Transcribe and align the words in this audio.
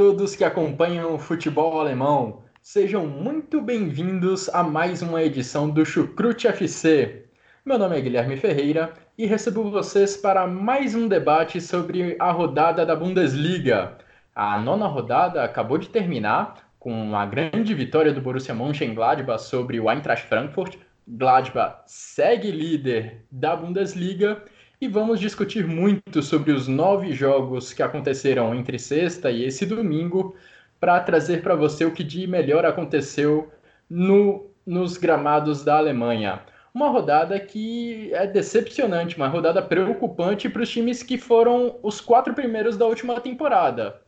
Todos 0.00 0.34
que 0.34 0.44
acompanham 0.44 1.14
o 1.14 1.18
futebol 1.18 1.78
alemão. 1.78 2.42
Sejam 2.62 3.06
muito 3.06 3.60
bem-vindos 3.60 4.48
a 4.48 4.62
mais 4.62 5.02
uma 5.02 5.22
edição 5.22 5.68
do 5.68 5.84
Chucrute 5.84 6.48
FC. 6.48 7.26
Meu 7.66 7.78
nome 7.78 7.98
é 7.98 8.00
Guilherme 8.00 8.38
Ferreira 8.38 8.94
e 9.18 9.26
recebo 9.26 9.70
vocês 9.70 10.16
para 10.16 10.46
mais 10.46 10.94
um 10.94 11.06
debate 11.06 11.60
sobre 11.60 12.16
a 12.18 12.30
rodada 12.30 12.86
da 12.86 12.96
Bundesliga. 12.96 13.98
A 14.34 14.58
nona 14.58 14.86
rodada 14.86 15.44
acabou 15.44 15.76
de 15.76 15.90
terminar 15.90 16.70
com 16.78 17.14
a 17.14 17.26
grande 17.26 17.74
vitória 17.74 18.10
do 18.10 18.22
Borussia 18.22 18.54
Mönchengladbach 18.54 19.42
sobre 19.42 19.78
o 19.78 19.90
Eintracht 19.90 20.26
Frankfurt. 20.26 20.78
Gladbach 21.06 21.82
segue 21.84 22.50
líder 22.50 23.26
da 23.30 23.54
Bundesliga 23.54 24.42
e 24.80 24.88
vamos 24.88 25.20
discutir 25.20 25.66
muito 25.66 26.22
sobre 26.22 26.52
os 26.52 26.66
nove 26.66 27.12
jogos 27.12 27.72
que 27.72 27.82
aconteceram 27.82 28.54
entre 28.54 28.78
sexta 28.78 29.30
e 29.30 29.44
esse 29.44 29.66
domingo 29.66 30.34
para 30.80 30.98
trazer 31.00 31.42
para 31.42 31.54
você 31.54 31.84
o 31.84 31.92
que 31.92 32.02
de 32.02 32.26
melhor 32.26 32.64
aconteceu 32.64 33.52
no, 33.88 34.50
nos 34.64 34.96
gramados 34.96 35.62
da 35.62 35.76
Alemanha. 35.76 36.40
Uma 36.72 36.88
rodada 36.88 37.38
que 37.38 38.10
é 38.14 38.26
decepcionante, 38.26 39.16
uma 39.16 39.28
rodada 39.28 39.60
preocupante 39.60 40.48
para 40.48 40.62
os 40.62 40.70
times 40.70 41.02
que 41.02 41.18
foram 41.18 41.78
os 41.82 42.00
quatro 42.00 42.32
primeiros 42.32 42.78
da 42.78 42.86
última 42.86 43.20
temporada. 43.20 44.00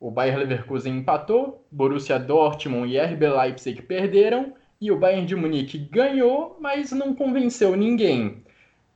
O 0.00 0.10
Bayer 0.10 0.38
Leverkusen 0.38 0.96
empatou, 0.96 1.64
Borussia 1.70 2.18
Dortmund 2.18 2.92
e 2.92 2.98
RB 2.98 3.28
Leipzig 3.28 3.82
perderam 3.82 4.54
e 4.80 4.90
o 4.90 4.98
Bayern 4.98 5.26
de 5.26 5.36
Munique 5.36 5.78
ganhou, 5.78 6.56
mas 6.58 6.90
não 6.90 7.14
convenceu 7.14 7.76
ninguém. 7.76 8.42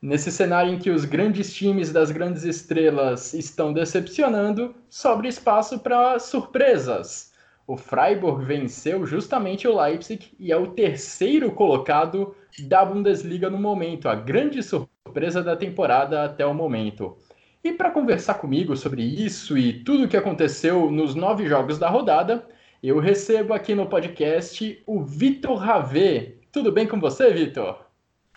Nesse 0.04 0.30
cenário 0.30 0.70
em 0.70 0.78
que 0.78 0.90
os 0.90 1.06
grandes 1.06 1.50
times 1.54 1.90
das 1.90 2.10
grandes 2.10 2.44
estrelas 2.44 3.32
estão 3.32 3.72
decepcionando, 3.72 4.74
sobra 4.86 5.26
espaço 5.26 5.78
para 5.78 6.18
surpresas. 6.18 7.32
O 7.66 7.74
Freiburg 7.74 8.44
venceu 8.44 9.06
justamente 9.06 9.66
o 9.66 9.82
Leipzig 9.82 10.30
e 10.38 10.52
é 10.52 10.56
o 10.58 10.66
terceiro 10.66 11.50
colocado 11.52 12.34
da 12.68 12.84
Bundesliga 12.84 13.48
no 13.48 13.58
momento, 13.58 14.06
a 14.06 14.14
grande 14.14 14.62
surpresa 14.62 15.42
da 15.42 15.56
temporada 15.56 16.22
até 16.22 16.44
o 16.44 16.52
momento. 16.52 17.16
E 17.64 17.72
para 17.72 17.90
conversar 17.90 18.34
comigo 18.34 18.76
sobre 18.76 19.00
isso 19.02 19.56
e 19.56 19.72
tudo 19.72 20.04
o 20.04 20.08
que 20.08 20.18
aconteceu 20.18 20.90
nos 20.90 21.14
nove 21.14 21.46
jogos 21.46 21.78
da 21.78 21.88
rodada, 21.88 22.46
eu 22.82 22.98
recebo 22.98 23.54
aqui 23.54 23.74
no 23.74 23.86
podcast 23.86 24.82
o 24.86 25.02
Vitor 25.02 25.56
Ravê. 25.56 26.40
Tudo 26.52 26.70
bem 26.70 26.86
com 26.86 27.00
você, 27.00 27.32
Vitor? 27.32 27.83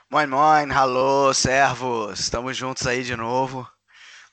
Moin, 0.09 0.25
moin, 0.25 0.71
alô, 0.71 1.33
servos, 1.33 2.21
estamos 2.21 2.55
juntos 2.55 2.87
aí 2.87 3.03
de 3.03 3.13
novo. 3.13 3.69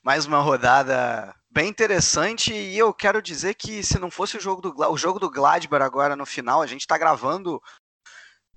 Mais 0.04 0.24
uma 0.24 0.38
rodada 0.38 1.34
bem 1.50 1.68
interessante 1.68 2.54
e 2.54 2.78
eu 2.78 2.94
quero 2.94 3.20
dizer 3.20 3.54
que 3.54 3.82
se 3.82 3.98
não 3.98 4.08
fosse 4.08 4.36
o 4.36 4.40
jogo 4.40 4.62
do, 4.62 4.88
o 4.88 4.96
jogo 4.96 5.18
do 5.18 5.28
Gladbach 5.28 5.82
agora 5.82 6.14
no 6.14 6.24
final, 6.24 6.62
a 6.62 6.66
gente 6.68 6.82
está 6.82 6.96
gravando 6.96 7.60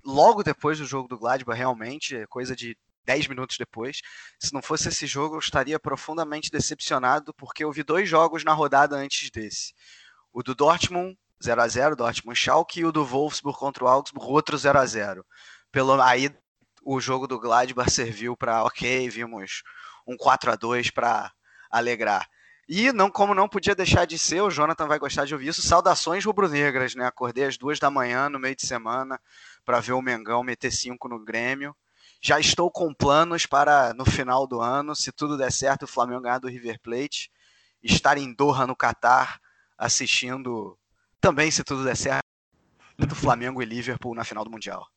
logo 0.05 0.43
depois 0.43 0.77
do 0.77 0.85
jogo 0.85 1.07
do 1.07 1.17
Gladbach, 1.17 1.57
realmente, 1.57 2.23
coisa 2.27 2.55
de 2.55 2.77
10 3.03 3.27
minutos 3.29 3.57
depois. 3.57 3.99
Se 4.39 4.53
não 4.53 4.61
fosse 4.61 4.87
esse 4.89 5.07
jogo, 5.07 5.37
eu 5.37 5.39
estaria 5.39 5.79
profundamente 5.79 6.51
decepcionado 6.51 7.33
porque 7.33 7.63
eu 7.63 7.71
vi 7.71 7.81
dois 7.81 8.07
jogos 8.07 8.43
na 8.43 8.53
rodada 8.53 8.95
antes 8.95 9.31
desse. 9.31 9.73
O 10.31 10.43
do 10.43 10.53
Dortmund 10.53 11.17
0 11.43 11.61
a 11.63 11.67
0 11.67 11.95
Dortmund 11.95 12.37
Schalke 12.37 12.81
e 12.81 12.85
o 12.85 12.91
do 12.91 13.03
Wolfsburg 13.03 13.57
contra 13.57 13.85
o 13.85 13.87
Augsburg, 13.87 14.31
outro 14.31 14.55
0 14.55 14.77
a 14.77 14.85
0 14.85 15.25
Pelo 15.71 15.99
aí 15.99 16.29
o 16.87 17.01
jogo 17.01 17.27
do 17.27 17.37
Gladbach 17.37 17.91
serviu 17.91 18.37
para, 18.37 18.63
ok, 18.63 19.09
vimos 19.09 19.61
um 20.07 20.15
4 20.15 20.51
a 20.51 20.55
2 20.55 20.89
para 20.89 21.31
alegrar. 21.69 22.25
E 22.69 22.91
não, 22.93 23.09
como 23.09 23.33
não 23.33 23.47
podia 23.47 23.75
deixar 23.75 24.05
de 24.05 24.17
ser, 24.17 24.41
o 24.41 24.49
Jonathan 24.49 24.87
vai 24.87 24.97
gostar 24.97 25.25
de 25.25 25.33
ouvir 25.33 25.49
isso. 25.49 25.61
Saudações 25.61 26.23
rubro-negras, 26.23 26.95
né? 26.95 27.05
Acordei 27.05 27.45
às 27.45 27.57
duas 27.57 27.79
da 27.79 27.89
manhã 27.89 28.29
no 28.29 28.39
meio 28.39 28.55
de 28.55 28.65
semana 28.65 29.19
para 29.65 29.79
ver 29.79 29.93
o 29.93 30.01
Mengão 30.01 30.43
meter 30.43 30.71
cinco 30.71 31.07
no 31.07 31.23
Grêmio. 31.23 31.75
Já 32.21 32.39
estou 32.39 32.71
com 32.71 32.93
planos 32.93 33.45
para 33.45 33.93
no 33.93 34.05
final 34.05 34.47
do 34.47 34.59
ano, 34.59 34.95
se 34.95 35.11
tudo 35.11 35.37
der 35.37 35.51
certo, 35.51 35.83
o 35.83 35.87
Flamengo 35.87 36.21
ganhar 36.21 36.39
do 36.39 36.47
River 36.47 36.79
Plate, 36.81 37.29
estar 37.83 38.17
em 38.17 38.33
Doha 38.33 38.65
no 38.65 38.75
Catar 38.75 39.39
assistindo 39.77 40.77
também, 41.21 41.51
se 41.51 41.63
tudo 41.63 41.83
der 41.83 41.95
certo, 41.95 42.23
do 42.97 43.15
Flamengo 43.15 43.61
e 43.61 43.65
Liverpool 43.65 44.15
na 44.15 44.23
final 44.23 44.43
do 44.43 44.51
Mundial. 44.51 44.87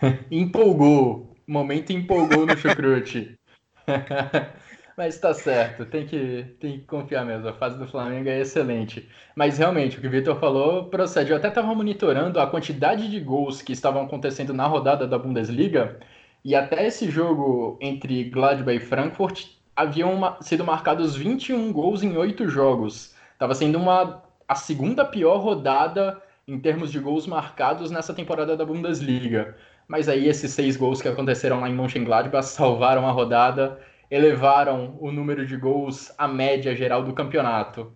Empolgou 0.30 1.35
momento 1.46 1.92
empolgou 1.92 2.46
no 2.46 2.56
chucrute. 2.56 3.38
Mas 4.96 5.18
tá 5.18 5.34
certo, 5.34 5.84
tem 5.84 6.06
que, 6.06 6.56
tem 6.58 6.78
que 6.78 6.86
confiar 6.86 7.24
mesmo. 7.24 7.46
A 7.46 7.52
fase 7.52 7.78
do 7.78 7.86
Flamengo 7.86 8.30
é 8.30 8.40
excelente. 8.40 9.06
Mas 9.36 9.58
realmente, 9.58 9.98
o 9.98 10.00
que 10.00 10.06
o 10.06 10.10
Vitor 10.10 10.40
falou 10.40 10.86
procede. 10.86 11.30
Eu 11.30 11.36
até 11.36 11.48
estava 11.48 11.74
monitorando 11.74 12.40
a 12.40 12.46
quantidade 12.46 13.10
de 13.10 13.20
gols 13.20 13.60
que 13.60 13.72
estavam 13.72 14.04
acontecendo 14.04 14.54
na 14.54 14.66
rodada 14.66 15.06
da 15.06 15.18
Bundesliga. 15.18 16.00
E 16.42 16.54
até 16.54 16.86
esse 16.86 17.10
jogo 17.10 17.78
entre 17.80 18.24
Gladbach 18.24 18.76
e 18.76 18.80
Frankfurt 18.80 19.48
haviam 19.74 20.36
sido 20.40 20.64
marcados 20.64 21.14
21 21.14 21.70
gols 21.72 22.02
em 22.02 22.16
8 22.16 22.48
jogos. 22.48 23.14
Estava 23.34 23.54
sendo 23.54 23.76
uma, 23.76 24.22
a 24.48 24.54
segunda 24.54 25.04
pior 25.04 25.36
rodada 25.38 26.22
em 26.48 26.58
termos 26.58 26.90
de 26.90 26.98
gols 26.98 27.26
marcados 27.26 27.90
nessa 27.90 28.14
temporada 28.14 28.56
da 28.56 28.64
Bundesliga 28.64 29.56
mas 29.88 30.08
aí 30.08 30.28
esses 30.28 30.52
seis 30.52 30.76
gols 30.76 31.00
que 31.00 31.08
aconteceram 31.08 31.60
lá 31.60 31.68
em 31.68 31.74
Mönchengladbach 31.74 32.46
salvaram 32.46 33.06
a 33.06 33.12
rodada, 33.12 33.78
elevaram 34.10 34.96
o 35.00 35.10
número 35.12 35.46
de 35.46 35.56
gols 35.56 36.12
à 36.16 36.26
média 36.26 36.74
geral 36.74 37.02
do 37.02 37.12
campeonato. 37.12 37.92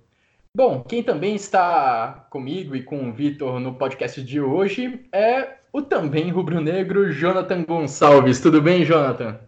Bom, 0.56 0.82
quem 0.82 1.02
também 1.02 1.36
está 1.36 2.26
comigo 2.28 2.74
e 2.74 2.82
com 2.82 3.08
o 3.08 3.12
Vitor 3.12 3.60
no 3.60 3.74
podcast 3.74 4.20
de 4.22 4.40
hoje 4.40 5.06
é 5.12 5.60
o 5.72 5.80
também 5.80 6.30
rubro-negro 6.30 7.12
Jonathan 7.12 7.62
Gonçalves. 7.62 8.40
Tudo 8.40 8.60
bem, 8.60 8.84
Jonathan? 8.84 9.38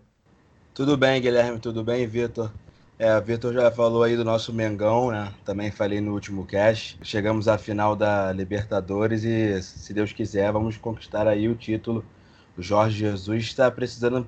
Tudo 0.72 0.96
bem, 0.96 1.20
Guilherme, 1.20 1.58
tudo 1.58 1.82
bem, 1.82 2.06
Vitor? 2.06 2.52
É, 2.98 3.20
Vitor 3.20 3.52
já 3.52 3.68
falou 3.68 4.04
aí 4.04 4.16
do 4.16 4.24
nosso 4.24 4.52
Mengão, 4.52 5.10
né? 5.10 5.32
Também 5.44 5.72
falei 5.72 6.00
no 6.00 6.12
último 6.12 6.46
cast. 6.46 6.96
Chegamos 7.02 7.48
à 7.48 7.58
final 7.58 7.96
da 7.96 8.32
Libertadores 8.32 9.24
e, 9.24 9.60
se 9.60 9.92
Deus 9.92 10.12
quiser, 10.12 10.52
vamos 10.52 10.76
conquistar 10.76 11.26
aí 11.26 11.48
o 11.48 11.56
título 11.56 12.04
o 12.56 12.62
Jorge 12.62 12.98
Jesus 12.98 13.44
está 13.44 13.70
precisando 13.70 14.26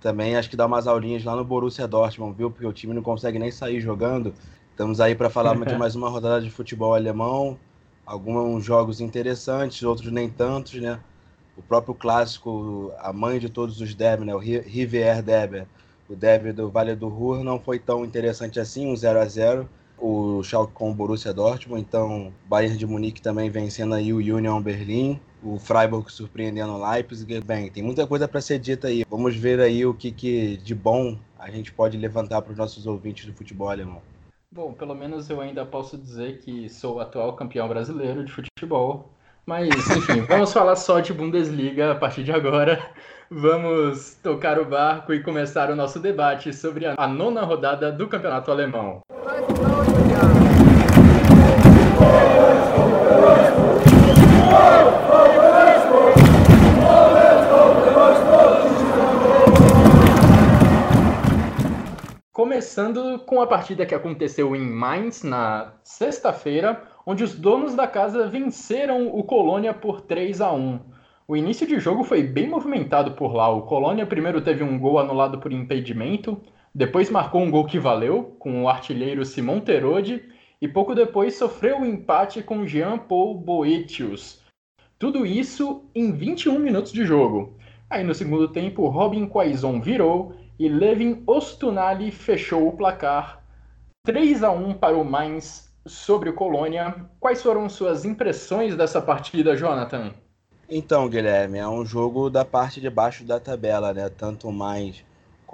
também, 0.00 0.36
acho 0.36 0.50
que 0.50 0.56
dar 0.56 0.66
umas 0.66 0.86
aulinhas 0.86 1.24
lá 1.24 1.34
no 1.34 1.44
Borussia 1.44 1.88
Dortmund, 1.88 2.36
viu? 2.36 2.50
Porque 2.50 2.66
o 2.66 2.72
time 2.72 2.92
não 2.92 3.02
consegue 3.02 3.38
nem 3.38 3.50
sair 3.50 3.80
jogando. 3.80 4.34
Estamos 4.70 5.00
aí 5.00 5.14
para 5.14 5.30
falar 5.30 5.56
de 5.56 5.74
mais 5.78 5.96
uma 5.96 6.10
rodada 6.10 6.42
de 6.42 6.50
futebol 6.50 6.94
alemão, 6.94 7.58
alguns 8.04 8.64
jogos 8.64 9.00
interessantes, 9.00 9.82
outros 9.82 10.12
nem 10.12 10.28
tantos, 10.28 10.74
né? 10.74 11.00
O 11.56 11.62
próprio 11.62 11.94
clássico, 11.94 12.92
a 12.98 13.12
mãe 13.12 13.38
de 13.38 13.48
todos 13.48 13.80
os 13.80 13.94
derby, 13.94 14.26
né? 14.26 14.34
O 14.34 14.38
Rivier 14.38 15.22
Derby, 15.22 15.66
o 16.08 16.14
derby 16.14 16.52
do 16.52 16.68
Vale 16.68 16.94
do 16.94 17.08
Ruhr 17.08 17.42
não 17.42 17.58
foi 17.58 17.78
tão 17.78 18.04
interessante 18.04 18.60
assim, 18.60 18.86
um 18.86 18.96
0 18.96 19.20
a 19.20 19.24
0 19.24 19.68
o 19.98 20.42
Schalke 20.42 20.72
com 20.72 20.90
o 20.90 20.94
Borussia 20.94 21.32
Dortmund, 21.32 21.80
então 21.80 22.32
Bayern 22.46 22.76
de 22.76 22.86
Munique 22.86 23.22
também 23.22 23.50
vencendo 23.50 23.94
aí 23.94 24.12
o 24.12 24.18
Union 24.18 24.60
Berlim, 24.60 25.20
o 25.42 25.58
Freiburg 25.58 26.10
surpreendendo 26.10 26.72
o 26.72 26.90
Leipzig. 26.90 27.40
Bem, 27.40 27.70
tem 27.70 27.82
muita 27.82 28.06
coisa 28.06 28.26
para 28.26 28.40
ser 28.40 28.58
dita 28.58 28.88
aí. 28.88 29.04
Vamos 29.08 29.36
ver 29.36 29.60
aí 29.60 29.84
o 29.84 29.94
que, 29.94 30.10
que 30.10 30.56
de 30.58 30.74
bom 30.74 31.18
a 31.38 31.50
gente 31.50 31.72
pode 31.72 31.96
levantar 31.96 32.42
para 32.42 32.52
os 32.52 32.58
nossos 32.58 32.86
ouvintes 32.86 33.26
do 33.26 33.34
futebol 33.34 33.68
alemão. 33.68 34.00
Bom, 34.50 34.72
pelo 34.72 34.94
menos 34.94 35.28
eu 35.28 35.40
ainda 35.40 35.66
posso 35.66 35.98
dizer 35.98 36.38
que 36.38 36.68
sou 36.68 36.96
o 36.96 37.00
atual 37.00 37.34
campeão 37.34 37.68
brasileiro 37.68 38.24
de 38.24 38.32
futebol. 38.32 39.10
Mas, 39.44 39.68
enfim, 39.90 40.20
vamos 40.28 40.52
falar 40.52 40.76
só 40.76 41.00
de 41.00 41.12
Bundesliga 41.12 41.92
a 41.92 41.94
partir 41.94 42.24
de 42.24 42.32
agora. 42.32 42.80
Vamos 43.30 44.14
tocar 44.22 44.58
o 44.58 44.64
barco 44.64 45.12
e 45.12 45.22
começar 45.22 45.70
o 45.70 45.76
nosso 45.76 45.98
debate 45.98 46.52
sobre 46.52 46.86
a 46.86 47.06
nona 47.08 47.42
rodada 47.42 47.90
do 47.90 48.06
campeonato 48.06 48.50
alemão. 48.50 49.00
Começando 62.54 63.18
com 63.26 63.42
a 63.42 63.48
partida 63.48 63.84
que 63.84 63.96
aconteceu 63.96 64.54
em 64.54 64.60
Mainz 64.60 65.24
na 65.24 65.72
sexta-feira, 65.82 66.84
onde 67.04 67.24
os 67.24 67.34
donos 67.34 67.74
da 67.74 67.84
casa 67.88 68.28
venceram 68.28 69.08
o 69.08 69.24
Colônia 69.24 69.74
por 69.74 70.02
3 70.02 70.40
a 70.40 70.52
1. 70.52 70.78
O 71.26 71.36
início 71.36 71.66
de 71.66 71.80
jogo 71.80 72.04
foi 72.04 72.22
bem 72.22 72.48
movimentado 72.48 73.10
por 73.14 73.34
lá. 73.34 73.48
O 73.48 73.62
Colônia 73.62 74.06
primeiro 74.06 74.40
teve 74.40 74.62
um 74.62 74.78
gol 74.78 75.00
anulado 75.00 75.40
por 75.40 75.52
impedimento, 75.52 76.40
depois 76.72 77.10
marcou 77.10 77.42
um 77.42 77.50
gol 77.50 77.66
que 77.66 77.76
valeu, 77.76 78.36
com 78.38 78.62
o 78.62 78.68
artilheiro 78.68 79.24
Simon 79.24 79.58
Terode, 79.58 80.22
e 80.62 80.68
pouco 80.68 80.94
depois 80.94 81.34
sofreu 81.34 81.78
o 81.78 81.80
um 81.80 81.84
empate 81.84 82.40
com 82.40 82.64
Jean-Paul 82.64 83.34
Boetius. 83.34 84.40
Tudo 84.96 85.26
isso 85.26 85.90
em 85.92 86.12
21 86.12 86.60
minutos 86.60 86.92
de 86.92 87.04
jogo. 87.04 87.58
Aí 87.90 88.04
no 88.04 88.14
segundo 88.14 88.46
tempo, 88.46 88.86
Robin 88.86 89.26
Quaison 89.26 89.80
virou 89.80 90.43
e 90.58 90.68
Levin 90.68 91.22
Ostunali 91.26 92.10
fechou 92.10 92.68
o 92.68 92.76
placar. 92.76 93.42
3 94.04 94.42
a 94.42 94.50
1 94.50 94.74
para 94.74 94.96
o 94.96 95.04
Mainz 95.04 95.72
sobre 95.86 96.30
o 96.30 96.34
Colônia. 96.34 96.94
Quais 97.18 97.42
foram 97.42 97.68
suas 97.68 98.04
impressões 98.04 98.76
dessa 98.76 99.00
partida, 99.00 99.56
Jonathan? 99.56 100.12
Então, 100.68 101.08
Guilherme, 101.08 101.58
é 101.58 101.68
um 101.68 101.84
jogo 101.84 102.30
da 102.30 102.44
parte 102.44 102.80
de 102.80 102.88
baixo 102.88 103.24
da 103.24 103.38
tabela, 103.38 103.92
né? 103.92 104.08
Tanto 104.08 104.50
mais 104.50 105.04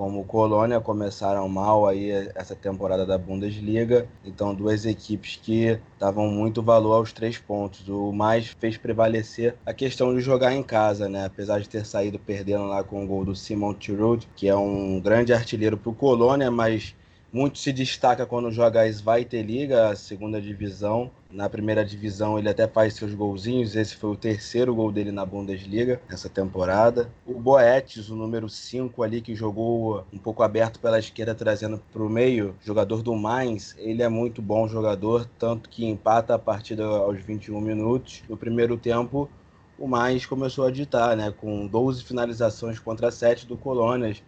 como 0.01 0.21
o 0.21 0.25
Colônia 0.25 0.81
começaram 0.81 1.47
mal 1.47 1.87
aí 1.87 2.11
essa 2.35 2.57
temporada 2.57 3.05
da 3.05 3.19
Bundesliga. 3.19 4.09
Então, 4.25 4.55
duas 4.55 4.87
equipes 4.87 5.37
que 5.37 5.79
davam 5.99 6.27
muito 6.27 6.63
valor 6.63 6.95
aos 6.95 7.13
três 7.13 7.37
pontos. 7.37 7.87
O 7.87 8.11
mais 8.11 8.47
fez 8.59 8.79
prevalecer 8.79 9.57
a 9.67 9.75
questão 9.75 10.15
de 10.15 10.23
jogar 10.23 10.55
em 10.55 10.63
casa, 10.63 11.07
né? 11.07 11.27
Apesar 11.27 11.61
de 11.61 11.69
ter 11.69 11.85
saído 11.85 12.19
perdendo 12.19 12.65
lá 12.65 12.83
com 12.83 13.05
o 13.05 13.07
gol 13.07 13.27
do 13.27 13.37
Simon 13.37 13.75
Tirud, 13.75 14.27
que 14.35 14.49
é 14.49 14.57
um 14.57 14.99
grande 14.99 15.35
artilheiro 15.35 15.77
para 15.77 15.91
o 15.91 15.95
Colônia, 15.95 16.51
mas 16.51 16.97
muito 17.33 17.59
se 17.59 17.73
destaca 17.73 18.27
quando 18.27 18.51
joga 18.51 18.83
a 18.83 18.91
Zweite 18.91 19.41
Liga, 19.41 19.89
a 19.91 19.97
segunda 19.97 20.41
divisão. 20.41 21.11
Na 21.31 21.49
primeira 21.49 21.85
divisão 21.85 22.39
ele 22.39 22.49
até 22.49 22.67
faz 22.67 22.95
seus 22.95 23.15
golzinhos, 23.15 23.77
esse 23.77 23.95
foi 23.95 24.11
o 24.11 24.17
terceiro 24.17 24.75
gol 24.75 24.91
dele 24.91 25.13
na 25.13 25.25
Bundesliga 25.25 26.01
nessa 26.09 26.29
temporada. 26.29 27.09
O 27.25 27.35
Boetes, 27.35 28.09
o 28.09 28.17
número 28.17 28.49
5 28.49 29.03
ali, 29.03 29.21
que 29.21 29.35
jogou 29.35 30.05
um 30.13 30.19
pouco 30.19 30.43
aberto 30.43 30.81
pela 30.81 30.99
esquerda, 30.99 31.35
trazendo 31.35 31.81
para 31.93 32.03
o 32.03 32.11
meio, 32.11 32.57
jogador 32.65 33.03
do 33.03 33.15
Mainz, 33.15 33.77
ele 33.79 34.03
é 34.03 34.09
muito 34.09 34.43
bom 34.43 34.67
jogador, 34.67 35.25
tanto 35.39 35.69
que 35.69 35.85
empata 35.85 36.35
a 36.35 36.39
partida 36.39 36.85
aos 36.85 37.21
21 37.21 37.61
minutos. 37.61 38.25
No 38.29 38.37
primeiro 38.37 38.77
tempo, 38.77 39.31
o 39.79 39.87
Mainz 39.87 40.27
começou 40.27 40.67
a 40.67 40.71
ditar, 40.71 41.17
né, 41.17 41.31
com 41.31 41.67
12 41.67 42.05
finalizações 42.05 42.79
contra 42.79 43.11
7 43.11 43.47
do 43.47 43.57
Colônias 43.57 44.23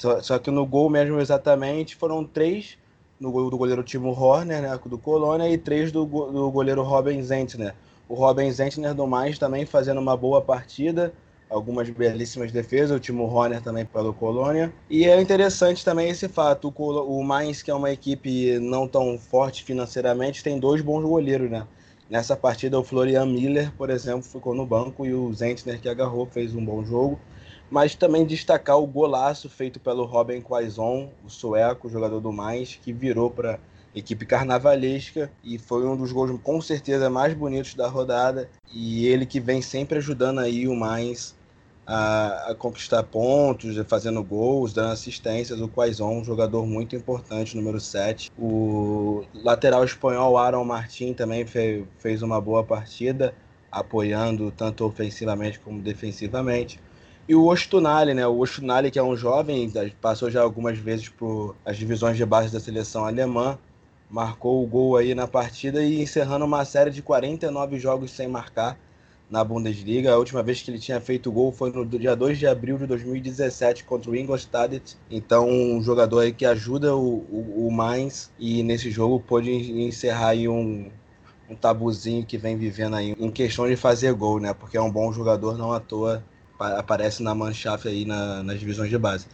só, 0.00 0.22
só, 0.22 0.38
que 0.38 0.50
no 0.50 0.64
gol 0.64 0.88
mesmo 0.88 1.20
exatamente 1.20 1.94
foram 1.94 2.24
três 2.24 2.78
no 3.20 3.30
gol 3.30 3.50
do 3.50 3.58
goleiro 3.58 3.82
Timo 3.82 4.18
Horner, 4.18 4.62
né, 4.62 4.80
do 4.86 4.96
Colônia, 4.96 5.46
e 5.50 5.58
três 5.58 5.92
do, 5.92 6.06
do 6.06 6.50
goleiro 6.50 6.82
Robin 6.82 7.22
Zentner. 7.22 7.74
O 8.08 8.14
Robin 8.14 8.50
Zentner 8.50 8.94
do 8.94 9.06
mais 9.06 9.38
também 9.38 9.66
fazendo 9.66 10.00
uma 10.00 10.16
boa 10.16 10.40
partida, 10.40 11.12
algumas 11.50 11.90
belíssimas 11.90 12.50
defesas, 12.50 12.96
o 12.96 12.98
Timo 12.98 13.24
Horner 13.24 13.60
também 13.60 13.84
pelo 13.84 14.14
Colônia. 14.14 14.72
E 14.88 15.04
é 15.04 15.20
interessante 15.20 15.84
também 15.84 16.08
esse 16.08 16.28
fato, 16.28 16.72
o, 16.74 17.18
o 17.18 17.22
Mainz, 17.22 17.60
que 17.60 17.70
é 17.70 17.74
uma 17.74 17.90
equipe 17.90 18.58
não 18.58 18.88
tão 18.88 19.18
forte 19.18 19.62
financeiramente, 19.62 20.42
tem 20.42 20.58
dois 20.58 20.80
bons 20.80 21.02
goleiros, 21.02 21.50
né? 21.50 21.66
Nessa 22.08 22.34
partida, 22.34 22.80
o 22.80 22.82
Florian 22.82 23.26
Miller, 23.26 23.70
por 23.76 23.90
exemplo, 23.90 24.22
ficou 24.22 24.54
no 24.54 24.64
banco 24.64 25.04
e 25.04 25.12
o 25.12 25.30
Zentner, 25.34 25.78
que 25.78 25.90
agarrou, 25.90 26.24
fez 26.24 26.54
um 26.54 26.64
bom 26.64 26.82
jogo 26.82 27.20
mas 27.70 27.94
também 27.94 28.26
destacar 28.26 28.78
o 28.78 28.86
golaço 28.86 29.48
feito 29.48 29.78
pelo 29.78 30.04
Robin 30.04 30.40
Quaison, 30.40 31.10
o 31.24 31.30
sueco, 31.30 31.88
jogador 31.88 32.20
do 32.20 32.32
Mais, 32.32 32.78
que 32.82 32.92
virou 32.92 33.30
para 33.30 33.58
equipe 33.94 34.24
carnavalesca 34.24 35.30
e 35.42 35.58
foi 35.58 35.84
um 35.86 35.96
dos 35.96 36.12
gols 36.12 36.30
com 36.42 36.60
certeza 36.60 37.10
mais 37.10 37.34
bonitos 37.34 37.74
da 37.74 37.88
rodada 37.88 38.48
e 38.72 39.06
ele 39.06 39.26
que 39.26 39.40
vem 39.40 39.60
sempre 39.60 39.98
ajudando 39.98 40.38
aí 40.38 40.68
o 40.68 40.76
Mais 40.76 41.34
a, 41.90 42.50
a 42.50 42.54
conquistar 42.54 43.02
pontos, 43.02 43.76
fazendo 43.88 44.22
gols, 44.22 44.72
dando 44.72 44.92
assistências. 44.92 45.60
O 45.60 45.68
Quaison, 45.68 46.20
um 46.20 46.24
jogador 46.24 46.64
muito 46.64 46.94
importante, 46.94 47.56
número 47.56 47.80
7. 47.80 48.30
O 48.38 49.24
lateral 49.34 49.84
espanhol 49.84 50.38
Aaron 50.38 50.64
Martin 50.64 51.12
também 51.12 51.44
fez, 51.44 51.84
fez 51.98 52.22
uma 52.22 52.40
boa 52.40 52.62
partida, 52.62 53.34
apoiando 53.72 54.52
tanto 54.52 54.84
ofensivamente 54.84 55.58
como 55.58 55.80
defensivamente. 55.80 56.78
E 57.30 57.34
o 57.36 57.46
Ostunali, 57.46 58.12
né? 58.12 58.26
O 58.26 58.40
Ostunali, 58.40 58.90
que 58.90 58.98
é 58.98 59.02
um 59.04 59.16
jovem, 59.16 59.72
passou 60.00 60.28
já 60.28 60.42
algumas 60.42 60.76
vezes 60.76 61.08
por 61.08 61.54
as 61.64 61.76
divisões 61.76 62.16
de 62.16 62.26
base 62.26 62.52
da 62.52 62.58
seleção 62.58 63.04
alemã, 63.04 63.56
marcou 64.10 64.64
o 64.64 64.66
gol 64.66 64.96
aí 64.96 65.14
na 65.14 65.28
partida 65.28 65.80
e 65.80 66.02
encerrando 66.02 66.44
uma 66.44 66.64
série 66.64 66.90
de 66.90 67.00
49 67.02 67.78
jogos 67.78 68.10
sem 68.10 68.26
marcar 68.26 68.76
na 69.30 69.44
Bundesliga. 69.44 70.12
A 70.12 70.18
última 70.18 70.42
vez 70.42 70.60
que 70.60 70.72
ele 70.72 70.80
tinha 70.80 71.00
feito 71.00 71.30
gol 71.30 71.52
foi 71.52 71.70
no 71.70 71.86
dia 71.86 72.16
2 72.16 72.36
de 72.36 72.48
abril 72.48 72.76
de 72.78 72.86
2017 72.88 73.84
contra 73.84 74.10
o 74.10 74.16
Ingolstadt. 74.16 74.96
Então, 75.08 75.48
um 75.48 75.80
jogador 75.80 76.18
aí 76.18 76.32
que 76.32 76.44
ajuda 76.44 76.96
o, 76.96 77.18
o, 77.30 77.68
o 77.68 77.70
Mainz 77.70 78.32
e 78.40 78.64
nesse 78.64 78.90
jogo 78.90 79.20
pôde 79.20 79.52
encerrar 79.52 80.30
aí 80.30 80.48
um, 80.48 80.90
um 81.48 81.54
tabuzinho 81.54 82.26
que 82.26 82.36
vem 82.36 82.56
vivendo 82.56 82.96
aí 82.96 83.14
em 83.16 83.30
questão 83.30 83.68
de 83.68 83.76
fazer 83.76 84.12
gol, 84.14 84.40
né? 84.40 84.52
Porque 84.52 84.76
é 84.76 84.82
um 84.82 84.90
bom 84.90 85.12
jogador, 85.12 85.56
não 85.56 85.72
à 85.72 85.78
toa 85.78 86.24
aparece 86.60 87.22
na 87.22 87.34
Mannschaft 87.34 87.88
aí 87.88 88.04
na, 88.04 88.42
nas 88.42 88.60
divisões 88.60 88.90
de 88.90 88.98
base. 88.98 89.26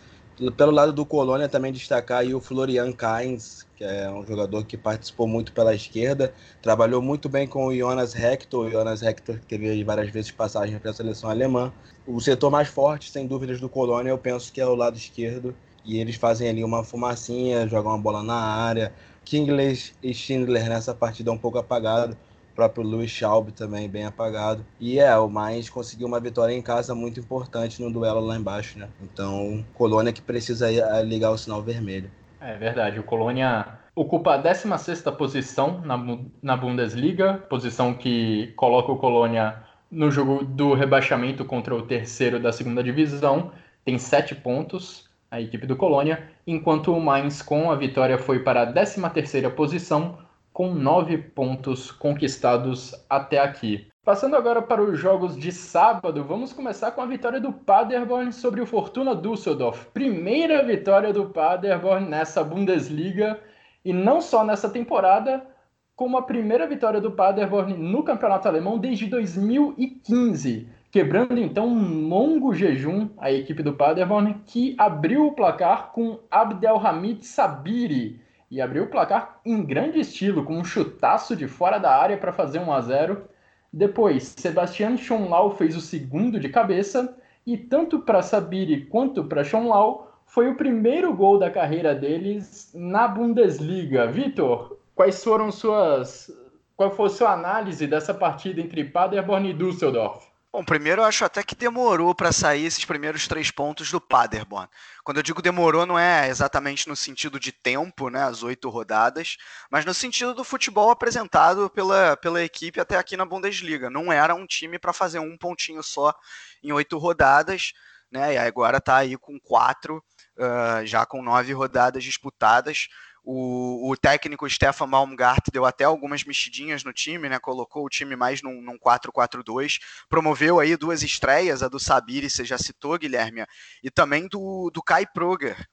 Pelo 0.57 0.71
lado 0.71 0.93
do 0.93 1.07
Colônia, 1.07 1.49
também 1.49 1.73
destacar 1.73 2.19
aí 2.19 2.35
o 2.35 2.41
Florian 2.41 2.93
Kainz, 2.93 3.67
que 3.75 3.83
é 3.83 4.11
um 4.11 4.25
jogador 4.27 4.65
que 4.65 4.77
participou 4.77 5.27
muito 5.27 5.51
pela 5.51 5.75
esquerda, 5.75 6.33
trabalhou 6.61 7.01
muito 7.01 7.27
bem 7.27 7.47
com 7.47 7.67
o 7.67 7.75
Jonas 7.75 8.15
Hector, 8.15 8.67
o 8.67 8.71
Jonas 8.71 9.03
Hector 9.03 9.39
teve 9.49 9.83
várias 9.83 10.11
vezes 10.11 10.31
passagem 10.31 10.79
para 10.79 10.91
a 10.91 10.95
seleção 10.95 11.31
alemã. 11.31 11.73
O 12.07 12.21
setor 12.21 12.51
mais 12.51 12.69
forte, 12.69 13.11
sem 13.11 13.27
dúvidas, 13.27 13.61
do 13.61 13.69
Colônia, 13.69 14.11
eu 14.11 14.19
penso 14.19 14.53
que 14.53 14.61
é 14.61 14.67
o 14.67 14.75
lado 14.75 14.99
esquerdo, 14.99 15.55
e 15.87 15.99
eles 15.99 16.17
fazem 16.17 16.49
ali 16.51 16.63
uma 16.63 16.85
fumacinha, 16.85 17.67
jogam 17.67 17.93
uma 17.93 17.99
bola 17.99 18.23
na 18.23 18.37
área. 18.37 18.93
Kingsley 19.25 19.79
e 20.03 20.13
Schindler 20.13 20.69
nessa 20.69 20.95
partida 20.95 21.33
um 21.33 21.39
pouco 21.39 21.59
apagado, 21.59 22.17
próprio 22.57 22.83
Luiz 22.83 23.11
Schaub 23.11 23.53
também 23.53 23.89
bem 23.89 24.07
apagado. 24.07 24.65
E 24.81 24.99
é, 24.99 25.17
o 25.17 25.29
Mais 25.29 25.69
conseguiu 25.69 26.09
uma 26.09 26.19
vitória 26.19 26.55
em 26.55 26.63
casa 26.63 26.95
muito 26.95 27.21
importante 27.21 27.83
no 27.83 27.93
duelo 27.93 28.21
lá 28.21 28.37
embaixo, 28.37 28.79
né? 28.79 28.89
Então, 29.03 29.65
Colônia 29.75 30.13
que 30.13 30.23
precisa 30.23 30.69
ligar 31.03 31.31
o 31.31 31.39
sinal 31.39 31.63
vermelho. 31.63 32.11
É 32.41 32.57
verdade, 32.57 32.99
o 32.99 33.03
Colônia 33.03 33.67
ocupa 33.95 34.35
a 34.35 34.37
16 34.37 35.03
posição 35.17 35.81
na, 35.83 36.19
na 36.43 36.57
Bundesliga, 36.57 37.35
posição 37.49 37.95
que 37.95 38.53
coloca 38.57 38.93
o 38.93 38.97
Colônia 38.97 39.57
no 39.91 40.11
jogo 40.11 40.45
do 40.45 40.75
rebaixamento 40.75 41.45
contra 41.45 41.75
o 41.75 41.83
terceiro 41.83 42.41
da 42.41 42.53
segunda 42.53 42.83
divisão, 42.83 43.53
tem 43.85 43.99
sete 43.99 44.35
pontos, 44.35 45.09
a 45.31 45.41
equipe 45.41 45.67
do 45.67 45.77
Colônia, 45.77 46.31
enquanto 46.47 46.93
o 46.93 47.01
Mainz 47.01 47.43
com 47.43 47.71
a 47.71 47.75
vitória 47.75 48.19
foi 48.19 48.41
para 48.41 48.63
a 48.63 48.73
13 48.73 49.09
terceira 49.11 49.51
posição, 49.51 50.19
com 50.57 50.73
nove 50.73 51.19
pontos 51.19 51.91
conquistados 51.91 52.95
até 53.11 53.39
aqui. 53.39 53.89
Passando 54.03 54.37
agora 54.37 54.63
para 54.63 54.83
os 54.83 54.99
jogos 54.99 55.37
de 55.37 55.53
sábado, 55.53 56.25
vamos 56.25 56.51
começar 56.51 56.93
com 56.93 57.03
a 57.03 57.07
vitória 57.07 57.39
do 57.39 57.53
Paderborn 57.53 58.33
sobre 58.33 58.63
o 58.63 58.67
Fortuna 58.67 59.15
Düsseldorf. 59.15 59.85
Primeira 59.93 60.65
vitória 60.65 61.13
do 61.13 61.27
Paderborn 61.27 62.09
nessa 62.09 62.43
Bundesliga 62.43 63.39
e 63.85 63.93
não 63.93 64.23
só 64.23 64.47
nessa 64.47 64.71
temporada, 64.71 65.47
como 65.95 66.17
a 66.17 66.23
primeira 66.23 66.67
vitória 66.67 67.03
do 67.03 67.11
Paderborn 67.11 67.77
no 67.77 68.03
Campeonato 68.03 68.49
Alemão 68.49 68.79
desde 68.79 69.09
2015, 69.09 70.71
quebrando 70.91 71.39
então 71.39 71.69
um 71.69 72.09
longo 72.09 72.55
jejum 72.55 73.11
a 73.19 73.31
equipe 73.31 73.63
do 73.63 73.75
Paderborn 73.75 74.41
que 74.47 74.75
abriu 74.79 75.27
o 75.27 75.33
placar 75.33 75.93
com 75.93 76.19
Abdelhamid 76.31 77.27
Sabiri 77.27 78.25
e 78.51 78.61
abriu 78.61 78.85
o 78.85 78.89
placar 78.89 79.41
em 79.45 79.63
grande 79.65 80.01
estilo, 80.01 80.45
com 80.45 80.57
um 80.59 80.65
chutaço 80.65 81.35
de 81.35 81.49
fora 81.49 81.79
da 81.79 81.95
área 81.95 82.17
para 82.17 82.33
fazer 82.33 82.59
1 82.59 82.73
a 82.73 82.81
0. 82.81 83.25
Depois, 83.73 84.35
Sebastian 84.37 84.97
Schonlau 84.97 85.51
fez 85.57 85.77
o 85.77 85.81
segundo 85.81 86.39
de 86.39 86.49
cabeça, 86.49 87.17
e 87.47 87.57
tanto 87.57 88.01
para 88.01 88.23
Sabiri 88.23 88.87
quanto 88.87 89.25
para 89.25 89.45
Schonlau 89.45 90.21
foi 90.27 90.49
o 90.49 90.57
primeiro 90.57 91.15
gol 91.15 91.39
da 91.39 91.51
carreira 91.51 91.95
deles 91.95 92.73
na 92.75 93.07
Bundesliga. 93.07 94.07
Vitor, 94.11 94.79
quais 94.95 95.23
foram 95.23 95.53
suas. 95.53 96.31
Qual 96.77 96.91
foi 96.91 97.07
a 97.07 97.11
sua 97.11 97.33
análise 97.33 97.87
dessa 97.87 98.13
partida 98.13 98.61
entre 98.61 98.85
Paderborn 98.85 99.49
e 99.49 99.55
Düsseldorf? 99.55 100.26
Bom, 100.57 100.65
primeiro 100.65 101.03
eu 101.03 101.05
acho 101.05 101.23
até 101.23 101.43
que 101.43 101.55
demorou 101.55 102.15
para 102.15 102.33
sair 102.33 102.65
esses 102.65 102.83
primeiros 102.83 103.29
três 103.29 103.51
pontos 103.51 103.91
do 103.91 104.01
Paderborn. 104.01 104.67
Quando 105.05 105.19
eu 105.19 105.23
digo 105.23 105.43
demorou, 105.43 105.85
não 105.85 105.99
é 105.99 106.31
exatamente 106.31 106.89
no 106.89 106.97
sentido 106.97 107.39
de 107.39 107.53
tempo, 107.53 108.09
né, 108.09 108.23
as 108.23 108.43
oito 108.43 108.71
rodadas, 108.71 109.37
mas 109.71 109.85
no 109.85 109.93
sentido 109.93 110.33
do 110.33 110.43
futebol 110.43 110.91
apresentado 110.91 111.69
pela, 111.69 112.17
pela 112.17 112.43
equipe 112.43 112.81
até 112.81 112.97
aqui 112.97 113.19
na 113.19 113.27
Bundesliga. 113.27 113.91
Não 113.91 114.11
era 114.11 114.35
um 114.35 114.47
time 114.47 114.79
para 114.79 114.95
fazer 114.95 115.19
um 115.19 115.37
pontinho 115.37 115.83
só 115.83 116.15
em 116.63 116.73
oito 116.73 116.97
rodadas, 116.97 117.75
né, 118.11 118.33
e 118.33 118.39
agora 118.39 118.79
está 118.79 118.97
aí 118.97 119.15
com 119.19 119.39
quatro 119.39 120.03
uh, 120.39 120.87
já 120.87 121.05
com 121.05 121.23
nove 121.23 121.53
rodadas 121.53 122.03
disputadas. 122.03 122.89
O, 123.29 123.91
o, 123.91 123.97
técnico 123.97 124.49
Stefan 124.49 124.89
Baumgart 124.89 125.47
deu 125.53 125.65
até 125.65 125.83
algumas 125.83 126.23
mexidinhas 126.23 126.85
no 126.85 126.93
time, 126.93 127.29
né? 127.29 127.41
Colocou 127.41 127.85
o 127.85 127.89
time 127.89 128.15
mais 128.15 128.41
num, 128.41 128.63
num 128.63 128.79
4-4-2, 128.79 129.81
promoveu 130.09 130.61
aí 130.61 130.77
duas 130.77 131.03
estreias, 131.03 131.61
a 131.61 131.67
do 131.67 131.81
Sabiri, 131.81 132.31
você 132.31 132.45
já 132.45 132.57
citou, 132.57 132.97
Guilherme, 132.97 133.45
e 133.83 133.91
também 133.91 134.29
do, 134.29 134.71
do 134.73 134.81
Kai 134.81 135.05
Proger, 135.13 135.67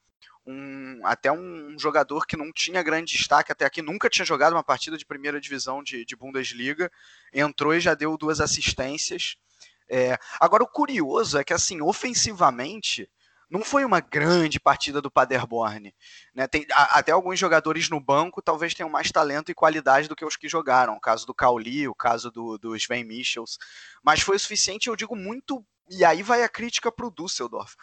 um, 0.48 1.06
até 1.06 1.32
um 1.32 1.78
jogador 1.78 2.26
que 2.26 2.36
não 2.36 2.52
tinha 2.52 2.82
grande 2.82 3.16
destaque 3.16 3.52
até 3.52 3.66
aqui, 3.66 3.84
nunca 3.84 4.10
tinha 4.10 4.26
jogado 4.26 4.54
uma 4.54 4.64
partida 4.64 4.98
de 4.98 5.06
primeira 5.06 5.40
divisão 5.40 5.84
de, 5.84 6.04
de 6.04 6.16
Bundesliga, 6.16 6.92
entrou 7.32 7.76
e 7.76 7.80
já 7.80 7.94
deu 7.94 8.18
duas 8.18 8.42
assistências. 8.42 9.36
É, 9.88 10.18
agora, 10.40 10.64
o 10.64 10.68
curioso 10.68 11.38
é 11.38 11.44
que, 11.44 11.54
assim, 11.54 11.82
ofensivamente, 11.82 13.08
não 13.50 13.64
foi 13.64 13.86
uma 13.86 14.00
grande 14.00 14.60
partida 14.60 15.02
do 15.02 15.12
Paderborn. 15.12 15.94
Né? 16.34 16.48
Tem, 16.48 16.66
a, 16.72 17.00
até 17.00 17.12
alguns 17.12 17.40
jogadores 17.40 17.90
no 17.90 18.00
banco 18.00 18.42
talvez 18.42 18.74
tenham 18.74 18.90
mais 18.90 19.12
talento 19.12 19.52
e 19.52 19.56
qualidade 19.56 20.08
do 20.08 20.16
que 20.16 20.26
os 20.26 20.36
que 20.36 20.50
jogaram. 20.50 20.96
O 20.96 21.02
caso 21.02 21.26
do 21.26 21.34
Cauli, 21.34 21.88
o 21.88 21.96
caso 21.96 22.32
do, 22.32 22.58
do 22.58 22.76
Sven 22.76 23.04
Michels. 23.04 23.58
Mas 24.04 24.22
foi 24.22 24.36
o 24.36 24.40
suficiente, 24.40 24.88
eu 24.88 24.96
digo, 24.96 25.16
muito. 25.16 25.64
E 25.90 26.04
aí 26.04 26.24
vai 26.24 26.44
a 26.44 26.50
crítica 26.50 26.92
para 26.92 27.06
o 27.06 27.12
Düsseldorf. 27.12 27.76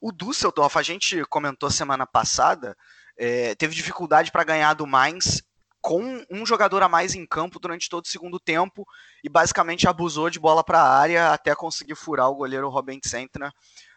O 0.00 0.12
Düsseldorf, 0.12 0.76
a 0.76 0.82
gente 0.82 1.24
comentou 1.24 1.70
semana 1.70 2.06
passada, 2.06 2.76
é, 3.16 3.54
teve 3.54 3.74
dificuldade 3.74 4.30
para 4.30 4.44
ganhar 4.44 4.74
do 4.74 4.86
Mainz 4.86 5.42
com 5.86 6.20
um 6.28 6.44
jogador 6.44 6.82
a 6.82 6.88
mais 6.88 7.14
em 7.14 7.24
campo 7.24 7.60
durante 7.60 7.88
todo 7.88 8.04
o 8.04 8.08
segundo 8.08 8.40
tempo 8.40 8.84
e 9.22 9.28
basicamente 9.28 9.88
abusou 9.88 10.28
de 10.28 10.40
bola 10.40 10.64
para 10.64 10.80
a 10.80 10.98
área 10.98 11.32
até 11.32 11.54
conseguir 11.54 11.94
furar 11.94 12.28
o 12.28 12.34
goleiro 12.34 12.68
Robin 12.68 12.98
Sentner 13.04 13.52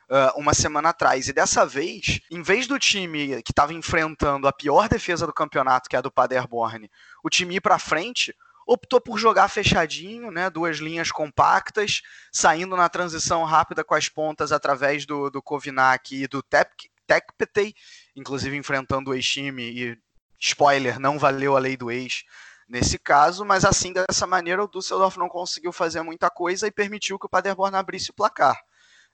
uh, 0.09 0.39
uma 0.39 0.53
semana 0.53 0.89
atrás. 0.89 1.27
E 1.27 1.33
dessa 1.33 1.65
vez, 1.65 2.19
em 2.29 2.41
vez 2.41 2.67
do 2.67 2.79
time 2.79 3.41
que 3.43 3.51
estava 3.51 3.73
enfrentando 3.73 4.47
a 4.47 4.53
pior 4.53 4.89
defesa 4.89 5.25
do 5.25 5.33
campeonato, 5.33 5.89
que 5.89 5.95
é 5.95 5.99
a 5.99 6.01
do 6.01 6.11
Paderborn, 6.11 6.89
o 7.23 7.29
time 7.29 7.55
ir 7.55 7.61
para 7.61 7.79
frente, 7.79 8.35
optou 8.65 8.99
por 8.99 9.17
jogar 9.17 9.47
fechadinho, 9.47 10.31
né, 10.31 10.49
duas 10.49 10.77
linhas 10.77 11.11
compactas, 11.11 12.01
saindo 12.31 12.75
na 12.75 12.89
transição 12.89 13.43
rápida 13.43 13.83
com 13.83 13.95
as 13.95 14.09
pontas 14.09 14.51
através 14.51 15.05
do, 15.05 15.29
do 15.29 15.41
Kovinak 15.41 16.15
e 16.15 16.27
do 16.27 16.43
Tekpetey, 16.43 17.73
inclusive 18.15 18.55
enfrentando 18.55 19.11
o 19.11 19.13
ex-time 19.13 19.63
e, 19.63 19.97
spoiler, 20.39 20.99
não 20.99 21.17
valeu 21.17 21.55
a 21.55 21.59
lei 21.59 21.75
do 21.75 21.89
ex 21.89 22.23
nesse 22.67 22.99
caso, 22.99 23.43
mas 23.43 23.65
assim, 23.65 23.91
dessa 23.91 24.27
maneira, 24.27 24.63
o 24.63 24.67
Düsseldorf 24.67 25.17
não 25.17 25.27
conseguiu 25.27 25.73
fazer 25.73 26.03
muita 26.03 26.29
coisa 26.29 26.67
e 26.67 26.71
permitiu 26.71 27.17
que 27.17 27.25
o 27.25 27.29
Paderborn 27.29 27.75
abrisse 27.75 28.11
o 28.11 28.13
placar. 28.13 28.55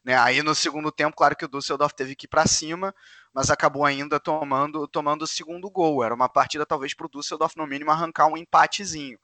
Né? 0.05 0.15
Aí 0.15 0.43
no 0.43 0.53
segundo 0.53 0.91
tempo, 0.91 1.17
claro 1.17 1.35
que 1.35 1.45
o 1.45 1.47
Düsseldorf 1.47 1.95
teve 1.95 2.15
que 2.15 2.25
ir 2.25 2.29
para 2.29 2.45
cima, 2.45 2.93
mas 3.33 3.50
acabou 3.50 3.83
ainda 3.83 4.19
tomando, 4.19 4.88
tomando 4.88 5.24
o 5.24 5.27
segundo 5.27 5.67
gol. 5.67 6.03
Era 6.03 6.13
uma 6.13 6.29
partida 6.29 6.63
talvez 6.63 6.93
para 6.93 7.07
o 7.07 7.09
Düsseldorf 7.09 7.57
no 7.57 7.65
mínimo 7.65 7.89
arrancar 7.89 8.27
um 8.27 8.38
empatezinho. 8.38 9.17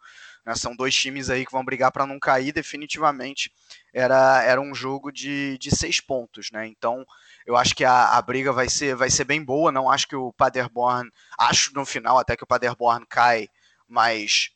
Né? 0.44 0.56
São 0.56 0.76
dois 0.76 0.96
times 0.96 1.30
aí 1.30 1.46
que 1.46 1.52
vão 1.52 1.64
brigar 1.64 1.92
para 1.92 2.08
não 2.08 2.20
cair. 2.20 2.52
Definitivamente 2.52 3.54
era, 3.94 4.42
era 4.44 4.60
um 4.60 4.74
jogo 4.74 5.12
de, 5.12 5.56
de 5.60 5.70
seis 5.70 6.00
pontos, 6.00 6.50
né? 6.52 6.66
Então 6.66 7.06
eu 7.46 7.56
acho 7.56 7.76
que 7.76 7.86
a, 7.86 8.18
a 8.18 8.22
briga 8.24 8.52
vai 8.52 8.68
ser, 8.68 8.96
vai 8.96 9.12
ser 9.12 9.24
bem 9.24 9.44
boa. 9.44 9.72
Não 9.72 9.88
acho 9.88 10.08
que 10.08 10.16
o 10.16 10.34
Paderborn, 10.34 11.12
acho 11.38 11.76
no 11.76 11.86
final 11.86 12.18
até 12.18 12.36
que 12.36 12.44
o 12.44 12.48
Paderborn 12.48 13.06
cai, 13.08 13.48
mas 13.88 14.50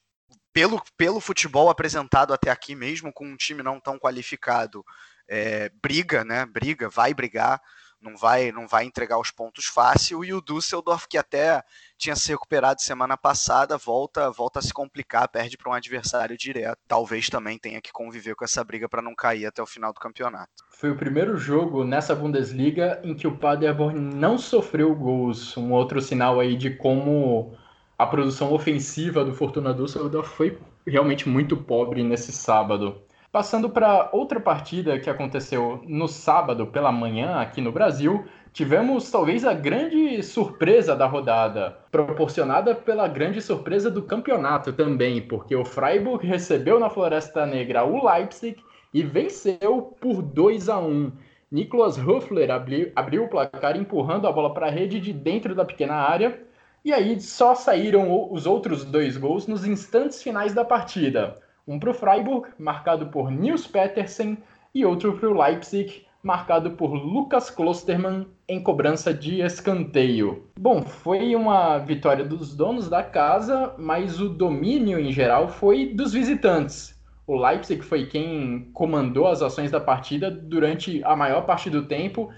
pelo, 0.51 0.81
pelo 0.97 1.19
futebol 1.19 1.69
apresentado 1.69 2.33
até 2.33 2.49
aqui, 2.49 2.73
mesmo 2.73 3.13
com 3.13 3.27
um 3.27 3.35
time 3.35 3.61
não 3.61 3.79
tão 3.79 3.99
qualificado, 3.99 4.83
é, 5.27 5.69
briga, 5.81 6.23
né? 6.23 6.45
Briga, 6.45 6.89
vai 6.89 7.13
brigar, 7.13 7.61
não 8.01 8.15
vai, 8.15 8.51
não 8.51 8.67
vai 8.67 8.85
entregar 8.85 9.19
os 9.19 9.31
pontos 9.31 9.65
fácil. 9.65 10.23
E 10.23 10.33
o 10.33 10.41
Düsseldorf, 10.41 11.07
que 11.07 11.17
até 11.17 11.63
tinha 11.97 12.15
se 12.15 12.29
recuperado 12.29 12.81
semana 12.81 13.17
passada, 13.17 13.77
volta, 13.77 14.29
volta 14.29 14.59
a 14.59 14.61
se 14.61 14.73
complicar, 14.73 15.27
perde 15.27 15.57
para 15.57 15.71
um 15.71 15.73
adversário 15.73 16.37
direto. 16.37 16.77
Talvez 16.87 17.29
também 17.29 17.57
tenha 17.57 17.81
que 17.81 17.91
conviver 17.91 18.35
com 18.35 18.45
essa 18.45 18.63
briga 18.63 18.87
para 18.87 19.01
não 19.01 19.15
cair 19.15 19.45
até 19.45 19.61
o 19.61 19.65
final 19.65 19.91
do 19.91 19.99
campeonato. 19.99 20.51
Foi 20.69 20.91
o 20.91 20.97
primeiro 20.97 21.37
jogo 21.37 21.83
nessa 21.83 22.13
Bundesliga 22.13 22.99
em 23.03 23.15
que 23.15 23.27
o 23.27 23.37
Paderborn 23.37 23.99
não 23.99 24.37
sofreu 24.37 24.93
gols. 24.95 25.57
Um 25.57 25.71
outro 25.71 26.01
sinal 26.01 26.39
aí 26.39 26.55
de 26.55 26.69
como 26.69 27.57
a 27.97 28.05
produção 28.05 28.53
ofensiva 28.53 29.23
do 29.23 29.33
Fortuna 29.33 29.73
Düsseldorf 29.73 30.29
foi 30.35 30.59
realmente 30.85 31.27
muito 31.27 31.57
pobre 31.57 32.03
nesse 32.03 32.31
sábado. 32.31 33.01
Passando 33.35 33.69
para 33.69 34.07
outra 34.13 34.39
partida 34.39 34.97
que 34.97 35.09
aconteceu 35.09 35.83
no 35.85 36.07
sábado 36.07 36.67
pela 36.67 36.89
manhã 36.89 37.35
aqui 37.35 37.59
no 37.59 37.69
Brasil, 37.69 38.23
tivemos 38.53 39.11
talvez 39.11 39.43
a 39.43 39.53
grande 39.53 40.23
surpresa 40.23 40.95
da 40.95 41.05
rodada, 41.05 41.77
proporcionada 41.91 42.73
pela 42.73 43.09
grande 43.09 43.41
surpresa 43.41 43.91
do 43.91 44.03
campeonato 44.03 44.71
também, 44.71 45.21
porque 45.21 45.53
o 45.53 45.65
Freiburg 45.65 46.25
recebeu 46.25 46.79
na 46.79 46.89
Floresta 46.89 47.45
Negra 47.45 47.83
o 47.83 48.09
Leipzig 48.09 48.55
e 48.93 49.03
venceu 49.03 49.81
por 49.99 50.21
2 50.21 50.69
a 50.69 50.79
1. 50.79 51.11
Niklas 51.51 51.97
Höfler 51.97 52.49
abriu, 52.49 52.89
abriu 52.95 53.25
o 53.25 53.29
placar 53.29 53.75
empurrando 53.75 54.29
a 54.29 54.31
bola 54.31 54.53
para 54.53 54.67
a 54.67 54.71
rede 54.71 54.97
de 55.01 55.11
dentro 55.11 55.53
da 55.53 55.65
pequena 55.65 55.95
área, 55.95 56.41
e 56.85 56.93
aí 56.93 57.19
só 57.19 57.53
saíram 57.53 58.31
os 58.31 58.45
outros 58.45 58.85
dois 58.85 59.17
gols 59.17 59.45
nos 59.45 59.65
instantes 59.65 60.23
finais 60.23 60.53
da 60.53 60.63
partida. 60.63 61.43
Um 61.67 61.79
para 61.79 61.89
o 61.89 61.93
Freiburg, 61.93 62.49
marcado 62.59 63.07
por 63.07 63.31
Nils 63.31 63.65
Petersen, 63.65 64.37
e 64.73 64.85
outro 64.85 65.17
para 65.17 65.29
o 65.29 65.41
Leipzig, 65.41 66.05
marcado 66.21 66.71
por 66.71 66.93
Lucas 66.93 67.49
Klostermann 67.49 68.27
em 68.47 68.61
cobrança 68.61 69.13
de 69.13 69.41
escanteio. 69.41 70.43
Bom, 70.59 70.81
foi 70.81 71.35
uma 71.35 71.77
vitória 71.77 72.25
dos 72.25 72.55
donos 72.55 72.89
da 72.89 73.01
casa, 73.01 73.73
mas 73.77 74.19
o 74.19 74.29
domínio 74.29 74.99
em 74.99 75.11
geral 75.11 75.47
foi 75.47 75.93
dos 75.93 76.13
visitantes. 76.13 76.93
O 77.25 77.35
Leipzig 77.35 77.81
foi 77.83 78.05
quem 78.05 78.69
comandou 78.73 79.27
as 79.27 79.41
ações 79.41 79.71
da 79.71 79.79
partida 79.79 80.29
durante 80.29 81.03
a 81.03 81.15
maior 81.15 81.45
parte 81.45 81.69
do 81.69 81.85
tempo, 81.85 82.31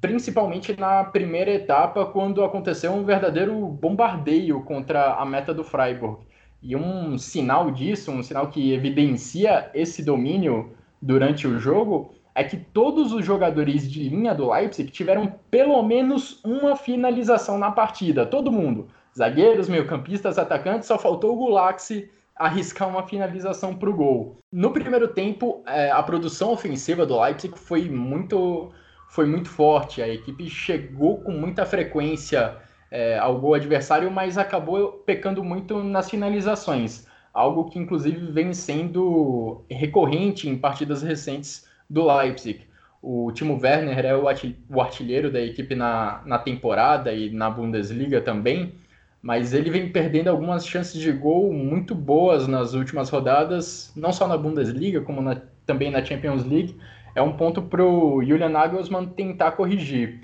principalmente 0.00 0.78
na 0.78 1.04
primeira 1.04 1.50
etapa, 1.50 2.06
quando 2.06 2.42
aconteceu 2.42 2.92
um 2.92 3.04
verdadeiro 3.04 3.54
bombardeio 3.66 4.62
contra 4.62 5.14
a 5.14 5.26
meta 5.26 5.52
do 5.52 5.62
Freiburg. 5.62 6.20
E 6.62 6.76
um 6.76 7.18
sinal 7.18 7.70
disso, 7.70 8.12
um 8.12 8.22
sinal 8.22 8.48
que 8.48 8.72
evidencia 8.72 9.70
esse 9.74 10.02
domínio 10.02 10.72
durante 11.00 11.46
o 11.46 11.58
jogo, 11.58 12.14
é 12.34 12.44
que 12.44 12.56
todos 12.56 13.12
os 13.12 13.24
jogadores 13.24 13.90
de 13.90 14.08
linha 14.08 14.34
do 14.34 14.50
Leipzig 14.50 14.90
tiveram 14.90 15.34
pelo 15.50 15.82
menos 15.82 16.42
uma 16.44 16.76
finalização 16.76 17.58
na 17.58 17.70
partida. 17.70 18.24
Todo 18.24 18.52
mundo. 18.52 18.88
Zagueiros, 19.16 19.68
meio-campistas, 19.68 20.38
atacantes, 20.38 20.86
só 20.86 20.98
faltou 20.98 21.34
o 21.34 21.36
Gulaxi 21.36 22.08
arriscar 22.34 22.88
uma 22.88 23.06
finalização 23.06 23.74
para 23.74 23.90
o 23.90 23.94
gol. 23.94 24.38
No 24.50 24.70
primeiro 24.70 25.08
tempo, 25.08 25.62
é, 25.66 25.90
a 25.90 26.02
produção 26.02 26.52
ofensiva 26.52 27.04
do 27.04 27.20
Leipzig 27.20 27.58
foi 27.58 27.88
muito, 27.88 28.72
foi 29.08 29.26
muito 29.26 29.48
forte. 29.48 30.00
A 30.00 30.08
equipe 30.08 30.48
chegou 30.48 31.20
com 31.20 31.32
muita 31.32 31.66
frequência 31.66 32.56
é, 32.92 33.18
ao 33.18 33.40
gol 33.40 33.54
adversário, 33.54 34.10
mas 34.10 34.36
acabou 34.36 35.02
pecando 35.06 35.42
muito 35.42 35.82
nas 35.82 36.10
finalizações, 36.10 37.06
algo 37.32 37.70
que 37.70 37.78
inclusive 37.78 38.30
vem 38.30 38.52
sendo 38.52 39.64
recorrente 39.70 40.46
em 40.46 40.58
partidas 40.58 41.02
recentes 41.02 41.66
do 41.88 42.06
Leipzig. 42.06 42.66
O 43.00 43.32
Timo 43.32 43.58
Werner 43.60 44.04
é 44.04 44.14
o 44.14 44.80
artilheiro 44.80 45.32
da 45.32 45.40
equipe 45.40 45.74
na, 45.74 46.20
na 46.26 46.38
temporada 46.38 47.12
e 47.12 47.30
na 47.30 47.50
Bundesliga 47.50 48.20
também, 48.20 48.74
mas 49.22 49.54
ele 49.54 49.70
vem 49.70 49.88
perdendo 49.90 50.28
algumas 50.28 50.66
chances 50.66 51.00
de 51.00 51.10
gol 51.12 51.50
muito 51.50 51.94
boas 51.94 52.46
nas 52.46 52.74
últimas 52.74 53.08
rodadas, 53.08 53.90
não 53.96 54.12
só 54.12 54.28
na 54.28 54.36
Bundesliga, 54.36 55.00
como 55.00 55.22
na, 55.22 55.40
também 55.64 55.90
na 55.90 56.04
Champions 56.04 56.44
League. 56.44 56.76
É 57.14 57.22
um 57.22 57.32
ponto 57.32 57.62
para 57.62 57.84
o 57.84 58.22
Julian 58.22 58.50
Nagelsmann 58.50 59.06
tentar 59.06 59.52
corrigir. 59.52 60.20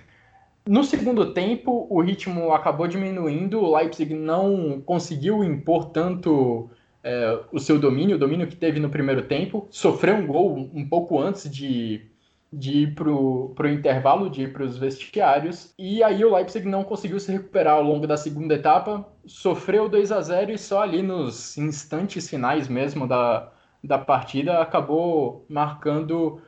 No 0.69 0.85
segundo 0.85 1.33
tempo, 1.33 1.87
o 1.89 2.03
ritmo 2.03 2.53
acabou 2.53 2.87
diminuindo, 2.87 3.59
o 3.59 3.75
Leipzig 3.75 4.13
não 4.13 4.83
conseguiu 4.83 5.43
impor 5.43 5.87
tanto 5.87 6.69
é, 7.03 7.41
o 7.51 7.59
seu 7.59 7.79
domínio, 7.79 8.17
o 8.17 8.19
domínio 8.19 8.47
que 8.47 8.55
teve 8.55 8.79
no 8.79 8.91
primeiro 8.91 9.23
tempo, 9.23 9.67
sofreu 9.71 10.17
um 10.17 10.27
gol 10.27 10.71
um 10.75 10.87
pouco 10.87 11.19
antes 11.19 11.51
de, 11.51 12.03
de 12.53 12.83
ir 12.83 12.95
para 12.95 13.11
o 13.11 13.55
intervalo, 13.67 14.29
de 14.29 14.43
ir 14.43 14.53
para 14.53 14.63
os 14.63 14.77
vestiários, 14.77 15.73
e 15.79 16.03
aí 16.03 16.23
o 16.23 16.35
Leipzig 16.35 16.69
não 16.69 16.85
conseguiu 16.85 17.19
se 17.19 17.33
recuperar 17.33 17.77
ao 17.77 17.83
longo 17.83 18.07
da 18.07 18.19
segunda 18.19 18.53
etapa, 18.53 19.09
sofreu 19.25 19.89
2 19.89 20.13
a 20.13 20.21
0 20.21 20.53
e 20.53 20.59
só 20.59 20.83
ali 20.83 21.03
nos 21.03 21.57
instantes 21.57 22.29
finais 22.29 22.69
mesmo 22.69 23.09
da, 23.09 23.51
da 23.83 23.97
partida 23.97 24.61
acabou 24.61 25.47
marcando 25.49 26.43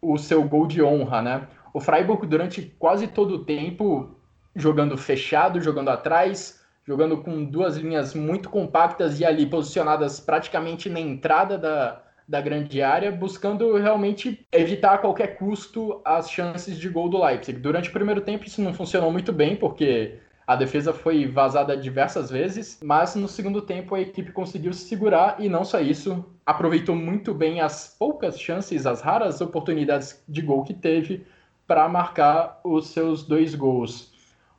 o 0.00 0.16
seu 0.16 0.44
gol 0.44 0.68
de 0.68 0.80
honra, 0.80 1.20
né? 1.20 1.48
O 1.74 1.80
Freiburg, 1.80 2.24
durante 2.28 2.62
quase 2.78 3.08
todo 3.08 3.34
o 3.34 3.44
tempo, 3.44 4.14
jogando 4.54 4.96
fechado, 4.96 5.60
jogando 5.60 5.88
atrás, 5.88 6.64
jogando 6.86 7.16
com 7.16 7.44
duas 7.44 7.76
linhas 7.76 8.14
muito 8.14 8.48
compactas 8.48 9.18
e 9.18 9.24
ali 9.24 9.44
posicionadas 9.44 10.20
praticamente 10.20 10.88
na 10.88 11.00
entrada 11.00 11.58
da, 11.58 12.00
da 12.28 12.40
grande 12.40 12.80
área, 12.80 13.10
buscando 13.10 13.76
realmente 13.76 14.46
evitar 14.52 14.94
a 14.94 14.98
qualquer 14.98 15.36
custo 15.36 16.00
as 16.04 16.30
chances 16.30 16.78
de 16.78 16.88
gol 16.88 17.08
do 17.08 17.20
Leipzig. 17.20 17.58
Durante 17.58 17.88
o 17.88 17.92
primeiro 17.92 18.20
tempo 18.20 18.46
isso 18.46 18.62
não 18.62 18.72
funcionou 18.72 19.10
muito 19.10 19.32
bem, 19.32 19.56
porque 19.56 20.18
a 20.46 20.54
defesa 20.54 20.92
foi 20.92 21.26
vazada 21.26 21.76
diversas 21.76 22.30
vezes, 22.30 22.78
mas 22.84 23.16
no 23.16 23.26
segundo 23.26 23.60
tempo 23.60 23.96
a 23.96 24.00
equipe 24.00 24.30
conseguiu 24.30 24.72
se 24.72 24.86
segurar 24.86 25.38
e 25.40 25.48
não 25.48 25.64
só 25.64 25.80
isso, 25.80 26.24
aproveitou 26.46 26.94
muito 26.94 27.34
bem 27.34 27.60
as 27.60 27.96
poucas 27.98 28.38
chances, 28.38 28.86
as 28.86 29.00
raras 29.00 29.40
oportunidades 29.40 30.22
de 30.28 30.40
gol 30.40 30.62
que 30.62 30.72
teve 30.72 31.26
para 31.66 31.88
marcar 31.88 32.60
os 32.64 32.88
seus 32.88 33.22
dois 33.22 33.54
gols. 33.54 34.12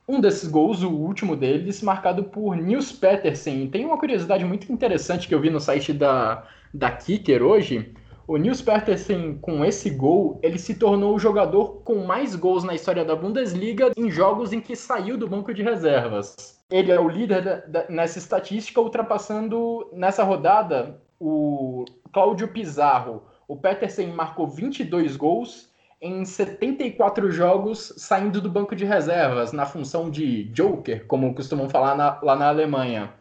Um 0.08 0.20
desses 0.20 0.48
gols, 0.48 0.82
o 0.82 0.90
último 0.90 1.34
deles, 1.34 1.82
marcado 1.82 2.24
por 2.24 2.56
Nils 2.56 2.92
Petersen. 2.92 3.68
Tem 3.68 3.84
uma 3.84 3.98
curiosidade 3.98 4.44
muito 4.44 4.72
interessante 4.72 5.26
que 5.26 5.34
eu 5.34 5.40
vi 5.40 5.50
no 5.50 5.58
site 5.58 5.92
da, 5.92 6.44
da 6.72 6.90
Kicker 6.92 7.42
hoje. 7.42 7.92
O 8.28 8.36
Nils 8.36 8.62
Petersen, 8.62 9.38
com 9.38 9.64
esse 9.64 9.90
gol, 9.90 10.38
ele 10.42 10.58
se 10.58 10.76
tornou 10.76 11.14
o 11.14 11.18
jogador 11.18 11.80
com 11.82 12.04
mais 12.04 12.36
gols 12.36 12.64
na 12.64 12.74
história 12.74 13.04
da 13.04 13.16
Bundesliga 13.16 13.90
em 13.96 14.10
jogos 14.10 14.52
em 14.52 14.60
que 14.60 14.76
saiu 14.76 15.16
do 15.16 15.28
banco 15.28 15.52
de 15.52 15.62
reservas. 15.62 16.56
Ele 16.70 16.90
é 16.90 16.98
o 16.98 17.08
líder 17.08 17.42
da, 17.42 17.56
da, 17.66 17.88
nessa 17.88 18.18
estatística, 18.18 18.80
ultrapassando 18.80 19.88
nessa 19.92 20.24
rodada 20.24 21.00
o 21.20 21.84
Cláudio 22.12 22.48
Pizarro. 22.48 23.22
O 23.46 23.56
Petersen 23.56 24.08
marcou 24.08 24.46
22 24.46 25.16
gols 25.16 25.68
em 26.06 26.24
74 26.24 27.30
jogos 27.30 27.92
saindo 27.96 28.40
do 28.40 28.48
banco 28.48 28.76
de 28.76 28.84
reservas, 28.84 29.52
na 29.52 29.66
função 29.66 30.08
de 30.08 30.44
joker, 30.44 31.04
como 31.06 31.34
costumam 31.34 31.68
falar 31.68 31.96
na, 31.96 32.20
lá 32.22 32.36
na 32.36 32.48
Alemanha. 32.48 33.12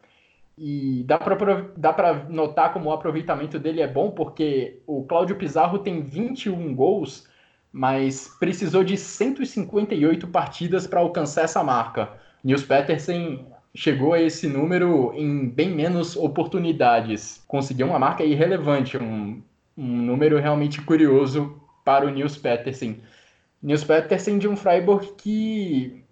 E 0.57 1.03
dá 1.05 1.17
para 1.17 2.25
notar 2.29 2.71
como 2.71 2.89
o 2.89 2.93
aproveitamento 2.93 3.59
dele 3.59 3.81
é 3.81 3.87
bom, 3.87 4.11
porque 4.11 4.79
o 4.87 5.03
Cláudio 5.03 5.35
Pizarro 5.35 5.79
tem 5.79 6.01
21 6.01 6.73
gols, 6.73 7.27
mas 7.73 8.33
precisou 8.39 8.83
de 8.83 8.95
158 8.95 10.27
partidas 10.27 10.87
para 10.87 11.01
alcançar 11.01 11.43
essa 11.43 11.61
marca. 11.63 12.09
Nils 12.41 12.63
Petersen 12.63 13.45
chegou 13.73 14.13
a 14.13 14.21
esse 14.21 14.47
número 14.47 15.11
em 15.13 15.49
bem 15.49 15.69
menos 15.69 16.15
oportunidades. 16.15 17.43
Conseguiu 17.47 17.87
uma 17.87 17.99
marca 17.99 18.23
irrelevante, 18.23 18.97
um, 18.97 19.41
um 19.77 19.85
número 19.85 20.39
realmente 20.39 20.81
curioso 20.81 21.59
para 21.85 22.05
o 22.05 22.09
Nils 22.09 22.35
Petersen. 22.35 23.01
Nils 23.63 23.83
Petersen 23.83 24.37
de 24.37 24.47
um 24.47 24.57
Freiburg 24.57 25.13
que, 25.17 26.03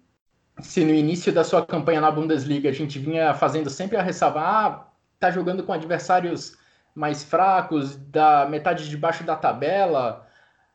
se 0.60 0.84
no 0.84 0.94
início 0.94 1.32
da 1.32 1.44
sua 1.44 1.66
campanha 1.66 2.00
na 2.00 2.10
Bundesliga 2.10 2.70
a 2.70 2.72
gente 2.72 2.98
vinha 2.98 3.34
fazendo 3.34 3.68
sempre 3.68 3.98
a 3.98 4.02
ressalva, 4.02 4.40
ah, 4.40 4.86
tá 5.20 5.30
jogando 5.30 5.64
com 5.64 5.72
adversários 5.72 6.56
mais 6.94 7.24
fracos, 7.24 7.96
da 7.96 8.46
metade 8.46 8.88
de 8.88 8.96
baixo 8.96 9.24
da 9.24 9.34
tabela, 9.34 10.26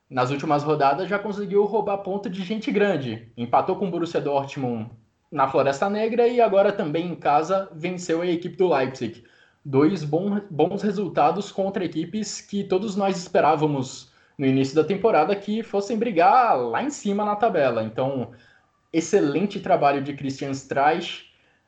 nas 0.10 0.32
últimas 0.32 0.64
rodadas 0.64 1.08
já 1.08 1.18
conseguiu 1.18 1.64
roubar 1.66 2.00
ponto 2.00 2.30
de 2.30 2.44
gente 2.44 2.72
grande. 2.72 3.32
Empatou 3.38 3.78
com 3.78 3.88
o 3.88 3.92
Borussia 3.92 4.20
Dortmund 4.20 4.90
na 5.32 5.48
Floresta 5.48 5.90
Negra 5.90 6.28
e 6.28 6.42
agora 6.42 6.72
também 6.74 7.08
em 7.08 7.16
casa 7.16 7.70
venceu 7.74 8.22
a 8.22 8.28
equipe 8.28 8.58
do 8.58 8.68
Leipzig. 8.68 9.24
Dois 9.64 10.04
bons 10.04 10.82
resultados 10.82 11.52
contra 11.52 11.86
equipes 11.86 12.42
que 12.42 12.64
todos 12.64 12.96
nós 12.96 13.18
esperávamos 13.18 14.09
no 14.40 14.46
início 14.46 14.74
da 14.74 14.86
temporada 14.86 15.36
que 15.36 15.62
fossem 15.62 15.98
brigar 15.98 16.58
lá 16.58 16.82
em 16.82 16.90
cima 16.90 17.26
na 17.26 17.36
tabela. 17.36 17.84
Então, 17.84 18.32
excelente 18.92 19.60
trabalho 19.60 20.02
de 20.02 20.14
Christian 20.14 20.52
Streich, 20.52 21.26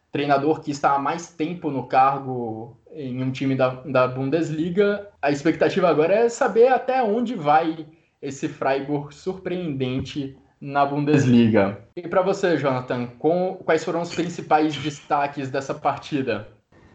treinador 0.09 0.61
que 0.61 0.71
está 0.71 0.95
há 0.95 0.99
mais 0.99 1.27
tempo 1.27 1.69
no 1.69 1.85
cargo 1.85 2.77
em 2.93 3.21
um 3.21 3.29
time 3.29 3.55
da, 3.55 3.69
da 3.85 4.07
Bundesliga. 4.07 5.09
A 5.21 5.29
expectativa 5.29 5.89
agora 5.89 6.13
é 6.13 6.29
saber 6.29 6.69
até 6.69 7.03
onde 7.03 7.35
vai 7.35 7.85
esse 8.21 8.47
Freiburg 8.47 9.13
surpreendente 9.13 10.37
na 10.61 10.85
Bundesliga. 10.85 11.77
E 11.93 12.07
para 12.07 12.21
você, 12.21 12.55
Jonathan, 12.57 13.07
com, 13.19 13.59
quais 13.65 13.83
foram 13.83 14.01
os 14.01 14.15
principais 14.15 14.77
destaques 14.77 15.49
dessa 15.49 15.73
partida? 15.73 16.47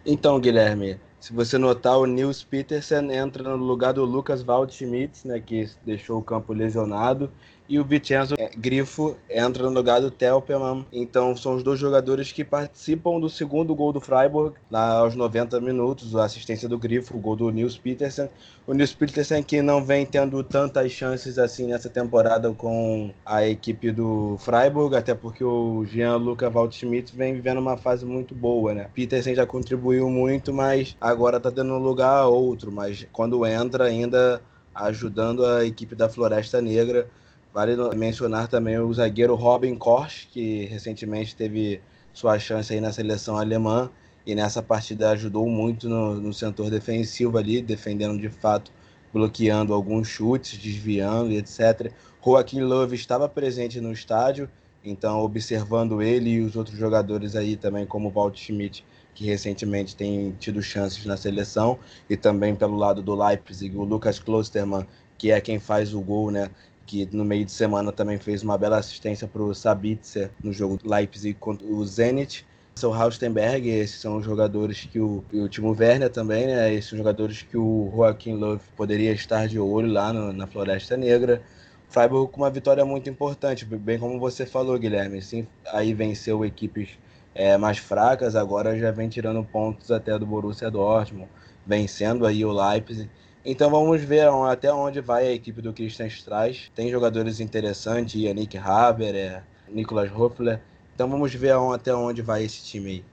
Então, 0.06 0.40
Guilherme, 0.40 0.98
se 1.26 1.32
você 1.32 1.58
notar, 1.58 1.98
o 1.98 2.06
Nils 2.06 2.44
Petersen 2.44 3.10
entra 3.10 3.42
no 3.42 3.56
lugar 3.56 3.92
do 3.92 4.04
Lucas 4.04 4.44
Waldschmidt, 4.44 5.26
né, 5.26 5.40
que 5.40 5.68
deixou 5.84 6.20
o 6.20 6.22
campo 6.22 6.52
lesionado, 6.52 7.32
e 7.68 7.78
o 7.78 7.84
Vincenzo 7.84 8.34
é, 8.38 8.50
Grifo 8.56 9.16
entra 9.28 9.64
no 9.64 9.70
lugar 9.70 10.00
do 10.00 10.10
Telperman. 10.10 10.86
Então 10.92 11.36
são 11.36 11.54
os 11.54 11.62
dois 11.62 11.78
jogadores 11.78 12.32
que 12.32 12.44
participam 12.44 13.18
do 13.20 13.28
segundo 13.28 13.74
gol 13.74 13.92
do 13.92 14.00
Freiburg, 14.00 14.56
lá 14.70 14.98
aos 14.98 15.14
90 15.14 15.60
minutos, 15.60 16.14
a 16.14 16.24
assistência 16.24 16.68
do 16.68 16.78
Grifo, 16.78 17.16
o 17.16 17.20
gol 17.20 17.36
do 17.36 17.50
Nils 17.50 17.76
Petersen. 17.76 18.28
O 18.66 18.74
Nils 18.74 18.94
Petersen 18.94 19.42
que 19.42 19.62
não 19.62 19.84
vem 19.84 20.04
tendo 20.04 20.42
tantas 20.42 20.90
chances 20.92 21.38
assim 21.38 21.66
nessa 21.66 21.88
temporada 21.88 22.52
com 22.52 23.12
a 23.24 23.46
equipe 23.46 23.90
do 23.90 24.36
Freiburg, 24.38 24.96
até 24.96 25.14
porque 25.14 25.44
o 25.44 25.84
Jean-Luca 25.84 26.50
Waldschmidt 26.50 27.14
vem 27.16 27.34
vivendo 27.34 27.58
uma 27.58 27.76
fase 27.76 28.04
muito 28.04 28.34
boa, 28.34 28.74
né? 28.74 28.88
Petersen 28.94 29.34
já 29.34 29.46
contribuiu 29.46 30.08
muito, 30.10 30.52
mas 30.52 30.96
agora 31.00 31.40
tá 31.40 31.50
dando 31.50 31.78
lugar 31.78 32.18
a 32.18 32.26
outro, 32.26 32.72
mas 32.72 33.06
quando 33.12 33.44
entra 33.46 33.84
ainda 33.84 34.40
ajudando 34.74 35.44
a 35.44 35.64
equipe 35.64 35.94
da 35.94 36.08
Floresta 36.08 36.60
Negra 36.60 37.08
Vale 37.56 37.74
mencionar 37.96 38.48
também 38.48 38.78
o 38.78 38.92
zagueiro 38.92 39.34
Robin 39.34 39.76
Korsch, 39.76 40.26
que 40.30 40.66
recentemente 40.66 41.34
teve 41.34 41.80
sua 42.12 42.38
chance 42.38 42.70
aí 42.70 42.82
na 42.82 42.92
seleção 42.92 43.38
alemã 43.38 43.90
e 44.26 44.34
nessa 44.34 44.62
partida 44.62 45.08
ajudou 45.12 45.48
muito 45.48 45.88
no, 45.88 46.20
no 46.20 46.34
setor 46.34 46.68
defensivo 46.68 47.38
ali, 47.38 47.62
defendendo 47.62 48.20
de 48.20 48.28
fato, 48.28 48.70
bloqueando 49.10 49.72
alguns 49.72 50.06
chutes, 50.06 50.58
desviando 50.58 51.32
e 51.32 51.38
etc. 51.38 51.90
Joaquim 52.22 52.60
Love 52.60 52.94
estava 52.94 53.26
presente 53.26 53.80
no 53.80 53.90
estádio, 53.90 54.50
então 54.84 55.22
observando 55.22 56.02
ele 56.02 56.28
e 56.32 56.40
os 56.42 56.56
outros 56.56 56.76
jogadores 56.76 57.34
aí 57.34 57.56
também, 57.56 57.86
como 57.86 58.10
o 58.10 58.12
Walt 58.12 58.36
Schmidt, 58.38 58.84
que 59.14 59.24
recentemente 59.24 59.96
tem 59.96 60.32
tido 60.38 60.60
chances 60.60 61.06
na 61.06 61.16
seleção, 61.16 61.78
e 62.10 62.18
também 62.18 62.54
pelo 62.54 62.76
lado 62.76 63.00
do 63.00 63.14
Leipzig, 63.14 63.74
o 63.74 63.82
Lucas 63.82 64.18
Klosterman, 64.18 64.86
que 65.16 65.30
é 65.30 65.40
quem 65.40 65.58
faz 65.58 65.94
o 65.94 66.02
gol, 66.02 66.30
né? 66.30 66.50
Que 66.86 67.08
no 67.12 67.24
meio 67.24 67.44
de 67.44 67.52
semana 67.52 67.90
também 67.92 68.18
fez 68.18 68.42
uma 68.42 68.56
bela 68.56 68.78
assistência 68.78 69.26
para 69.26 69.42
o 69.42 69.54
Sabitzer 69.54 70.30
no 70.42 70.52
jogo 70.52 70.78
Leipzig 70.84 71.34
contra 71.34 71.66
o 71.66 71.84
Zenit. 71.84 72.46
São 72.76 72.90
Raustenberg, 72.90 73.68
esses 73.68 74.00
são 74.00 74.18
os 74.18 74.24
jogadores 74.24 74.84
que 74.84 75.00
o, 75.00 75.24
o 75.32 75.48
Timo 75.48 75.74
Werner 75.78 76.10
também, 76.10 76.46
né? 76.46 76.72
Esses 76.74 76.90
são 76.90 76.98
jogadores 76.98 77.42
que 77.42 77.56
o 77.56 77.90
Joaquim 77.94 78.34
Love 78.34 78.62
poderia 78.76 79.12
estar 79.12 79.48
de 79.48 79.58
olho 79.58 79.90
lá 79.90 80.12
no, 80.12 80.32
na 80.32 80.46
Floresta 80.46 80.96
Negra. 80.96 81.42
Freiburg 81.88 82.30
com 82.30 82.42
uma 82.42 82.50
vitória 82.50 82.84
muito 82.84 83.08
importante, 83.08 83.64
bem 83.64 83.98
como 83.98 84.18
você 84.20 84.44
falou, 84.44 84.78
Guilherme. 84.78 85.22
Sim, 85.22 85.46
aí 85.72 85.94
venceu 85.94 86.44
equipes 86.44 86.90
é, 87.34 87.56
mais 87.56 87.78
fracas, 87.78 88.36
agora 88.36 88.78
já 88.78 88.90
vem 88.90 89.08
tirando 89.08 89.42
pontos 89.44 89.90
até 89.90 90.18
do 90.18 90.26
Borussia 90.26 90.70
Dortmund, 90.70 91.28
vencendo 91.66 92.26
aí 92.26 92.44
o 92.44 92.52
Leipzig. 92.52 93.08
Então 93.48 93.70
vamos 93.70 94.02
ver 94.02 94.28
até 94.50 94.72
onde 94.72 95.00
vai 95.00 95.28
a 95.28 95.32
equipe 95.32 95.62
do 95.62 95.72
Christian 95.72 96.08
Streich. 96.08 96.68
Tem 96.72 96.90
jogadores 96.90 97.38
interessantes, 97.38 98.20
Yannick 98.20 98.58
Haber, 98.58 99.14
é, 99.14 99.44
Nicolas 99.68 100.10
Hoffler. 100.10 100.60
Então 100.92 101.08
vamos 101.08 101.32
ver 101.32 101.54
até 101.72 101.94
onde 101.94 102.22
vai 102.22 102.42
esse 102.42 102.64
time 102.64 102.90
aí. 102.90 103.04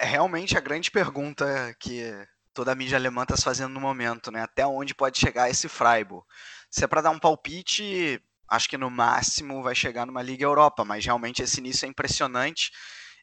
É 0.00 0.06
realmente 0.06 0.56
a 0.56 0.60
grande 0.60 0.88
pergunta 0.88 1.44
que 1.80 2.14
toda 2.54 2.70
a 2.70 2.74
mídia 2.76 2.96
alemã 2.96 3.24
está 3.24 3.36
se 3.36 3.42
fazendo 3.42 3.72
no 3.72 3.80
momento, 3.80 4.30
né? 4.30 4.42
Até 4.42 4.64
onde 4.64 4.94
pode 4.94 5.18
chegar 5.18 5.50
esse 5.50 5.68
Freiburg? 5.68 6.24
Se 6.70 6.84
é 6.84 6.86
para 6.86 7.00
dar 7.00 7.10
um 7.10 7.18
palpite, 7.18 8.22
acho 8.48 8.68
que 8.68 8.78
no 8.78 8.88
máximo 8.88 9.64
vai 9.64 9.74
chegar 9.74 10.06
numa 10.06 10.22
Liga 10.22 10.44
Europa, 10.44 10.84
mas 10.84 11.04
realmente 11.04 11.42
esse 11.42 11.58
início 11.58 11.86
é 11.86 11.88
impressionante. 11.88 12.70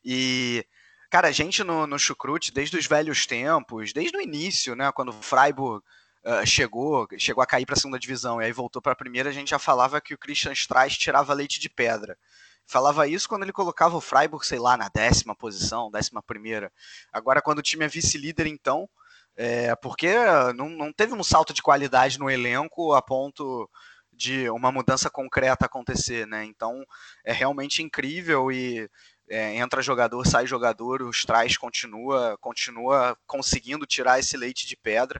E, 0.03 0.65
cara, 1.09 1.29
a 1.29 1.31
gente 1.31 1.63
no, 1.63 1.87
no 1.87 1.97
Chucrute, 1.97 2.51
desde 2.51 2.77
os 2.77 2.85
velhos 2.85 3.25
tempos, 3.25 3.93
desde 3.93 4.17
o 4.17 4.21
início, 4.21 4.75
né? 4.75 4.91
Quando 4.91 5.09
o 5.09 5.23
Freiburg 5.23 5.81
uh, 6.29 6.45
chegou, 6.45 7.07
chegou 7.17 7.41
a 7.41 7.47
cair 7.47 7.65
para 7.65 7.73
a 7.73 7.77
segunda 7.77 7.99
divisão 7.99 8.41
e 8.41 8.45
aí 8.45 8.51
voltou 8.51 8.81
para 8.81 8.91
a 8.91 8.95
primeira, 8.95 9.29
a 9.29 9.33
gente 9.33 9.49
já 9.49 9.59
falava 9.59 9.99
que 9.99 10.13
o 10.13 10.17
Christian 10.17 10.53
Streich 10.53 10.99
tirava 10.99 11.33
leite 11.33 11.59
de 11.59 11.69
pedra. 11.69 12.17
Falava 12.65 13.07
isso 13.07 13.27
quando 13.27 13.41
ele 13.41 13.51
colocava 13.51 13.97
o 13.97 14.01
Freiburg, 14.01 14.45
sei 14.45 14.59
lá, 14.59 14.77
na 14.77 14.89
décima 14.89 15.35
posição, 15.35 15.89
décima 15.89 16.21
primeira. 16.21 16.71
Agora, 17.11 17.41
quando 17.41 17.59
o 17.59 17.63
time 17.63 17.83
é 17.83 17.87
vice-líder, 17.87 18.45
então, 18.45 18.87
é, 19.35 19.75
porque 19.77 20.13
não, 20.55 20.69
não 20.69 20.93
teve 20.93 21.15
um 21.15 21.23
salto 21.23 21.51
de 21.51 21.63
qualidade 21.63 22.19
no 22.19 22.29
elenco 22.29 22.93
a 22.93 23.01
ponto 23.01 23.67
de 24.13 24.47
uma 24.51 24.71
mudança 24.71 25.09
concreta 25.09 25.65
acontecer, 25.65 26.27
né? 26.27 26.45
Então, 26.45 26.85
é 27.25 27.33
realmente 27.33 27.81
incrível 27.81 28.51
e 28.51 28.87
é, 29.27 29.55
entra 29.55 29.81
jogador, 29.81 30.27
sai 30.27 30.45
jogador, 30.45 31.01
os 31.01 31.25
trás 31.25 31.57
continua, 31.57 32.37
continua 32.39 33.17
conseguindo 33.25 33.87
tirar 33.87 34.19
esse 34.19 34.37
leite 34.37 34.67
de 34.67 34.75
pedra 34.75 35.19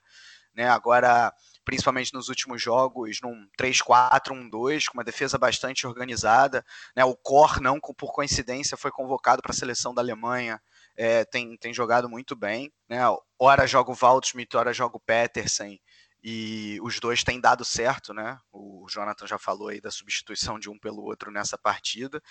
né? 0.60 0.68
Agora, 0.68 1.34
principalmente 1.64 2.14
nos 2.14 2.28
últimos 2.28 2.62
jogos, 2.62 3.22
num 3.24 3.48
3-4-1-2, 3.58 4.88
com 4.88 4.98
uma 4.98 5.06
defesa 5.06 5.38
bastante 5.38 5.88
organizada. 5.88 6.66
Né? 6.94 7.06
O 7.06 7.16
Kor, 7.16 7.62
não 7.62 7.80
por 7.80 8.12
coincidência, 8.12 8.76
foi 8.76 8.92
convocado 8.92 9.42
para 9.42 9.54
a 9.54 9.56
seleção 9.56 9.94
da 9.94 10.02
Alemanha. 10.02 10.62
É, 10.98 11.24
tem, 11.24 11.56
tem 11.56 11.74
jogado 11.74 12.10
muito 12.10 12.36
bem. 12.36 12.74
Né? 12.90 13.00
Ora 13.40 13.66
joga 13.66 13.90
o 13.90 13.96
Waldschmidt, 13.96 14.58
ora 14.58 14.74
joga 14.74 14.98
o 14.98 15.00
Petersen. 15.00 15.80
e 16.22 16.78
os 16.82 17.00
dois 17.00 17.24
têm 17.24 17.40
dado 17.40 17.64
certo, 17.64 18.14
né? 18.14 18.38
O 18.52 18.86
Jonathan 18.90 19.26
já 19.26 19.40
falou 19.40 19.70
aí 19.70 19.80
da 19.80 19.90
substituição 19.90 20.60
de 20.60 20.70
um 20.70 20.78
pelo 20.78 21.02
outro 21.04 21.32
nessa 21.32 21.58
partida. 21.58 22.22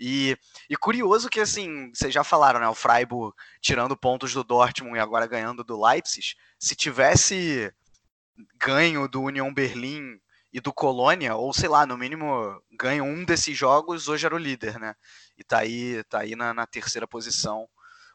E, 0.00 0.36
e 0.70 0.76
curioso 0.76 1.28
que, 1.28 1.40
assim, 1.40 1.90
vocês 1.92 2.14
já 2.14 2.22
falaram, 2.22 2.60
né? 2.60 2.68
O 2.68 2.74
Freiburg 2.74 3.34
tirando 3.60 3.96
pontos 3.96 4.32
do 4.32 4.44
Dortmund 4.44 4.96
e 4.96 5.00
agora 5.00 5.26
ganhando 5.26 5.64
do 5.64 5.80
Leipzig. 5.80 6.34
Se 6.58 6.76
tivesse 6.76 7.72
ganho 8.56 9.08
do 9.08 9.22
Union 9.22 9.52
Berlim 9.52 10.20
e 10.52 10.60
do 10.60 10.72
Colônia, 10.72 11.34
ou 11.34 11.52
sei 11.52 11.68
lá, 11.68 11.84
no 11.84 11.98
mínimo 11.98 12.62
ganho 12.78 13.04
um 13.04 13.24
desses 13.24 13.56
jogos, 13.56 14.08
hoje 14.08 14.24
era 14.24 14.34
o 14.34 14.38
líder, 14.38 14.78
né? 14.78 14.94
E 15.36 15.42
tá 15.42 15.58
aí, 15.58 16.02
tá 16.04 16.20
aí 16.20 16.36
na, 16.36 16.54
na 16.54 16.66
terceira 16.66 17.06
posição, 17.06 17.68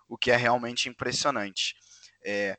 o 0.07 0.17
que 0.17 0.31
é 0.31 0.35
realmente 0.35 0.89
impressionante. 0.89 1.75
É... 2.23 2.57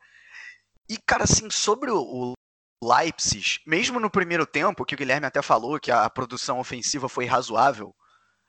E, 0.88 0.98
cara, 0.98 1.24
assim, 1.24 1.48
sobre 1.50 1.90
o 1.90 2.34
Leipzig, 2.82 3.60
mesmo 3.66 3.98
no 3.98 4.10
primeiro 4.10 4.44
tempo, 4.44 4.84
que 4.84 4.94
o 4.94 4.98
Guilherme 4.98 5.26
até 5.26 5.40
falou 5.40 5.80
que 5.80 5.90
a 5.90 6.08
produção 6.10 6.60
ofensiva 6.60 7.08
foi 7.08 7.24
razoável, 7.24 7.94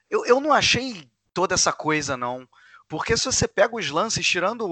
eu, 0.09 0.25
eu 0.25 0.39
não 0.39 0.53
achei 0.53 1.09
toda 1.33 1.53
essa 1.53 1.73
coisa, 1.73 2.15
não. 2.15 2.47
Porque 2.87 3.17
se 3.17 3.25
você 3.25 3.47
pega 3.47 3.75
os 3.75 3.89
lances, 3.89 4.25
tirando 4.25 4.67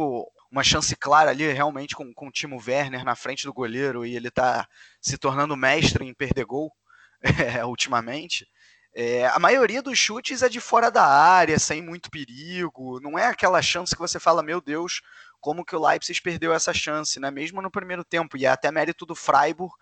uma 0.51 0.63
chance 0.63 0.95
clara 0.95 1.31
ali, 1.31 1.51
realmente, 1.51 1.95
com, 1.95 2.13
com 2.13 2.27
o 2.27 2.31
Timo 2.31 2.61
Werner 2.65 3.03
na 3.03 3.15
frente 3.15 3.45
do 3.45 3.53
goleiro 3.53 4.05
e 4.05 4.15
ele 4.15 4.29
tá 4.29 4.67
se 5.01 5.17
tornando 5.17 5.57
mestre 5.57 6.05
em 6.05 6.13
perder 6.13 6.45
gol 6.45 6.71
é, 7.21 7.65
ultimamente, 7.65 8.47
é, 8.95 9.25
a 9.25 9.39
maioria 9.39 9.81
dos 9.81 9.97
chutes 9.97 10.43
é 10.43 10.49
de 10.49 10.59
fora 10.59 10.91
da 10.91 11.03
área, 11.03 11.57
sem 11.57 11.81
muito 11.81 12.11
perigo. 12.11 12.99
Não 12.99 13.17
é 13.17 13.25
aquela 13.25 13.61
chance 13.61 13.95
que 13.95 14.01
você 14.01 14.19
fala, 14.19 14.43
meu 14.43 14.61
Deus, 14.61 15.01
como 15.41 15.65
que 15.65 15.75
o 15.75 15.83
Leipzig 15.83 16.21
perdeu 16.21 16.53
essa 16.53 16.73
chance, 16.73 17.19
né? 17.19 17.31
Mesmo 17.31 17.61
no 17.61 17.71
primeiro 17.71 18.03
tempo. 18.03 18.37
E 18.37 18.45
é 18.45 18.49
até 18.49 18.71
mérito 18.71 19.05
do 19.05 19.15
Freiburg 19.15 19.73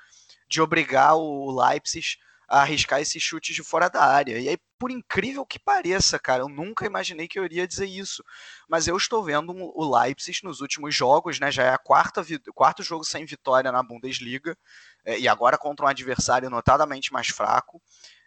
de 0.48 0.62
obrigar 0.62 1.16
o 1.16 1.52
Leipzig 1.52 2.18
a 2.48 2.62
arriscar 2.62 3.02
esses 3.02 3.22
chutes 3.22 3.54
de 3.54 3.64
fora 3.64 3.90
da 3.90 4.04
área. 4.04 4.40
E 4.40 4.48
aí, 4.48 4.58
por 4.82 4.90
incrível 4.90 5.46
que 5.46 5.60
pareça, 5.60 6.18
cara, 6.18 6.42
eu 6.42 6.50
nunca 6.50 6.88
imaginei 6.88 7.28
que 7.28 7.38
eu 7.38 7.46
iria 7.46 7.68
dizer 7.68 7.86
isso. 7.86 8.24
Mas 8.68 8.88
eu 8.88 8.98
estou 8.98 9.24
vendo 9.24 9.54
o 9.54 9.96
Leipzig 9.96 10.40
nos 10.44 10.60
últimos 10.60 10.96
jogos, 10.96 11.40
né? 11.40 11.52
Já 11.52 11.66
é 11.66 11.70
a 11.70 11.78
quarta 11.78 12.26
quarto 12.52 12.82
jogo 12.82 13.04
sem 13.04 13.24
vitória 13.24 13.72
na 13.72 13.84
Bundesliga. 13.84 14.58
É, 15.06 15.20
e 15.20 15.28
agora 15.28 15.56
contra 15.56 15.86
um 15.86 15.88
adversário 15.88 16.50
notadamente 16.50 17.14
mais 17.14 17.28
fraco. 17.28 17.80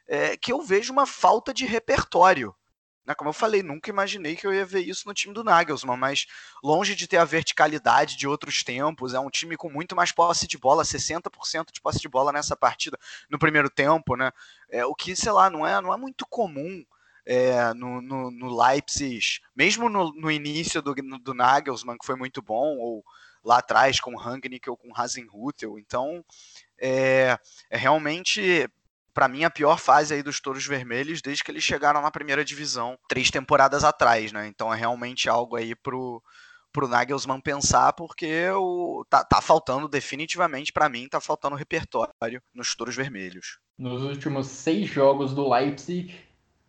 É, 0.07 0.37
que 0.37 0.53
eu 0.53 0.62
vejo 0.62 0.93
uma 0.93 1.07
falta 1.07 1.53
de 1.53 1.67
repertório 1.67 2.55
né, 3.07 3.14
como 3.14 3.29
eu 3.29 3.35
falei, 3.35 3.62
nunca 3.62 3.90
imaginei 3.90 4.37
que 4.37 4.47
eu 4.47 4.53
ia 4.53 4.64
ver 4.64 4.81
isso 4.81 5.07
no 5.07 5.14
time 5.14 5.35
do 5.35 5.45
Nagelsmann, 5.45 5.99
mas 5.99 6.27
longe 6.62 6.95
de 6.95 7.07
ter 7.07 7.19
a 7.19 7.25
verticalidade 7.25 8.17
de 8.17 8.27
outros 8.27 8.62
tempos, 8.62 9.14
é 9.14 9.21
um 9.21 9.31
time 9.31 9.57
com 9.57 9.71
muito 9.71 9.95
mais 9.95 10.12
posse 10.12 10.47
de 10.47 10.57
bola, 10.57 10.83
60% 10.83 11.73
de 11.73 11.81
posse 11.81 12.01
de 12.01 12.09
bola 12.09 12.33
nessa 12.33 12.57
partida 12.57 12.99
no 13.29 13.38
primeiro 13.38 13.69
tempo, 13.69 14.17
né? 14.17 14.33
É, 14.71 14.85
o 14.87 14.95
que, 14.95 15.14
sei 15.14 15.33
lá, 15.33 15.51
não 15.51 15.67
é, 15.67 15.81
não 15.81 15.93
é 15.93 15.97
muito 15.97 16.27
comum 16.27 16.85
é, 17.27 17.73
no, 17.75 18.01
no, 18.01 18.31
no, 18.31 18.62
Leipzig, 18.62 19.40
mesmo 19.55 19.88
no, 19.88 20.12
no 20.12 20.31
início 20.31 20.83
do, 20.83 20.95
do 20.95 21.35
Nagelsmann, 21.35 21.99
que 21.99 22.07
foi 22.07 22.17
muito 22.17 22.43
bom, 22.43 22.77
ou 22.79 23.05
lá 23.45 23.59
atrás 23.59 24.01
com 24.01 24.14
o 24.14 24.19
Rangnick 24.19 24.69
ou 24.69 24.77
com 24.77 24.88
o 24.88 24.97
Hasenhutel. 24.97 25.79
Então, 25.79 26.25
é, 26.79 27.38
é 27.71 27.77
realmente 27.77 28.69
para 29.14 29.29
mim, 29.29 29.44
a 29.44 29.50
pior 29.50 29.79
fase 29.79 30.12
aí 30.12 30.22
dos 30.22 30.40
Touros 30.40 30.66
Vermelhos 30.66 31.22
desde 31.22 31.44
que 31.44 31.50
eles 31.50 31.62
chegaram 31.62 32.03
na 32.03 32.11
primeira 32.11 32.44
divisão, 32.44 32.98
três 33.09 33.31
temporadas 33.31 33.85
atrás, 33.85 34.33
né? 34.33 34.48
Então 34.48 34.74
é 34.74 34.77
realmente 34.77 35.29
algo 35.29 35.55
aí 35.55 35.74
pro, 35.77 36.20
pro 36.72 36.88
Nagelsmann 36.88 37.40
pensar, 37.40 37.92
porque 37.92 38.50
o, 38.50 39.07
tá, 39.09 39.24
tá 39.24 39.40
faltando 39.40 39.88
definitivamente, 39.88 40.72
para 40.72 40.88
mim, 40.88 41.09
tá 41.09 41.20
faltando 41.20 41.55
repertório 41.55 42.42
nos 42.53 42.74
Touros 42.74 42.96
Vermelhos. 42.96 43.59
Nos 43.79 44.03
últimos 44.03 44.48
seis 44.48 44.90
jogos 44.90 45.33
do 45.33 45.48
Leipzig, 45.48 46.14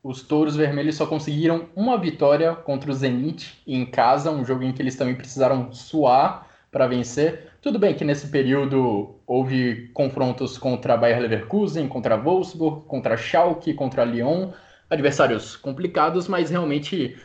os 0.04 0.22
Touros 0.22 0.56
Vermelhos 0.56 0.96
só 0.96 1.08
conseguiram 1.08 1.68
uma 1.76 1.98
vitória 1.98 2.56
contra 2.56 2.92
o 2.92 2.94
Zenit 2.94 3.60
em 3.66 3.84
casa, 3.84 4.30
um 4.30 4.46
jogo 4.46 4.62
em 4.62 4.72
que 4.72 4.82
eles 4.82 4.96
também 4.96 5.16
precisaram 5.16 5.74
suar 5.74 6.48
para 6.76 6.88
vencer. 6.88 7.52
Tudo 7.62 7.80
bem 7.80 7.96
que 7.96 8.04
nesse 8.04 8.28
período 8.28 9.16
houve 9.26 9.88
confrontos 9.94 10.58
contra 10.58 10.98
Bayer 10.98 11.22
Leverkusen, 11.22 11.88
contra 11.88 12.18
Wolfsburg, 12.18 12.86
contra 12.86 13.16
Schalke, 13.16 13.74
contra 13.74 14.04
Lyon, 14.04 14.52
adversários 14.90 15.56
complicados, 15.56 16.28
mas 16.28 16.50
realmente 16.50 17.18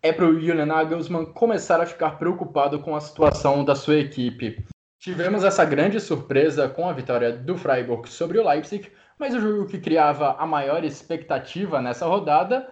é 0.00 0.12
para 0.12 0.26
o 0.26 0.40
Julian 0.40 0.66
Nagelsmann 0.66 1.26
começar 1.32 1.80
a 1.80 1.86
ficar 1.86 2.12
preocupado 2.12 2.78
com 2.78 2.94
a 2.94 3.00
situação 3.00 3.64
da 3.64 3.74
sua 3.74 3.96
equipe. 3.96 4.64
Tivemos 5.00 5.42
essa 5.42 5.64
grande 5.64 5.98
surpresa 5.98 6.68
com 6.68 6.88
a 6.88 6.92
vitória 6.92 7.32
do 7.32 7.58
Freiburg 7.58 8.08
sobre 8.08 8.38
o 8.38 8.48
Leipzig, 8.48 8.88
mas 9.18 9.34
o 9.34 9.40
jogo 9.40 9.66
que 9.66 9.80
criava 9.80 10.36
a 10.38 10.46
maior 10.46 10.84
expectativa 10.84 11.82
nessa 11.82 12.06
rodada 12.06 12.68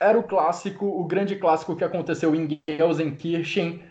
era 0.00 0.18
o 0.18 0.24
clássico, 0.24 0.84
o 0.84 1.04
grande 1.04 1.36
clássico 1.36 1.76
que 1.76 1.84
aconteceu 1.84 2.34
em 2.34 2.60
Gelsenkirchen 2.68 3.84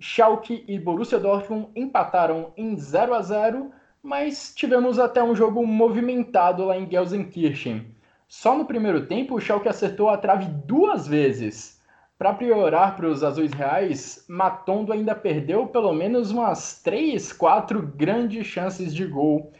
Schalke 0.00 0.64
e 0.68 0.78
Borussia 0.78 1.18
Dortmund 1.18 1.68
empataram 1.74 2.52
em 2.56 2.76
0 2.76 3.14
a 3.14 3.22
0, 3.22 3.72
mas 4.02 4.54
tivemos 4.54 4.98
até 4.98 5.22
um 5.22 5.34
jogo 5.34 5.66
movimentado 5.66 6.64
lá 6.64 6.76
em 6.76 6.88
Gelsenkirchen. 6.88 7.94
Só 8.28 8.56
no 8.56 8.64
primeiro 8.64 9.06
tempo, 9.06 9.34
o 9.34 9.40
Schalke 9.40 9.68
acertou 9.68 10.08
a 10.08 10.16
trave 10.16 10.46
duas 10.46 11.06
vezes. 11.08 11.82
Para 12.18 12.34
piorar 12.34 12.96
para 12.96 13.06
os 13.06 13.24
azuis 13.24 13.52
reais, 13.52 14.24
Matondo 14.28 14.92
ainda 14.92 15.14
perdeu 15.14 15.66
pelo 15.66 15.92
menos 15.92 16.30
umas 16.30 16.82
3, 16.82 17.32
4 17.32 17.80
grandes 17.80 18.46
chances 18.46 18.94
de 18.94 19.06
gol. 19.06 19.52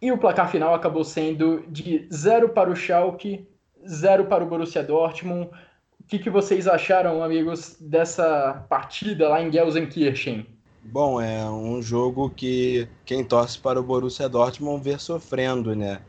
E 0.00 0.10
o 0.10 0.18
placar 0.18 0.50
final 0.50 0.74
acabou 0.74 1.04
sendo 1.04 1.62
de 1.68 2.06
0 2.12 2.50
para 2.50 2.70
o 2.70 2.76
Schalke, 2.76 3.46
0 3.86 4.26
para 4.26 4.44
o 4.44 4.46
Borussia 4.46 4.82
Dortmund. 4.82 5.50
Que, 6.14 6.18
que 6.20 6.30
vocês 6.30 6.68
acharam, 6.68 7.24
amigos, 7.24 7.76
dessa 7.80 8.64
partida 8.68 9.28
lá 9.28 9.42
em 9.42 9.50
Gelsenkirchen? 9.50 10.46
Bom, 10.84 11.20
é 11.20 11.44
um 11.50 11.82
jogo 11.82 12.30
que 12.30 12.86
quem 13.04 13.24
torce 13.24 13.58
para 13.58 13.80
o 13.80 13.82
Borussia 13.82 14.28
Dortmund 14.28 14.84
vê 14.84 14.96
sofrendo, 14.96 15.74
né? 15.74 16.00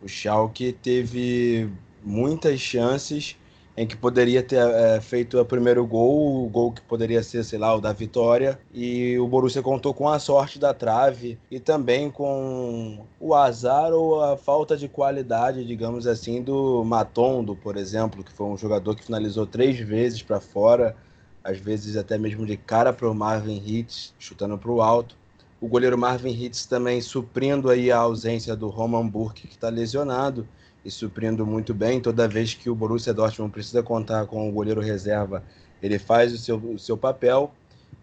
O 0.00 0.06
Schalke 0.06 0.72
teve 0.72 1.68
muitas 2.04 2.60
chances 2.60 3.36
em 3.78 3.86
que 3.86 3.96
poderia 3.96 4.42
ter 4.42 4.56
é, 4.56 5.00
feito 5.00 5.40
o 5.40 5.44
primeiro 5.44 5.86
gol, 5.86 6.44
o 6.44 6.48
gol 6.48 6.72
que 6.72 6.80
poderia 6.80 7.22
ser, 7.22 7.44
sei 7.44 7.60
lá, 7.60 7.72
o 7.76 7.80
da 7.80 7.92
vitória, 7.92 8.58
e 8.74 9.16
o 9.20 9.28
Borussia 9.28 9.62
contou 9.62 9.94
com 9.94 10.08
a 10.08 10.18
sorte 10.18 10.58
da 10.58 10.74
trave 10.74 11.38
e 11.48 11.60
também 11.60 12.10
com 12.10 13.06
o 13.20 13.36
azar 13.36 13.92
ou 13.92 14.20
a 14.20 14.36
falta 14.36 14.76
de 14.76 14.88
qualidade, 14.88 15.64
digamos 15.64 16.08
assim, 16.08 16.42
do 16.42 16.82
Matondo, 16.84 17.54
por 17.54 17.76
exemplo, 17.76 18.24
que 18.24 18.32
foi 18.32 18.46
um 18.46 18.56
jogador 18.56 18.96
que 18.96 19.04
finalizou 19.04 19.46
três 19.46 19.78
vezes 19.78 20.22
para 20.22 20.40
fora, 20.40 20.96
às 21.44 21.58
vezes 21.58 21.96
até 21.96 22.18
mesmo 22.18 22.44
de 22.44 22.56
cara 22.56 22.92
para 22.92 23.08
o 23.08 23.14
Marvin 23.14 23.62
Hitz, 23.64 24.12
chutando 24.18 24.58
para 24.58 24.72
o 24.72 24.82
alto. 24.82 25.16
O 25.60 25.68
goleiro 25.68 25.96
Marvin 25.96 26.32
Hitz 26.32 26.66
também 26.66 27.00
suprindo 27.00 27.70
aí 27.70 27.92
a 27.92 27.98
ausência 27.98 28.56
do 28.56 28.68
Roman 28.68 29.06
Burke, 29.06 29.46
que 29.46 29.54
está 29.54 29.68
lesionado 29.68 30.48
e 30.88 30.90
suprindo 30.90 31.46
muito 31.46 31.72
bem. 31.74 32.00
Toda 32.00 32.26
vez 32.26 32.54
que 32.54 32.68
o 32.68 32.74
Borussia 32.74 33.14
Dortmund 33.14 33.52
precisa 33.52 33.82
contar 33.82 34.26
com 34.26 34.48
o 34.48 34.52
goleiro 34.52 34.80
reserva, 34.80 35.44
ele 35.82 35.98
faz 35.98 36.32
o 36.32 36.38
seu, 36.38 36.56
o 36.56 36.78
seu 36.78 36.96
papel. 36.96 37.52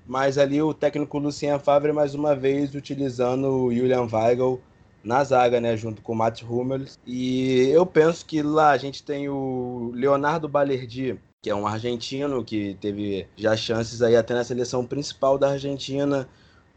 Mas 0.08 0.38
ali 0.38 0.62
o 0.62 0.74
técnico 0.74 1.18
Lucien 1.18 1.58
Favre, 1.60 1.92
mais 1.92 2.14
uma 2.14 2.36
vez, 2.36 2.76
utilizando 2.76 3.48
o 3.48 3.74
Julian 3.74 4.08
Weigl 4.12 4.62
na 5.04 5.24
zaga, 5.24 5.60
né, 5.60 5.76
junto 5.76 6.02
com 6.02 6.14
o 6.14 6.16
Mats 6.16 6.48
Hummels. 6.48 7.00
E 7.06 7.70
eu 7.70 7.86
penso 7.86 8.26
que 8.26 8.42
lá 8.42 8.70
a 8.70 8.78
gente 8.78 9.04
tem 9.04 9.28
o 9.28 9.92
Leonardo 9.96 10.48
Balerdi, 10.48 11.20
que 11.42 11.50
é 11.50 11.56
um 11.56 11.66
argentino 11.66 12.44
que 12.44 12.78
teve 12.80 13.28
já 13.36 13.58
chances 13.58 14.02
aí 14.02 14.16
até 14.16 14.34
na 14.36 14.44
seleção 14.44 14.86
principal 14.86 15.38
da 15.38 15.52
Argentina, 15.52 16.28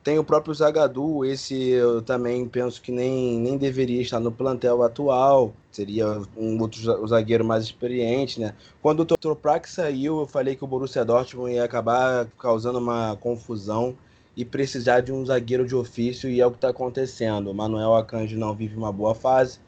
tem 0.09 0.19
o 0.19 0.25
próprio 0.25 0.55
Zagadou, 0.55 1.23
esse 1.23 1.55
eu 1.69 2.01
também 2.01 2.49
penso 2.49 2.81
que 2.81 2.91
nem, 2.91 3.39
nem 3.39 3.59
deveria 3.59 4.01
estar 4.01 4.19
no 4.19 4.33
plantel 4.33 4.83
atual, 4.83 5.53
seria 5.71 6.23
um 6.35 6.59
outro 6.63 6.81
zagueiro 7.07 7.45
mais 7.45 7.65
experiente, 7.65 8.41
né? 8.41 8.55
Quando 8.81 9.01
o 9.01 9.05
Toprak 9.05 9.69
saiu, 9.69 10.21
eu 10.21 10.27
falei 10.27 10.57
que 10.57 10.65
o 10.65 10.67
Borussia 10.67 11.05
Dortmund 11.05 11.53
ia 11.53 11.63
acabar 11.63 12.27
causando 12.39 12.79
uma 12.79 13.19
confusão 13.21 13.99
e 14.35 14.47
precisar 14.47 15.01
de 15.01 15.13
um 15.13 15.27
zagueiro 15.27 15.67
de 15.67 15.77
ofício, 15.77 16.31
e 16.31 16.41
é 16.41 16.47
o 16.47 16.51
que 16.51 16.57
está 16.57 16.71
acontecendo. 16.71 17.51
O 17.51 17.55
Manuel 17.55 17.95
Akanji 17.95 18.35
não 18.35 18.55
vive 18.55 18.79
uma 18.79 18.91
boa 18.91 19.15
fase, 19.15 19.61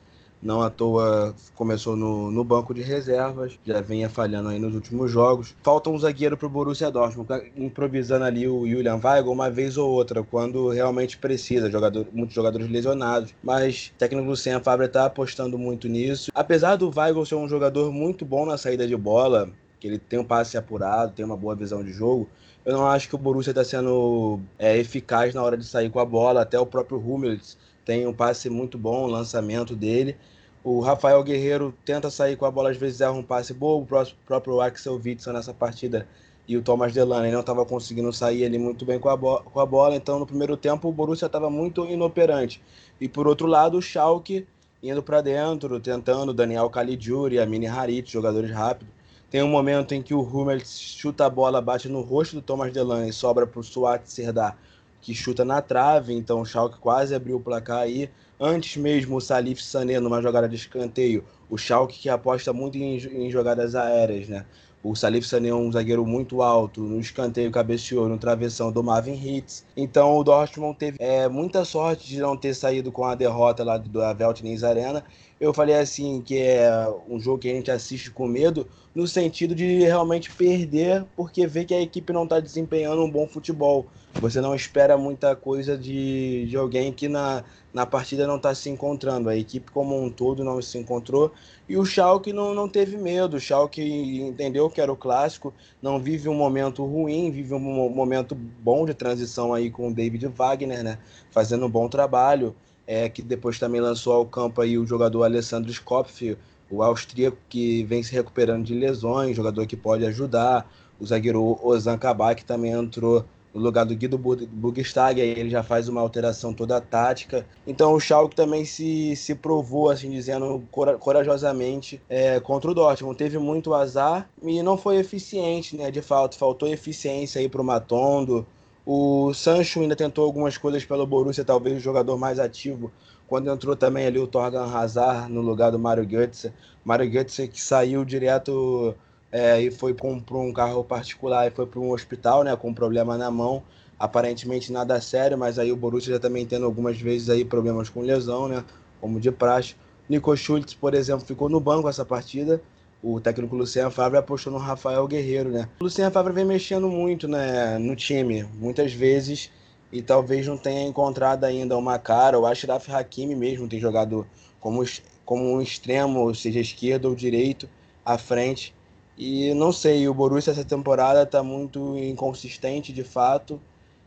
não 0.42 0.62
à 0.62 0.70
toa 0.70 1.34
começou 1.54 1.96
no, 1.96 2.30
no 2.30 2.42
banco 2.42 2.72
de 2.72 2.82
reservas, 2.82 3.58
já 3.64 3.80
vinha 3.80 4.08
falhando 4.08 4.48
aí 4.48 4.58
nos 4.58 4.74
últimos 4.74 5.10
jogos. 5.10 5.54
Falta 5.62 5.90
um 5.90 5.98
zagueiro 5.98 6.36
para 6.36 6.46
o 6.46 6.50
Borussia 6.50 6.90
Dortmund, 6.90 7.28
tá 7.28 7.40
improvisando 7.56 8.24
ali 8.24 8.48
o 8.48 8.66
Julian 8.66 9.00
Weigl 9.02 9.30
uma 9.30 9.50
vez 9.50 9.76
ou 9.76 9.90
outra, 9.90 10.22
quando 10.22 10.68
realmente 10.70 11.18
precisa, 11.18 11.70
jogador, 11.70 12.06
muitos 12.12 12.34
jogadores 12.34 12.68
lesionados. 12.70 13.34
Mas 13.42 13.92
o 13.94 13.98
técnico 13.98 14.26
Lucien 14.26 14.60
Favre 14.60 14.86
está 14.86 15.06
apostando 15.06 15.58
muito 15.58 15.88
nisso. 15.88 16.30
Apesar 16.34 16.76
do 16.76 16.90
Weigl 16.94 17.24
ser 17.26 17.34
um 17.34 17.48
jogador 17.48 17.92
muito 17.92 18.24
bom 18.24 18.46
na 18.46 18.56
saída 18.56 18.86
de 18.86 18.96
bola, 18.96 19.50
que 19.78 19.86
ele 19.86 19.98
tem 19.98 20.18
um 20.18 20.24
passe 20.24 20.56
apurado, 20.56 21.12
tem 21.12 21.24
uma 21.24 21.36
boa 21.36 21.54
visão 21.54 21.82
de 21.82 21.92
jogo. 21.92 22.28
Eu 22.64 22.74
não 22.74 22.86
acho 22.86 23.08
que 23.08 23.14
o 23.14 23.18
Borussia 23.18 23.52
está 23.52 23.64
sendo 23.64 24.38
é, 24.58 24.76
eficaz 24.76 25.34
na 25.34 25.42
hora 25.42 25.56
de 25.56 25.64
sair 25.64 25.88
com 25.90 25.98
a 25.98 26.04
bola. 26.04 26.42
Até 26.42 26.58
o 26.58 26.66
próprio 26.66 26.98
Hummels 26.98 27.56
tem 27.84 28.06
um 28.06 28.12
passe 28.12 28.50
muito 28.50 28.76
bom, 28.76 29.04
o 29.04 29.06
lançamento 29.06 29.74
dele. 29.74 30.16
O 30.62 30.80
Rafael 30.80 31.22
Guerreiro 31.22 31.74
tenta 31.84 32.10
sair 32.10 32.36
com 32.36 32.44
a 32.44 32.50
bola, 32.50 32.70
às 32.70 32.76
vezes 32.76 33.00
erra 33.00 33.12
um 33.12 33.22
passe 33.22 33.54
bom. 33.54 33.80
O 33.80 34.06
próprio 34.26 34.60
Axel 34.60 35.00
Witzel 35.02 35.32
nessa 35.32 35.54
partida 35.54 36.06
e 36.46 36.56
o 36.56 36.62
Thomas 36.62 36.92
Delaney 36.92 37.32
não 37.32 37.40
estava 37.40 37.64
conseguindo 37.64 38.12
sair 38.12 38.44
ali 38.44 38.58
muito 38.58 38.84
bem 38.84 38.98
com 38.98 39.08
a, 39.08 39.16
com 39.16 39.60
a 39.60 39.64
bola. 39.64 39.96
Então, 39.96 40.18
no 40.18 40.26
primeiro 40.26 40.56
tempo, 40.56 40.88
o 40.88 40.92
Borussia 40.92 41.26
estava 41.26 41.48
muito 41.48 41.86
inoperante. 41.86 42.62
E 43.00 43.08
por 43.08 43.26
outro 43.26 43.46
lado, 43.46 43.78
o 43.78 43.82
Schalke 43.82 44.46
indo 44.82 45.02
para 45.02 45.20
dentro, 45.20 45.78
tentando 45.78 46.32
Daniel 46.32 46.68
Caligiuri, 46.70 47.38
Amini 47.38 47.66
Harit, 47.66 48.10
jogadores 48.10 48.50
rápidos. 48.50 48.92
Tem 49.30 49.42
um 49.42 49.48
momento 49.48 49.94
em 49.94 50.02
que 50.02 50.12
o 50.12 50.22
Hummels 50.22 50.80
chuta 50.80 51.26
a 51.26 51.30
bola, 51.30 51.60
bate 51.60 51.88
no 51.88 52.00
rosto 52.00 52.36
do 52.36 52.42
Thomas 52.42 52.72
Delaney, 52.72 53.12
sobra 53.12 53.46
para 53.46 53.60
o 53.60 53.62
Suat 53.62 54.02
Serdar, 54.06 54.58
que 55.00 55.14
chuta 55.14 55.44
na 55.44 55.62
trave, 55.62 56.12
então 56.14 56.40
o 56.40 56.44
Schalke 56.46 56.78
quase 56.78 57.14
abriu 57.14 57.36
o 57.36 57.40
placar 57.40 57.78
aí. 57.78 58.10
Antes 58.42 58.78
mesmo 58.78 59.16
o 59.16 59.20
Salif 59.20 59.62
Sané, 59.62 60.00
numa 60.00 60.22
jogada 60.22 60.48
de 60.48 60.56
escanteio, 60.56 61.22
o 61.50 61.58
Schalke 61.58 61.98
que 61.98 62.08
aposta 62.08 62.54
muito 62.54 62.78
em, 62.78 62.96
em 62.96 63.30
jogadas 63.30 63.74
aéreas, 63.74 64.30
né? 64.30 64.46
O 64.82 64.96
Salif 64.96 65.26
Sané 65.28 65.50
é 65.50 65.54
um 65.54 65.70
zagueiro 65.70 66.06
muito 66.06 66.40
alto, 66.40 66.80
no 66.80 66.98
escanteio 66.98 67.50
cabeceou, 67.50 68.08
no 68.08 68.16
travessão 68.16 68.72
do 68.72 68.82
Marvin 68.82 69.12
Hitz. 69.12 69.66
Então 69.76 70.16
o 70.16 70.24
Dortmund 70.24 70.78
teve 70.78 70.96
é, 70.98 71.28
muita 71.28 71.66
sorte 71.66 72.08
de 72.08 72.18
não 72.18 72.34
ter 72.34 72.54
saído 72.54 72.90
com 72.90 73.04
a 73.04 73.14
derrota 73.14 73.62
lá 73.62 73.76
do 73.76 74.00
Veltnins 74.16 74.64
Arena. 74.64 75.04
Eu 75.38 75.52
falei 75.52 75.74
assim 75.74 76.22
que 76.22 76.38
é 76.38 76.70
um 77.10 77.20
jogo 77.20 77.40
que 77.40 77.50
a 77.50 77.54
gente 77.54 77.70
assiste 77.70 78.10
com 78.10 78.26
medo, 78.26 78.66
no 78.94 79.06
sentido 79.06 79.54
de 79.54 79.80
realmente 79.80 80.30
perder, 80.32 81.04
porque 81.14 81.46
vê 81.46 81.66
que 81.66 81.74
a 81.74 81.82
equipe 81.82 82.10
não 82.10 82.24
está 82.24 82.40
desempenhando 82.40 83.04
um 83.04 83.10
bom 83.10 83.26
futebol. 83.28 83.86
Você 84.14 84.40
não 84.40 84.54
espera 84.54 84.96
muita 84.96 85.36
coisa 85.36 85.78
de, 85.78 86.46
de 86.46 86.56
alguém 86.56 86.92
que 86.92 87.08
na, 87.08 87.44
na 87.72 87.86
partida 87.86 88.26
não 88.26 88.36
está 88.36 88.54
se 88.54 88.68
encontrando. 88.68 89.28
A 89.28 89.36
equipe 89.36 89.70
como 89.70 90.00
um 90.00 90.10
todo 90.10 90.44
não 90.44 90.60
se 90.60 90.78
encontrou. 90.78 91.32
E 91.68 91.76
o 91.76 91.84
Schalke 91.84 92.32
não, 92.32 92.54
não 92.54 92.68
teve 92.68 92.96
medo. 92.96 93.36
O 93.36 93.40
Schalke 93.40 94.20
entendeu 94.20 94.68
que 94.68 94.80
era 94.80 94.92
o 94.92 94.96
clássico, 94.96 95.52
não 95.80 95.98
vive 95.98 96.28
um 96.28 96.34
momento 96.34 96.84
ruim, 96.84 97.30
vive 97.30 97.54
um 97.54 97.60
momento 97.90 98.34
bom 98.34 98.84
de 98.84 98.94
transição 98.94 99.54
aí 99.54 99.70
com 99.70 99.88
o 99.88 99.94
David 99.94 100.26
Wagner, 100.28 100.82
né? 100.82 100.98
Fazendo 101.30 101.66
um 101.66 101.70
bom 101.70 101.88
trabalho. 101.88 102.54
É, 102.86 103.08
que 103.08 103.22
depois 103.22 103.56
também 103.56 103.80
lançou 103.80 104.12
ao 104.12 104.26
campo 104.26 104.60
aí 104.60 104.76
o 104.76 104.84
jogador 104.84 105.22
Alessandro 105.22 105.70
Skopf, 105.70 106.36
o 106.68 106.82
austríaco 106.82 107.38
que 107.48 107.84
vem 107.84 108.02
se 108.02 108.12
recuperando 108.12 108.64
de 108.64 108.74
lesões, 108.74 109.36
jogador 109.36 109.64
que 109.64 109.76
pode 109.76 110.04
ajudar. 110.06 110.68
O 110.98 111.06
zagueiro 111.06 111.58
Ozan 111.62 111.96
Kabak 111.96 112.44
também 112.44 112.72
entrou 112.72 113.24
no 113.52 113.60
lugar 113.60 113.84
do 113.84 113.94
Guido 113.94 114.16
Bugstag, 114.16 115.20
aí 115.20 115.28
ele 115.28 115.50
já 115.50 115.62
faz 115.62 115.88
uma 115.88 116.00
alteração 116.00 116.52
toda 116.54 116.80
tática. 116.80 117.44
Então 117.66 117.92
o 117.92 118.00
Schalke 118.00 118.34
também 118.34 118.64
se, 118.64 119.14
se 119.16 119.34
provou, 119.34 119.90
assim 119.90 120.10
dizendo, 120.10 120.62
corajosamente 120.70 122.00
é, 122.08 122.38
contra 122.40 122.70
o 122.70 122.74
Dortmund. 122.74 123.16
Teve 123.16 123.38
muito 123.38 123.74
azar 123.74 124.28
e 124.42 124.62
não 124.62 124.78
foi 124.78 124.96
eficiente, 124.96 125.76
né? 125.76 125.90
De 125.90 126.00
fato, 126.00 126.36
faltou 126.36 126.68
eficiência 126.68 127.40
aí 127.40 127.48
para 127.48 127.60
o 127.60 127.64
Matondo. 127.64 128.46
O 128.86 129.32
Sancho 129.34 129.80
ainda 129.80 129.94
tentou 129.94 130.24
algumas 130.24 130.56
coisas 130.56 130.84
pelo 130.84 131.06
Borussia, 131.06 131.44
talvez 131.44 131.76
o 131.76 131.80
jogador 131.80 132.16
mais 132.16 132.38
ativo, 132.38 132.90
quando 133.28 133.50
entrou 133.50 133.76
também 133.76 134.06
ali 134.06 134.18
o 134.18 134.26
Torgan 134.26 134.64
Hazard 134.64 135.30
no 135.30 135.40
lugar 135.40 135.70
do 135.70 135.78
Mario 135.78 136.04
Götze. 136.04 136.52
Mario 136.84 137.10
Götze 137.10 137.46
que 137.46 137.60
saiu 137.60 138.04
direto 138.04 138.94
é, 139.32 139.60
e 139.60 139.70
foi 139.70 139.94
para 139.94 140.06
um 140.06 140.52
carro 140.52 140.82
particular 140.82 141.46
e 141.46 141.50
foi 141.50 141.66
para 141.66 141.80
um 141.80 141.92
hospital, 141.92 142.42
né, 142.42 142.54
com 142.56 142.70
um 142.70 142.74
problema 142.74 143.16
na 143.16 143.30
mão, 143.30 143.62
aparentemente 143.98 144.72
nada 144.72 145.00
sério, 145.00 145.38
mas 145.38 145.58
aí 145.58 145.70
o 145.70 145.76
Borussia 145.76 146.14
já 146.14 146.20
também 146.20 146.46
tendo 146.46 146.64
algumas 146.64 147.00
vezes 147.00 147.28
aí 147.28 147.44
problemas 147.44 147.88
com 147.88 148.00
lesão, 148.00 148.48
né, 148.48 148.64
como 149.00 149.20
de 149.20 149.30
praxe. 149.30 149.74
Nico 150.08 150.36
Schultz, 150.36 150.74
por 150.74 150.94
exemplo, 150.94 151.24
ficou 151.24 151.48
no 151.48 151.60
banco 151.60 151.88
essa 151.88 152.04
partida. 152.04 152.60
O 153.02 153.20
técnico 153.20 153.56
Luciano 153.56 153.90
Favre 153.90 154.18
apostou 154.18 154.52
no 154.52 154.58
Rafael 154.58 155.06
Guerreiro, 155.06 155.48
né? 155.48 155.68
O 155.80 155.84
Luciano 155.84 156.10
Favre 156.10 156.34
vem 156.34 156.44
mexendo 156.44 156.88
muito, 156.88 157.26
né, 157.28 157.78
no 157.78 157.96
time, 157.96 158.42
muitas 158.58 158.92
vezes, 158.92 159.50
e 159.90 160.02
talvez 160.02 160.46
não 160.46 160.58
tenha 160.58 160.86
encontrado 160.86 161.44
ainda 161.44 161.78
uma 161.78 161.98
cara. 161.98 162.38
O 162.38 162.44
Ashraf 162.44 162.90
Hakimi 162.90 163.34
mesmo 163.34 163.68
tem 163.68 163.80
jogado 163.80 164.26
como, 164.60 164.84
como 165.24 165.44
um 165.44 165.62
extremo, 165.62 166.34
seja 166.34 166.60
esquerdo 166.60 167.06
ou 167.06 167.14
direito, 167.14 167.68
à 168.04 168.18
frente. 168.18 168.74
E 169.22 169.52
não 169.52 169.70
sei, 169.70 170.08
o 170.08 170.14
Borussia 170.14 170.50
essa 170.50 170.64
temporada 170.64 171.24
está 171.24 171.42
muito 171.42 171.94
inconsistente 171.98 172.90
de 172.90 173.04
fato. 173.04 173.60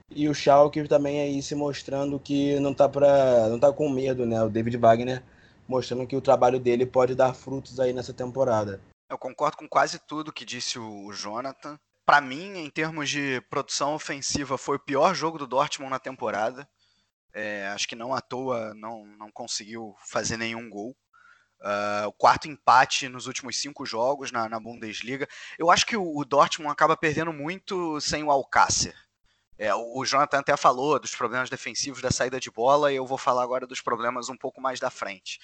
E 0.09 0.27
o 0.27 0.33
Schalke 0.33 0.87
também 0.87 1.19
aí 1.21 1.39
se 1.39 1.53
mostrando 1.53 2.19
que 2.19 2.59
não 2.59 2.71
está 2.71 2.89
para 2.89 3.47
não 3.47 3.59
tá 3.59 3.71
com 3.71 3.87
medo, 3.87 4.25
né? 4.25 4.41
O 4.41 4.49
David 4.49 4.75
Wagner 4.75 5.23
mostrando 5.67 6.07
que 6.07 6.15
o 6.15 6.21
trabalho 6.21 6.59
dele 6.59 6.83
pode 6.83 7.13
dar 7.13 7.35
frutos 7.35 7.79
aí 7.79 7.93
nessa 7.93 8.11
temporada. 8.11 8.81
Eu 9.07 9.19
concordo 9.19 9.55
com 9.55 9.69
quase 9.69 9.99
tudo 9.99 10.33
que 10.33 10.43
disse 10.43 10.79
o 10.79 11.13
Jonathan. 11.13 11.79
Para 12.03 12.19
mim, 12.19 12.57
em 12.57 12.69
termos 12.71 13.07
de 13.07 13.39
produção 13.51 13.93
ofensiva, 13.93 14.57
foi 14.57 14.77
o 14.77 14.83
pior 14.83 15.13
jogo 15.13 15.37
do 15.37 15.45
Dortmund 15.45 15.91
na 15.91 15.99
temporada. 15.99 16.67
É, 17.31 17.67
acho 17.67 17.87
que 17.87 17.95
não 17.95 18.15
à 18.15 18.19
toa 18.19 18.73
não, 18.73 19.05
não 19.05 19.31
conseguiu 19.31 19.95
fazer 20.09 20.37
nenhum 20.37 20.67
gol. 20.67 20.95
Uh, 21.63 22.07
o 22.07 22.11
quarto 22.11 22.49
empate 22.49 23.07
nos 23.07 23.25
últimos 23.25 23.57
cinco 23.57 23.85
jogos 23.85 24.33
na, 24.33 24.49
na 24.49 24.59
Bundesliga. 24.59 25.25
Eu 25.57 25.71
acho 25.71 25.85
que 25.85 25.95
o, 25.95 26.17
o, 26.17 26.25
Dortmund 26.25 26.69
acaba 26.69 26.97
perdendo 26.97 27.31
muito 27.31 28.01
sem 28.01 28.21
o 28.21 28.29
Alcácer. 28.29 28.93
É, 29.57 29.73
o, 29.73 29.99
o 29.99 30.05
Jonathan 30.05 30.39
até 30.39 30.57
falou 30.57 30.99
dos 30.99 31.15
problemas 31.15 31.49
defensivos 31.49 32.01
da 32.01 32.11
saída 32.11 32.37
de 32.37 32.51
bola 32.51 32.91
e 32.91 32.97
eu 32.97 33.07
vou 33.07 33.17
falar 33.17 33.43
agora 33.43 33.65
dos 33.65 33.79
problemas 33.79 34.27
um 34.27 34.35
pouco 34.35 34.59
mais 34.59 34.77
da 34.77 34.89
frente. 34.89 35.39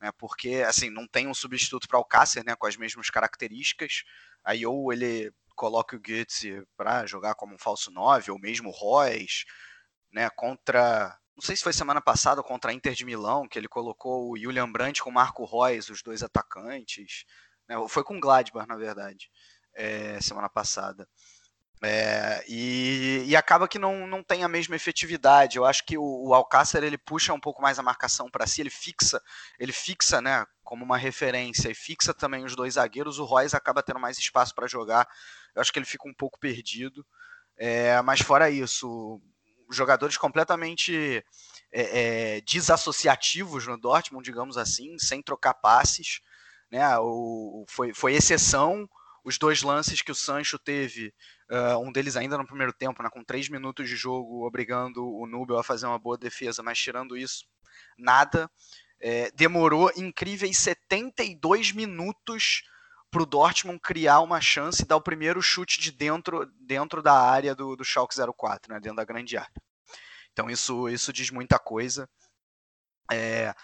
Né, 0.00 0.10
porque 0.16 0.64
assim 0.66 0.88
não 0.88 1.06
tem 1.06 1.26
um 1.26 1.34
substituto 1.34 1.86
para 1.86 1.96
o 1.96 2.00
Alcácer 2.00 2.42
né, 2.46 2.56
com 2.56 2.66
as 2.66 2.76
mesmas 2.78 3.10
características. 3.10 4.04
Aí 4.42 4.64
ou 4.64 4.90
ele 4.90 5.30
coloca 5.54 5.96
o 5.96 6.00
Goetze 6.00 6.66
para 6.78 7.04
jogar 7.04 7.34
como 7.34 7.54
um 7.54 7.58
falso 7.58 7.90
9, 7.90 8.30
ou 8.30 8.38
mesmo 8.38 8.70
o 8.70 8.72
Royce, 8.72 9.44
né, 10.10 10.30
contra 10.30 11.14
não 11.38 11.42
sei 11.42 11.54
se 11.54 11.62
foi 11.62 11.72
semana 11.72 12.00
passada 12.00 12.42
contra 12.42 12.72
a 12.72 12.74
Inter 12.74 12.94
de 12.94 13.04
Milão, 13.04 13.46
que 13.46 13.56
ele 13.56 13.68
colocou 13.68 14.28
o 14.28 14.36
Julian 14.36 14.70
Brandt 14.70 15.00
com 15.00 15.08
o 15.08 15.12
Marco 15.12 15.44
Reus, 15.44 15.88
os 15.88 16.02
dois 16.02 16.20
atacantes. 16.20 17.24
Né? 17.68 17.76
Foi 17.88 18.02
com 18.02 18.16
o 18.16 18.20
Gladbach, 18.20 18.66
na 18.66 18.76
verdade, 18.76 19.30
é, 19.72 20.20
semana 20.20 20.48
passada. 20.48 21.08
É, 21.80 22.44
e, 22.48 23.22
e, 23.28 23.36
acaba 23.36 23.68
que 23.68 23.78
não, 23.78 24.04
não 24.04 24.20
tem 24.20 24.42
a 24.42 24.48
mesma 24.48 24.74
efetividade. 24.74 25.56
Eu 25.56 25.64
acho 25.64 25.84
que 25.84 25.96
o, 25.96 26.02
o 26.02 26.34
Alcácer 26.34 26.82
ele 26.82 26.98
puxa 26.98 27.32
um 27.32 27.38
pouco 27.38 27.62
mais 27.62 27.78
a 27.78 27.84
marcação 27.84 28.28
para 28.28 28.44
si, 28.44 28.60
ele 28.60 28.70
fixa, 28.70 29.22
ele 29.60 29.72
fixa, 29.72 30.20
né, 30.20 30.44
como 30.64 30.84
uma 30.84 30.98
referência 30.98 31.70
e 31.70 31.74
fixa 31.74 32.12
também 32.12 32.44
os 32.44 32.56
dois 32.56 32.74
zagueiros. 32.74 33.20
O 33.20 33.24
Royce 33.24 33.54
acaba 33.54 33.80
tendo 33.80 34.00
mais 34.00 34.18
espaço 34.18 34.52
para 34.56 34.66
jogar. 34.66 35.06
Eu 35.54 35.60
acho 35.60 35.72
que 35.72 35.78
ele 35.78 35.86
fica 35.86 36.08
um 36.08 36.14
pouco 36.14 36.36
perdido. 36.40 37.06
É, 37.56 38.02
mas 38.02 38.22
fora 38.22 38.50
isso, 38.50 39.22
jogadores 39.70 40.16
completamente 40.16 41.24
é, 41.72 42.36
é, 42.36 42.40
desassociativos 42.42 43.66
no 43.66 43.78
Dortmund, 43.78 44.24
digamos 44.24 44.56
assim, 44.56 44.98
sem 44.98 45.22
trocar 45.22 45.54
passes. 45.54 46.20
Né? 46.70 46.98
O, 46.98 47.64
foi, 47.68 47.92
foi 47.94 48.14
exceção 48.14 48.88
os 49.28 49.36
dois 49.36 49.62
lances 49.62 50.00
que 50.00 50.10
o 50.10 50.14
Sancho 50.14 50.58
teve, 50.58 51.12
uh, 51.50 51.78
um 51.78 51.92
deles 51.92 52.16
ainda 52.16 52.38
no 52.38 52.46
primeiro 52.46 52.72
tempo, 52.72 53.02
né, 53.02 53.10
com 53.12 53.22
três 53.22 53.48
minutos 53.50 53.86
de 53.86 53.94
jogo, 53.94 54.46
obrigando 54.46 55.06
o 55.06 55.26
Nubel 55.26 55.58
a 55.58 55.64
fazer 55.64 55.86
uma 55.86 55.98
boa 55.98 56.16
defesa, 56.16 56.62
mas 56.62 56.78
tirando 56.78 57.16
isso, 57.16 57.44
nada. 57.98 58.50
É, 59.00 59.30
demorou 59.32 59.92
incríveis 59.96 60.58
72 60.58 61.72
minutos 61.72 62.62
para 63.10 63.22
o 63.22 63.26
Dortmund 63.26 63.80
criar 63.80 64.20
uma 64.20 64.40
chance 64.40 64.82
e 64.82 64.86
dar 64.86 64.96
o 64.96 65.02
primeiro 65.02 65.40
chute 65.40 65.80
de 65.80 65.90
dentro, 65.90 66.46
dentro 66.60 67.02
da 67.02 67.14
área 67.14 67.54
do, 67.54 67.74
do 67.76 67.84
Schalke 67.84 68.14
04, 68.14 68.72
né, 68.72 68.80
dentro 68.80 68.96
da 68.96 69.04
grande 69.04 69.36
área. 69.36 69.62
Então 70.32 70.50
isso, 70.50 70.88
isso 70.88 71.12
diz 71.12 71.30
muita 71.30 71.58
coisa. 71.58 72.08
É, 73.10 73.54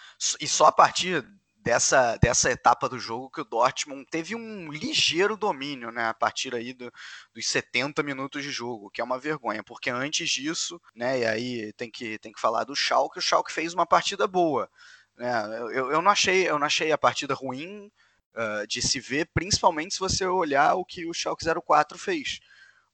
e 0.41 0.47
só 0.47 0.65
a 0.65 0.71
partir 0.71 1.23
dessa, 1.65 2.15
dessa 2.17 2.51
etapa 2.51 2.87
do 2.87 2.99
jogo 2.99 3.29
que 3.31 3.41
o 3.41 3.45
Dortmund 3.45 4.05
teve 4.11 4.35
um 4.35 4.71
ligeiro 4.71 5.35
domínio, 5.35 5.91
né, 5.91 6.09
a 6.09 6.13
partir 6.13 6.53
aí 6.53 6.73
do, 6.73 6.91
dos 7.33 7.47
70 7.47 8.03
minutos 8.03 8.43
de 8.43 8.51
jogo, 8.51 8.91
que 8.91 9.01
é 9.01 9.03
uma 9.03 9.19
vergonha, 9.19 9.63
porque 9.63 9.89
antes 9.89 10.29
disso, 10.29 10.79
né, 10.95 11.19
e 11.19 11.25
aí 11.25 11.73
tem 11.73 11.89
que, 11.89 12.19
tem 12.19 12.31
que 12.31 12.39
falar 12.39 12.65
do 12.65 12.75
Schalke, 12.75 13.17
o 13.17 13.21
Schalke 13.21 13.51
fez 13.51 13.73
uma 13.73 13.85
partida 13.85 14.27
boa, 14.27 14.69
né, 15.17 15.59
eu, 15.73 15.91
eu, 15.91 16.01
não, 16.03 16.11
achei, 16.11 16.47
eu 16.47 16.59
não 16.59 16.67
achei 16.67 16.91
a 16.91 16.97
partida 16.99 17.33
ruim, 17.33 17.91
uh, 18.35 18.67
de 18.67 18.81
se 18.81 18.99
ver, 18.99 19.29
principalmente 19.33 19.93
se 19.93 19.99
você 19.99 20.25
olhar 20.25 20.75
o 20.75 20.85
que 20.85 21.05
o 21.05 21.13
Schalke 21.13 21.45
04 21.45 21.97
fez. 21.97 22.39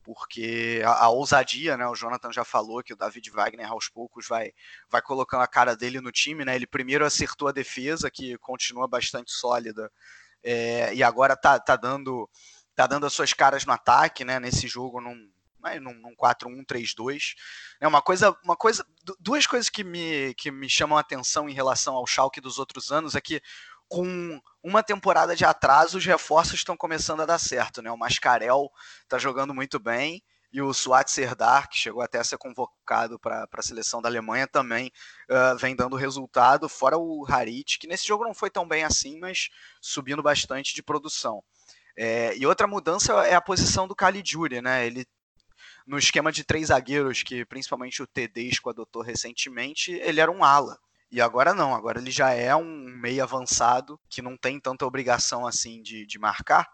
Porque 0.03 0.81
a, 0.83 1.05
a, 1.05 1.09
ousadia, 1.09 1.77
né? 1.77 1.87
O 1.87 1.95
Jonathan 1.95 2.31
já 2.31 2.43
falou 2.43 2.83
que 2.83 2.93
o 2.93 2.95
David 2.95 3.29
Wagner 3.29 3.69
aos 3.69 3.87
poucos 3.87 4.27
vai, 4.27 4.51
vai 4.89 5.01
colocando 5.01 5.41
a 5.43 5.47
cara 5.47 5.75
dele 5.75 6.01
no 6.01 6.11
time, 6.11 6.43
né? 6.43 6.55
Ele 6.55 6.65
primeiro 6.65 7.05
acertou 7.05 7.47
a 7.47 7.51
defesa, 7.51 8.09
que 8.09 8.37
continua 8.39 8.87
bastante 8.87 9.31
sólida, 9.31 9.91
é, 10.43 10.93
e 10.93 11.03
agora 11.03 11.35
tá, 11.35 11.59
tá 11.59 11.75
dando 11.75 12.27
tá 12.73 12.87
dando 12.87 13.05
as 13.05 13.13
suas 13.13 13.33
caras 13.33 13.65
no 13.65 13.73
ataque, 13.73 14.25
né? 14.25 14.39
Nesse 14.39 14.67
jogo 14.67 14.99
num, 14.99 15.29
num, 15.79 15.93
num 15.93 16.15
4-1-3-2. 16.15 17.35
É 17.79 17.87
uma 17.87 18.01
coisa, 18.01 18.35
uma 18.43 18.55
coisa, 18.55 18.85
duas 19.19 19.45
coisas 19.45 19.69
que 19.69 19.83
me, 19.83 20.33
que 20.35 20.49
me 20.49 20.69
chamam 20.69 20.97
a 20.97 21.01
atenção 21.01 21.47
em 21.47 21.53
relação 21.53 21.95
ao 21.95 22.07
Schalke 22.07 22.41
dos 22.41 22.57
outros 22.57 22.91
anos 22.91 23.15
é 23.15 23.21
que 23.21 23.41
com 23.91 24.41
uma 24.63 24.81
temporada 24.81 25.35
de 25.35 25.43
atraso, 25.43 25.97
os 25.97 26.05
reforços 26.05 26.53
estão 26.53 26.77
começando 26.77 27.19
a 27.19 27.25
dar 27.25 27.37
certo, 27.37 27.81
né? 27.81 27.91
O 27.91 27.97
Mascarel 27.97 28.71
está 29.03 29.17
jogando 29.17 29.53
muito 29.53 29.77
bem 29.81 30.23
e 30.49 30.61
o 30.61 30.73
Suat 30.73 31.11
Serdar, 31.11 31.69
que 31.69 31.77
chegou 31.77 32.01
até 32.01 32.17
a 32.17 32.23
ser 32.23 32.37
convocado 32.37 33.19
para 33.19 33.45
a 33.51 33.61
seleção 33.61 34.01
da 34.01 34.07
Alemanha, 34.07 34.47
também 34.47 34.89
uh, 35.29 35.57
vem 35.57 35.75
dando 35.75 35.97
resultado, 35.97 36.69
fora 36.69 36.97
o 36.97 37.25
Harit, 37.27 37.77
que 37.77 37.85
nesse 37.85 38.07
jogo 38.07 38.23
não 38.23 38.33
foi 38.33 38.49
tão 38.49 38.65
bem 38.65 38.85
assim, 38.85 39.19
mas 39.19 39.49
subindo 39.81 40.23
bastante 40.23 40.73
de 40.73 40.81
produção. 40.81 41.43
É, 41.97 42.33
e 42.37 42.45
outra 42.45 42.67
mudança 42.67 43.11
é 43.27 43.35
a 43.35 43.41
posição 43.41 43.89
do 43.89 43.95
Caligiuri, 43.95 44.61
né? 44.61 44.87
Ele 44.87 45.05
no 45.85 45.97
esquema 45.97 46.31
de 46.31 46.45
três 46.45 46.67
zagueiros, 46.67 47.23
que 47.23 47.43
principalmente 47.43 48.01
o 48.01 48.07
Tedesco 48.07 48.69
adotou 48.69 49.01
recentemente, 49.01 49.91
ele 49.91 50.21
era 50.21 50.31
um 50.31 50.45
ala. 50.45 50.79
E 51.11 51.19
agora 51.19 51.53
não, 51.53 51.75
agora 51.75 51.99
ele 51.99 52.09
já 52.09 52.31
é 52.31 52.55
um 52.55 52.85
meio 52.85 53.21
avançado 53.21 53.99
que 54.09 54.21
não 54.21 54.37
tem 54.37 54.59
tanta 54.59 54.85
obrigação 54.85 55.45
assim 55.45 55.81
de, 55.81 56.05
de 56.05 56.17
marcar, 56.17 56.65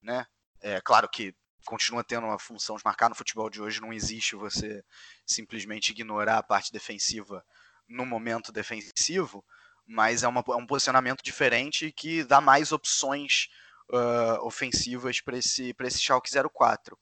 né? 0.00 0.24
É 0.60 0.80
claro 0.80 1.08
que 1.08 1.34
continua 1.64 2.04
tendo 2.04 2.26
uma 2.26 2.38
função 2.38 2.76
de 2.76 2.82
marcar 2.84 3.08
no 3.08 3.16
futebol 3.16 3.50
de 3.50 3.60
hoje, 3.60 3.80
não 3.80 3.92
existe 3.92 4.36
você 4.36 4.84
simplesmente 5.26 5.90
ignorar 5.90 6.38
a 6.38 6.42
parte 6.42 6.72
defensiva 6.72 7.44
no 7.88 8.06
momento 8.06 8.52
defensivo, 8.52 9.44
mas 9.84 10.22
é, 10.22 10.28
uma, 10.28 10.44
é 10.46 10.56
um 10.56 10.66
posicionamento 10.66 11.22
diferente 11.22 11.90
que 11.90 12.22
dá 12.22 12.40
mais 12.40 12.70
opções 12.70 13.48
uh, 13.90 14.46
ofensivas 14.46 15.20
para 15.20 15.36
esse, 15.36 15.74
esse 15.80 15.98
Schalke 15.98 16.30
04. 16.30 16.96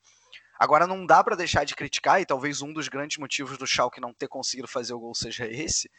Agora 0.58 0.86
não 0.86 1.04
dá 1.04 1.22
para 1.22 1.36
deixar 1.36 1.64
de 1.64 1.76
criticar, 1.76 2.20
e 2.20 2.26
talvez 2.26 2.62
um 2.62 2.72
dos 2.72 2.88
grandes 2.88 3.18
motivos 3.18 3.58
do 3.58 3.66
Schalke 3.66 4.00
não 4.00 4.14
ter 4.14 4.26
conseguido 4.26 4.66
fazer 4.66 4.94
o 4.94 4.98
gol 4.98 5.14
seja 5.14 5.46
esse, 5.46 5.90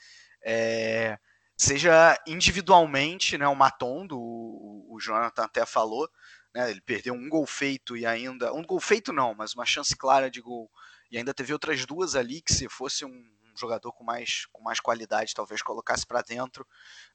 é, 0.44 1.18
seja 1.58 2.18
individualmente, 2.28 3.38
né, 3.38 3.48
o 3.48 3.56
Matondo, 3.56 4.18
o, 4.18 4.88
o 4.90 5.00
Jonathan 5.00 5.44
até 5.44 5.66
falou, 5.66 6.10
né, 6.54 6.72
ele 6.72 6.82
perdeu 6.82 7.14
um 7.14 7.30
gol 7.30 7.46
feito 7.46 7.98
e 7.98 8.06
ainda, 8.06 8.54
um 8.54 8.64
gol 8.64 8.80
feito 8.80 9.12
não, 9.14 9.34
mas 9.36 9.54
uma 9.54 9.66
chance 9.66 9.96
clara 9.96 10.30
de 10.30 10.42
gol, 10.42 10.70
e 11.12 11.18
ainda 11.18 11.34
teve 11.34 11.54
outras 11.54 11.86
duas 11.86 12.16
ali 12.16 12.42
que 12.42 12.54
se 12.54 12.70
fosse 12.70 13.06
um, 13.06 13.24
jogador 13.60 13.92
com 13.92 14.04
mais, 14.04 14.46
com 14.54 14.62
mais 14.62 14.80
qualidade, 14.80 15.34
talvez 15.34 15.62
colocasse 15.62 16.06
para 16.06 16.22
dentro, 16.22 16.66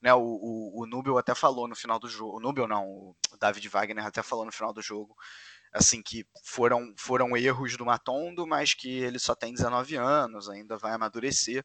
né, 0.01 0.13
o, 0.13 0.21
o, 0.21 0.83
o 0.83 0.87
Nubel 0.87 1.19
até 1.19 1.35
falou 1.35 1.67
no 1.67 1.75
final 1.75 1.99
do 1.99 2.09
jogo, 2.09 2.37
o 2.37 2.41
Nubel 2.41 2.69
não, 2.69 2.87
o 2.87 3.17
David 3.41 3.67
Wagner 3.69 4.07
até 4.07 4.23
falou 4.23 4.45
no 4.45 4.53
final 4.53 4.73
do 4.73 4.83
jogo, 4.83 5.17
assim 5.73 6.03
que 6.03 6.25
foram 6.45 6.95
foram 6.97 7.37
erros 7.37 7.77
do 7.77 7.87
Matondo, 7.87 8.47
mas 8.47 8.75
que 8.75 8.89
ele 8.89 9.19
só 9.19 9.35
tem 9.35 9.53
19 9.53 9.97
anos, 9.97 10.49
ainda 10.49 10.77
vai 10.77 10.93
amadurecer. 10.93 11.65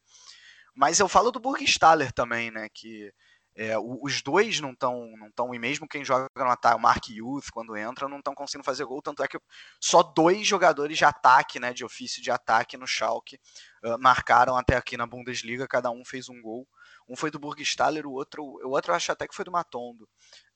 Mas 0.80 0.98
eu 0.98 1.10
falo 1.10 1.30
do 1.30 1.42
Burgstaller 1.42 2.10
também, 2.13 2.50
né? 2.50 2.70
Que 2.74 3.12
é, 3.54 3.78
os 3.78 4.22
dois 4.22 4.62
não 4.62 4.72
estão, 4.72 5.12
não 5.18 5.30
tão, 5.30 5.54
e 5.54 5.60
mesmo 5.60 5.86
quem 5.86 6.06
joga 6.06 6.30
no 6.38 6.46
ataque, 6.46 6.78
o 6.78 6.80
Mark 6.80 7.10
Youth, 7.10 7.50
quando 7.52 7.76
entra, 7.76 8.08
não 8.08 8.20
estão 8.20 8.34
conseguindo 8.34 8.63
fazer 8.63 8.86
gol. 8.86 9.02
Tanto 9.02 9.22
é 9.22 9.28
que 9.28 9.38
só 9.78 10.02
dois 10.02 10.48
jogadores 10.48 10.98
de 10.98 11.04
ataque, 11.04 11.60
né, 11.60 11.74
de 11.74 11.84
ofício 11.84 12.24
de 12.24 12.32
ataque 12.32 12.78
no 12.78 12.88
Schalke, 12.88 13.38
uh, 13.84 14.00
marcaram 14.00 14.56
até 14.56 14.78
aqui 14.78 14.96
na 14.96 15.06
Bundesliga, 15.06 15.68
cada 15.68 15.92
um 15.92 16.06
fez 16.06 16.30
um 16.30 16.42
gol. 16.42 16.65
Um 17.10 17.15
foi 17.15 17.32
do 17.32 17.39
Burgstaller, 17.39 18.06
o 18.06 18.12
outro, 18.12 18.43
o 18.43 18.69
outro 18.69 18.91
eu 18.91 18.95
acho 18.95 19.12
até 19.12 19.28
que 19.28 19.34
foi 19.34 19.43
do 19.43 19.52
Matondo. 19.52 20.08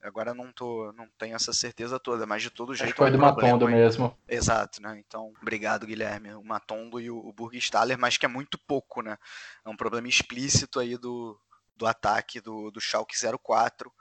Agora 0.02 0.34
não 0.34 0.52
tô, 0.52 0.94
não 0.94 1.08
tenho 1.18 1.36
essa 1.36 1.52
certeza 1.52 2.00
toda, 2.00 2.26
mas 2.26 2.44
de 2.44 2.52
todo 2.52 2.76
jeito. 2.76 2.84
Acho 2.84 2.94
que 2.94 2.98
foi 2.98 3.08
é 3.08 3.12
do 3.12 3.18
Matondo 3.18 3.66
aí. 3.66 3.74
mesmo. 3.74 4.16
Exato, 4.28 4.82
né? 4.82 5.02
Então, 5.06 5.34
obrigado, 5.42 5.88
Guilherme. 5.88 6.34
O 6.36 6.44
Matondo 6.44 7.00
e 7.00 7.10
o, 7.10 7.18
o 7.18 7.34
Burgstaller, 7.34 7.98
mas 7.98 8.18
que 8.18 8.26
é 8.26 8.30
muito 8.30 8.58
pouco, 8.58 9.02
né? 9.02 9.18
É 9.66 9.70
um 9.70 9.76
problema 9.76 10.08
explícito 10.08 10.80
aí 10.80 10.96
do, 10.98 11.40
do 11.76 11.88
ataque 11.88 12.40
do, 12.40 12.70
do 12.70 12.80
Schalke 12.80 13.16
04. 13.44 13.92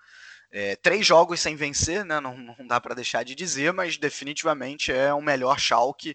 É, 0.50 0.76
três 0.76 1.06
jogos 1.06 1.40
sem 1.40 1.56
vencer, 1.56 2.04
né? 2.04 2.20
Não, 2.20 2.36
não 2.36 2.66
dá 2.66 2.78
para 2.78 2.94
deixar 2.94 3.22
de 3.22 3.34
dizer, 3.34 3.72
mas 3.72 3.96
definitivamente 3.96 4.92
é 4.92 5.14
o 5.14 5.22
melhor 5.22 5.58
Schalke 5.58 6.14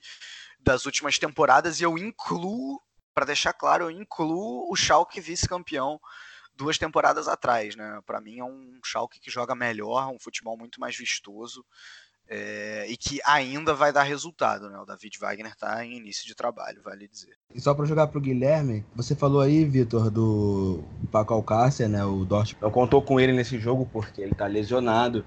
das 0.59 0.85
últimas 0.85 1.17
temporadas 1.17 1.79
e 1.79 1.83
eu 1.83 1.97
incluo, 1.97 2.79
para 3.13 3.25
deixar 3.25 3.53
claro, 3.53 3.85
eu 3.85 3.91
incluo 3.91 4.71
o 4.71 4.75
Schalke 4.75 5.19
vice-campeão 5.19 5.99
duas 6.57 6.77
temporadas 6.77 7.27
atrás, 7.27 7.75
né? 7.75 8.01
Para 8.05 8.19
mim 8.19 8.39
é 8.39 8.43
um 8.43 8.79
Schalke 8.83 9.19
que 9.19 9.31
joga 9.31 9.55
melhor, 9.55 10.09
um 10.09 10.19
futebol 10.19 10.57
muito 10.57 10.79
mais 10.79 10.97
vistoso 10.97 11.63
é, 12.29 12.85
e 12.89 12.97
que 12.97 13.19
ainda 13.25 13.73
vai 13.73 13.93
dar 13.93 14.03
resultado, 14.03 14.69
né? 14.69 14.77
O 14.77 14.85
David 14.85 15.17
Wagner 15.17 15.51
está 15.51 15.85
em 15.85 15.97
início 15.97 16.25
de 16.25 16.35
trabalho, 16.35 16.81
vale 16.83 17.07
dizer. 17.07 17.37
E 17.53 17.61
só 17.61 17.73
para 17.73 17.85
jogar 17.85 18.07
para 18.07 18.17
o 18.17 18.21
Guilherme, 18.21 18.85
você 18.93 19.15
falou 19.15 19.41
aí, 19.41 19.63
Vitor, 19.63 20.09
do 20.09 20.83
Paco 21.11 21.33
Alcácer, 21.33 21.87
né? 21.87 22.03
O 22.03 22.25
Dortmund 22.25 22.61
não 22.61 22.71
contou 22.71 23.01
com 23.01 23.19
ele 23.19 23.31
nesse 23.31 23.57
jogo 23.57 23.87
porque 23.91 24.21
ele 24.21 24.33
está 24.33 24.45
lesionado. 24.45 25.23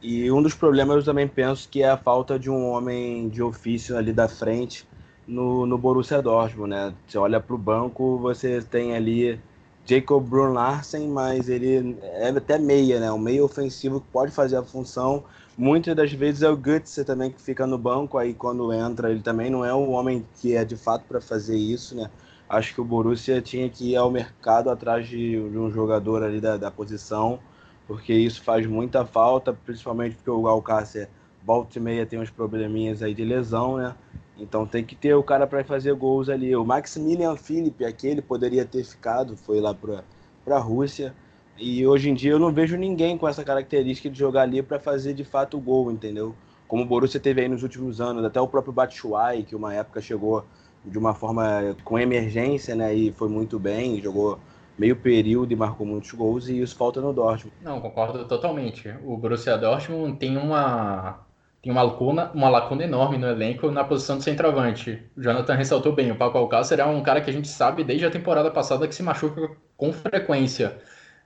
E 0.00 0.30
um 0.30 0.40
dos 0.40 0.54
problemas 0.54 0.96
eu 0.96 1.04
também 1.04 1.28
penso 1.28 1.68
que 1.68 1.82
é 1.82 1.90
a 1.90 1.98
falta 1.98 2.38
de 2.38 2.48
um 2.48 2.68
homem 2.70 3.28
de 3.28 3.42
ofício 3.42 3.96
ali 3.96 4.12
da 4.12 4.28
frente 4.28 4.86
no, 5.26 5.66
no 5.66 5.76
Borussia 5.76 6.22
Dortmund, 6.22 6.70
né? 6.70 6.94
Você 7.06 7.18
olha 7.18 7.40
para 7.40 7.54
o 7.54 7.58
banco, 7.58 8.18
você 8.18 8.62
tem 8.62 8.96
ali 8.96 9.38
Jacob 9.84 10.22
Brun 10.28 10.52
Larsen, 10.52 11.08
mas 11.08 11.48
ele 11.48 11.96
é 12.02 12.28
até 12.28 12.58
meia, 12.58 13.00
né? 13.00 13.10
Um 13.10 13.18
meio 13.18 13.44
ofensivo 13.44 14.00
que 14.00 14.06
pode 14.12 14.32
fazer 14.32 14.56
a 14.56 14.62
função. 14.62 15.24
Muitas 15.56 15.96
das 15.96 16.12
vezes 16.12 16.42
é 16.42 16.50
o 16.50 16.56
Götze 16.56 17.04
também 17.04 17.30
que 17.30 17.40
fica 17.40 17.66
no 17.66 17.76
banco, 17.76 18.16
aí 18.16 18.32
quando 18.32 18.72
entra 18.72 19.10
ele 19.10 19.22
também 19.22 19.50
não 19.50 19.64
é 19.64 19.74
o 19.74 19.90
homem 19.90 20.24
que 20.40 20.54
é 20.54 20.64
de 20.64 20.76
fato 20.76 21.04
para 21.08 21.20
fazer 21.20 21.56
isso, 21.56 21.96
né? 21.96 22.10
Acho 22.48 22.74
que 22.74 22.80
o 22.80 22.84
Borussia 22.84 23.42
tinha 23.42 23.68
que 23.68 23.90
ir 23.90 23.96
ao 23.96 24.10
mercado 24.10 24.70
atrás 24.70 25.06
de, 25.06 25.32
de 25.32 25.58
um 25.58 25.70
jogador 25.70 26.22
ali 26.22 26.40
da, 26.40 26.56
da, 26.56 26.70
posição, 26.70 27.40
porque 27.86 28.12
isso 28.12 28.42
faz 28.42 28.66
muita 28.66 29.04
falta, 29.04 29.52
principalmente 29.52 30.16
porque 30.16 30.30
o 30.30 30.46
Alcácer 30.46 31.08
volta 31.44 31.78
e 31.78 31.82
meia 31.82 32.06
tem 32.06 32.18
uns 32.18 32.30
probleminhas 32.30 33.02
aí 33.02 33.12
de 33.12 33.24
lesão, 33.24 33.76
né? 33.76 33.94
Então 34.38 34.66
tem 34.66 34.84
que 34.84 34.94
ter 34.94 35.14
o 35.14 35.22
cara 35.22 35.46
para 35.46 35.64
fazer 35.64 35.94
gols 35.94 36.28
ali. 36.28 36.54
O 36.54 36.64
Maximilian 36.64 37.36
Philipp, 37.36 37.84
aquele 37.84 38.22
poderia 38.22 38.64
ter 38.64 38.84
ficado, 38.84 39.36
foi 39.36 39.60
lá 39.60 39.74
para 39.74 40.56
a 40.56 40.58
Rússia. 40.58 41.14
E 41.56 41.84
hoje 41.86 42.08
em 42.08 42.14
dia 42.14 42.32
eu 42.32 42.38
não 42.38 42.52
vejo 42.52 42.76
ninguém 42.76 43.18
com 43.18 43.26
essa 43.28 43.42
característica 43.42 44.08
de 44.08 44.16
jogar 44.16 44.42
ali 44.42 44.62
para 44.62 44.78
fazer 44.78 45.12
de 45.12 45.24
fato 45.24 45.56
o 45.56 45.60
gol, 45.60 45.90
entendeu? 45.90 46.34
Como 46.68 46.82
o 46.84 46.86
Borussia 46.86 47.18
teve 47.18 47.40
aí 47.40 47.48
nos 47.48 47.62
últimos 47.62 48.00
anos, 48.00 48.24
até 48.24 48.40
o 48.40 48.46
próprio 48.46 48.72
Batshuayi, 48.72 49.42
que 49.42 49.56
uma 49.56 49.74
época 49.74 50.00
chegou 50.00 50.44
de 50.84 50.96
uma 50.96 51.14
forma 51.14 51.76
com 51.84 51.98
emergência, 51.98 52.76
né? 52.76 52.94
E 52.94 53.10
foi 53.12 53.28
muito 53.28 53.58
bem, 53.58 54.00
jogou 54.00 54.38
meio 54.78 54.94
período 54.94 55.52
e 55.52 55.56
marcou 55.56 55.84
muitos 55.84 56.12
gols 56.12 56.48
e 56.48 56.60
isso 56.60 56.76
falta 56.76 57.00
no 57.00 57.12
Dortmund. 57.12 57.56
Não, 57.60 57.80
concordo 57.80 58.24
totalmente. 58.26 58.88
O 59.04 59.16
Borussia 59.16 59.58
Dortmund 59.58 60.16
tem 60.18 60.36
uma 60.36 61.26
tem 61.62 61.72
uma 61.72 61.82
lacuna, 61.82 62.30
uma 62.32 62.48
lacuna 62.48 62.84
enorme 62.84 63.18
no 63.18 63.26
elenco 63.26 63.70
na 63.70 63.84
posição 63.84 64.18
de 64.18 64.24
centroavante. 64.24 65.02
O 65.16 65.22
Jonathan 65.22 65.54
ressaltou 65.54 65.92
bem, 65.92 66.10
o 66.10 66.16
Paco 66.16 66.38
Alcácer 66.38 66.78
é 66.78 66.84
um 66.84 67.02
cara 67.02 67.20
que 67.20 67.30
a 67.30 67.32
gente 67.32 67.48
sabe 67.48 67.82
desde 67.82 68.06
a 68.06 68.10
temporada 68.10 68.50
passada 68.50 68.86
que 68.86 68.94
se 68.94 69.02
machuca 69.02 69.50
com 69.76 69.92
frequência. 69.92 70.78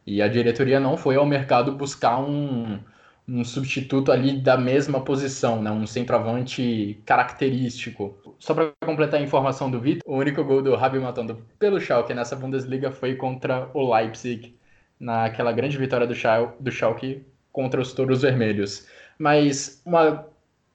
E 0.07 0.21
a 0.23 0.29
diretoria 0.29 0.81
não 0.81 0.97
foi 0.97 1.17
ao 1.17 1.27
mercado 1.27 1.73
buscar 1.73 2.19
um, 2.19 2.79
um 3.29 3.45
substituto 3.45 4.11
ali 4.11 4.41
da 4.41 4.57
mesma 4.57 5.01
posição, 5.01 5.63
né? 5.63 5.71
um 5.71 5.87
centroavante 5.87 7.01
característico. 7.07 8.17
Só 8.39 8.55
para 8.55 8.73
completar 8.85 9.21
a 9.21 9.23
informação 9.23 9.71
do 9.71 9.81
Vitor, 9.81 10.03
o 10.07 10.17
único 10.17 10.43
gol 10.43 10.63
do 10.63 10.75
Rabi 10.75 10.99
Matando 10.99 11.47
pelo 11.59 11.81
Schalke 11.81 12.15
nessa 12.15 12.35
Bundesliga 12.35 12.91
foi 12.91 13.15
contra 13.15 13.71
o 13.75 13.95
Leipzig, 13.95 14.57
naquela 14.99 15.53
grande 15.53 15.77
vitória 15.79 16.07
do, 16.07 16.15
Schalke, 16.15 17.25
contra 17.53 17.81
os 17.81 17.93
Touros 17.93 18.23
Vermelhos. 18.23 18.87
Mas 19.23 19.81
uma 19.87 20.27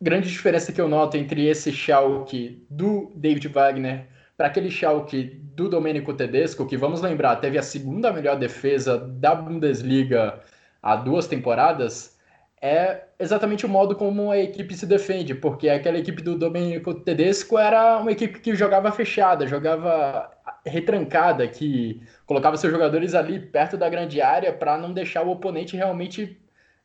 grande 0.01 0.29
diferença 0.29 0.71
que 0.71 0.79
eu 0.79 0.87
noto 0.87 1.17
entre 1.17 1.45
esse 1.45 1.69
Schalke 1.69 2.65
do 2.69 3.11
David 3.13 3.49
Wagner 3.49 4.07
para 4.37 4.47
aquele 4.47 4.71
Schalke 4.71 5.37
do 5.53 5.67
Domenico 5.67 6.13
Tedesco, 6.13 6.65
que 6.65 6.77
vamos 6.77 7.01
lembrar, 7.01 7.35
teve 7.41 7.57
a 7.57 7.61
segunda 7.61 8.13
melhor 8.13 8.39
defesa 8.39 8.97
da 8.97 9.35
Bundesliga 9.35 10.39
há 10.81 10.95
duas 10.95 11.27
temporadas, 11.27 12.17
é 12.61 13.07
exatamente 13.19 13.65
o 13.65 13.69
modo 13.69 13.97
como 13.97 14.31
a 14.31 14.37
equipe 14.37 14.73
se 14.75 14.85
defende, 14.85 15.35
porque 15.35 15.67
aquela 15.67 15.97
equipe 15.97 16.21
do 16.21 16.37
Domenico 16.37 16.93
Tedesco 16.93 17.57
era 17.57 17.97
uma 17.97 18.13
equipe 18.13 18.39
que 18.39 18.55
jogava 18.55 18.93
fechada, 18.93 19.45
jogava 19.45 20.31
retrancada, 20.65 21.45
que 21.49 22.01
colocava 22.25 22.55
seus 22.55 22.71
jogadores 22.71 23.13
ali 23.13 23.41
perto 23.41 23.75
da 23.75 23.89
grande 23.89 24.21
área 24.21 24.53
para 24.53 24.77
não 24.77 24.93
deixar 24.93 25.23
o 25.23 25.31
oponente 25.31 25.75
realmente 25.75 26.39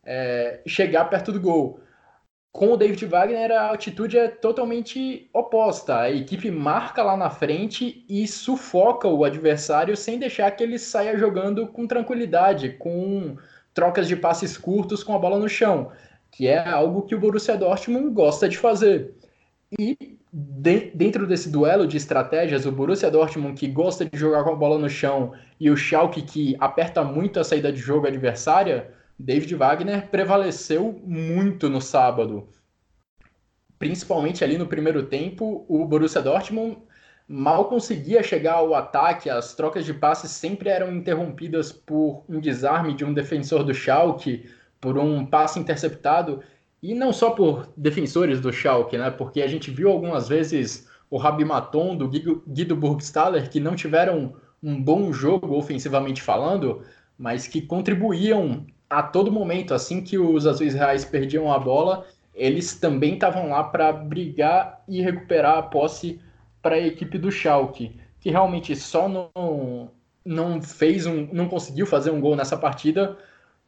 é, 0.05 0.61
chegar 0.67 1.05
perto 1.07 1.33
do 1.33 1.41
gol. 1.41 1.81
Com 2.53 2.73
o 2.73 2.77
David 2.77 3.07
Wagner, 3.07 3.51
a 3.51 3.71
atitude 3.71 4.19
é 4.19 4.29
totalmente 4.29 5.31
oposta. 5.33 6.01
A 6.01 6.11
equipe 6.11 6.51
marca 6.51 7.03
lá 7.03 7.17
na 7.17 7.31
frente 7.31 8.05
e 8.09 8.29
sufoca 8.29 9.09
o 9.09 9.25
adversário 9.25 9.97
sem 9.97 10.19
deixar 10.19 10.51
que 10.51 10.63
ele 10.63 10.79
saia 10.79 11.17
jogando 11.17 11.67
com 11.67 11.87
tranquilidade, 11.87 12.71
com 12.71 13.37
trocas 13.73 14.07
de 14.07 14.17
passes 14.17 14.59
curtos 14.59 15.03
com 15.03 15.15
a 15.15 15.19
bola 15.19 15.39
no 15.39 15.49
chão. 15.49 15.91
que 16.31 16.49
é 16.49 16.59
algo 16.67 17.03
que 17.03 17.15
o 17.15 17.21
Borussia 17.21 17.57
Dortmund 17.57 18.11
gosta 18.11 18.49
de 18.49 18.57
fazer. 18.59 19.15
E 19.79 20.19
de, 20.33 20.91
dentro 20.95 21.27
desse 21.27 21.51
duelo 21.51 21.87
de 21.87 21.99
estratégias, 21.99 22.65
o 22.65 22.73
Borussia 22.73 23.11
Dortmund 23.11 23.59
que 23.59 23.69
gosta 23.69 24.05
de 24.05 24.19
jogar 24.19 24.45
com 24.45 24.51
a 24.51 24.57
bola 24.57 24.79
no 24.79 24.89
chão 24.89 25.33
e 25.61 25.71
o 25.71 25.77
Schalke 25.77 26.23
que 26.23 26.57
aperta 26.59 27.05
muito 27.05 27.39
a 27.39 27.45
saída 27.45 27.71
de 27.71 27.79
jogo 27.79 28.07
adversária, 28.07 28.91
David 29.25 29.55
Wagner 29.55 30.09
prevaleceu 30.09 31.01
muito 31.05 31.71
no 31.71 31.81
sábado. 31.81 32.49
Principalmente 33.79 34.43
ali 34.43 34.59
no 34.59 34.67
primeiro 34.67 35.05
tempo, 35.05 35.65
o 35.69 35.85
Borussia 35.85 36.21
Dortmund 36.21 36.79
mal 37.29 37.67
conseguia 37.67 38.21
chegar 38.21 38.55
ao 38.55 38.75
ataque, 38.75 39.31
as 39.31 39.55
trocas 39.55 39.85
de 39.85 39.95
passes 39.95 40.33
sempre 40.33 40.71
eram 40.71 40.93
interrompidas 40.93 41.71
por 41.71 42.25
um 42.29 42.41
desarme 42.41 42.95
de 42.95 43.05
um 43.05 43.15
defensor 43.15 43.63
do 43.63 43.73
Schalke, 43.73 44.51
por 44.81 44.99
um 44.99 45.25
passe 45.25 45.61
interceptado, 45.61 46.43
e 46.83 46.93
não 46.93 47.13
só 47.13 47.31
por 47.31 47.73
defensores 47.77 48.41
do 48.41 48.53
Schalke, 48.53 48.99
né? 48.99 49.09
Porque 49.09 49.41
a 49.41 49.47
gente 49.47 49.71
viu 49.71 49.89
algumas 49.89 50.29
vezes 50.29 50.89
o 51.09 51.17
Rabi 51.17 51.45
Maton, 51.45 51.97
do 51.97 52.09
Guido 52.09 52.75
Burgstaller, 52.75 53.49
que 53.49 53.61
não 53.61 53.77
tiveram 53.77 54.35
um 54.61 54.83
bom 54.83 55.13
jogo 55.13 55.57
ofensivamente 55.57 56.21
falando, 56.21 56.83
mas 57.17 57.47
que 57.47 57.63
contribuíam 57.63 58.67
a 58.93 59.03
todo 59.03 59.33
momento, 59.33 59.73
assim 59.73 60.03
que 60.03 60.19
os 60.19 60.47
Azuis 60.47 60.75
Reais 60.75 61.03
perdiam 61.03 61.51
a 61.51 61.59
bola, 61.59 62.07
eles 62.35 62.79
também 62.79 63.15
estavam 63.15 63.49
lá 63.49 63.65
para 63.65 63.91
brigar 63.91 64.85
e 64.87 65.01
recuperar 65.01 65.57
a 65.57 65.63
posse 65.63 66.21
para 66.61 66.75
a 66.75 66.87
equipe 66.87 67.17
do 67.17 67.33
Schalke, 67.33 67.99
que 68.21 68.31
realmente 68.31 68.77
só 68.77 69.09
não, 69.09 69.91
não 70.23 70.61
fez 70.61 71.07
um, 71.07 71.27
não 71.33 71.49
conseguiu 71.49 71.87
fazer 71.87 72.11
um 72.11 72.21
gol 72.21 72.37
nessa 72.37 72.55
partida, 72.55 73.17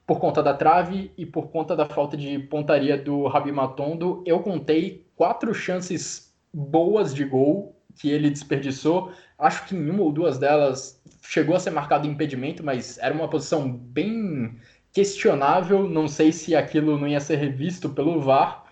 por 0.06 0.20
conta 0.20 0.42
da 0.42 0.52
trave 0.52 1.10
e 1.16 1.24
por 1.24 1.48
conta 1.48 1.74
da 1.74 1.86
falta 1.86 2.18
de 2.18 2.38
pontaria 2.38 2.98
do 2.98 3.26
Rabi 3.26 3.50
Matondo, 3.50 4.22
eu 4.26 4.40
contei 4.40 5.06
quatro 5.16 5.54
chances 5.54 6.34
boas 6.52 7.14
de 7.14 7.24
gol 7.24 7.74
que 7.98 8.10
ele 8.10 8.28
desperdiçou. 8.28 9.10
Acho 9.38 9.66
que 9.66 9.74
em 9.74 9.88
uma 9.88 10.02
ou 10.02 10.12
duas 10.12 10.36
delas 10.36 11.02
chegou 11.22 11.56
a 11.56 11.60
ser 11.60 11.70
marcado 11.70 12.06
impedimento, 12.06 12.62
mas 12.62 12.98
era 12.98 13.14
uma 13.14 13.28
posição 13.28 13.70
bem 13.70 14.58
questionável. 14.94 15.88
Não 15.88 16.08
sei 16.08 16.32
se 16.32 16.56
aquilo 16.56 16.98
não 16.98 17.06
ia 17.06 17.20
ser 17.20 17.36
revisto 17.36 17.90
pelo 17.90 18.20
VAR. 18.20 18.64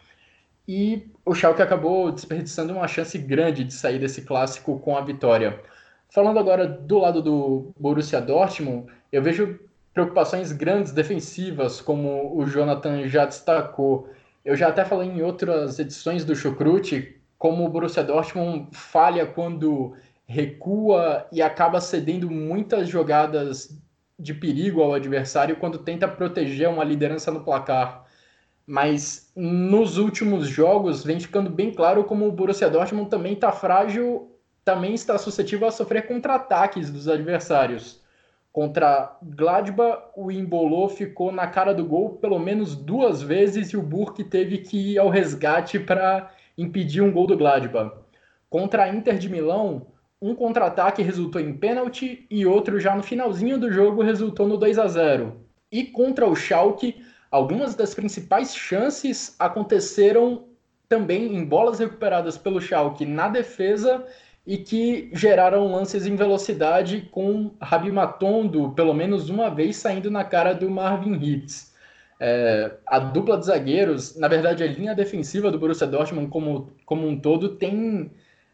E 0.66 1.10
o 1.26 1.34
Schalke 1.34 1.60
acabou 1.60 2.10
desperdiçando 2.10 2.72
uma 2.72 2.86
chance 2.88 3.18
grande 3.18 3.64
de 3.64 3.74
sair 3.74 3.98
desse 3.98 4.22
clássico 4.22 4.78
com 4.78 4.96
a 4.96 5.00
vitória. 5.02 5.60
Falando 6.08 6.38
agora 6.38 6.66
do 6.66 6.98
lado 6.98 7.20
do 7.20 7.72
Borussia 7.78 8.20
Dortmund, 8.20 8.86
eu 9.10 9.22
vejo 9.22 9.58
preocupações 9.92 10.52
grandes 10.52 10.92
defensivas, 10.92 11.80
como 11.80 12.36
o 12.36 12.46
Jonathan 12.46 13.08
já 13.08 13.26
destacou. 13.26 14.08
Eu 14.44 14.54
já 14.56 14.68
até 14.68 14.84
falei 14.84 15.08
em 15.08 15.22
outras 15.22 15.78
edições 15.78 16.24
do 16.24 16.36
Chucrute, 16.36 17.20
como 17.36 17.64
o 17.64 17.68
Borussia 17.68 18.04
Dortmund 18.04 18.68
falha 18.72 19.26
quando 19.26 19.96
recua 20.26 21.26
e 21.32 21.42
acaba 21.42 21.80
cedendo 21.80 22.30
muitas 22.30 22.88
jogadas 22.88 23.81
de 24.18 24.34
perigo 24.34 24.82
ao 24.82 24.94
adversário 24.94 25.56
quando 25.56 25.78
tenta 25.78 26.06
proteger 26.06 26.68
uma 26.68 26.84
liderança 26.84 27.30
no 27.30 27.44
placar. 27.44 28.04
Mas 28.66 29.32
nos 29.34 29.98
últimos 29.98 30.46
jogos 30.46 31.04
vem 31.04 31.18
ficando 31.18 31.50
bem 31.50 31.72
claro 31.72 32.04
como 32.04 32.26
o 32.26 32.32
Borussia 32.32 32.70
Dortmund 32.70 33.10
também 33.10 33.32
está 33.32 33.50
frágil, 33.50 34.30
também 34.64 34.94
está 34.94 35.18
suscetível 35.18 35.66
a 35.66 35.72
sofrer 35.72 36.06
contra-ataques 36.06 36.90
dos 36.90 37.08
adversários. 37.08 38.00
Contra 38.52 39.16
Gladbach, 39.22 40.10
o 40.14 40.30
Imbolô 40.30 40.88
ficou 40.88 41.32
na 41.32 41.46
cara 41.46 41.72
do 41.72 41.84
gol 41.84 42.10
pelo 42.16 42.38
menos 42.38 42.76
duas 42.76 43.22
vezes 43.22 43.70
e 43.70 43.76
o 43.76 43.82
Burke 43.82 44.22
teve 44.22 44.58
que 44.58 44.92
ir 44.92 44.98
ao 44.98 45.08
resgate 45.08 45.80
para 45.80 46.30
impedir 46.56 47.00
um 47.00 47.10
gol 47.10 47.26
do 47.26 47.36
Gladbach. 47.36 47.96
Contra 48.50 48.84
a 48.84 48.88
Inter 48.88 49.16
de 49.16 49.30
Milão, 49.30 49.86
um 50.22 50.36
contra-ataque 50.36 51.02
resultou 51.02 51.40
em 51.40 51.52
pênalti 51.52 52.24
e 52.30 52.46
outro 52.46 52.78
já 52.78 52.94
no 52.94 53.02
finalzinho 53.02 53.58
do 53.58 53.72
jogo 53.72 54.02
resultou 54.02 54.46
no 54.46 54.56
2 54.56 54.78
a 54.78 54.86
0. 54.86 55.34
E 55.70 55.82
contra 55.82 56.28
o 56.28 56.36
Schalke, 56.36 57.04
algumas 57.28 57.74
das 57.74 57.92
principais 57.92 58.54
chances 58.54 59.34
aconteceram 59.36 60.44
também 60.88 61.34
em 61.34 61.44
bolas 61.44 61.80
recuperadas 61.80 62.38
pelo 62.38 62.60
Schalke 62.60 63.04
na 63.04 63.28
defesa 63.28 64.06
e 64.46 64.58
que 64.58 65.10
geraram 65.12 65.72
lances 65.72 66.06
em 66.06 66.14
velocidade 66.14 67.08
com 67.10 67.50
Rabi 67.60 67.90
Matondo 67.90 68.70
pelo 68.76 68.94
menos 68.94 69.28
uma 69.28 69.50
vez 69.50 69.76
saindo 69.76 70.08
na 70.08 70.22
cara 70.22 70.52
do 70.52 70.70
Marvin 70.70 71.14
Hitz. 71.14 71.72
É, 72.20 72.70
a 72.86 73.00
dupla 73.00 73.36
de 73.36 73.46
zagueiros, 73.46 74.16
na 74.16 74.28
verdade 74.28 74.62
a 74.62 74.66
linha 74.68 74.94
defensiva 74.94 75.50
do 75.50 75.58
Borussia 75.58 75.86
Dortmund 75.88 76.28
como, 76.28 76.70
como 76.86 77.08
um 77.08 77.18
todo 77.18 77.56
tem 77.56 78.12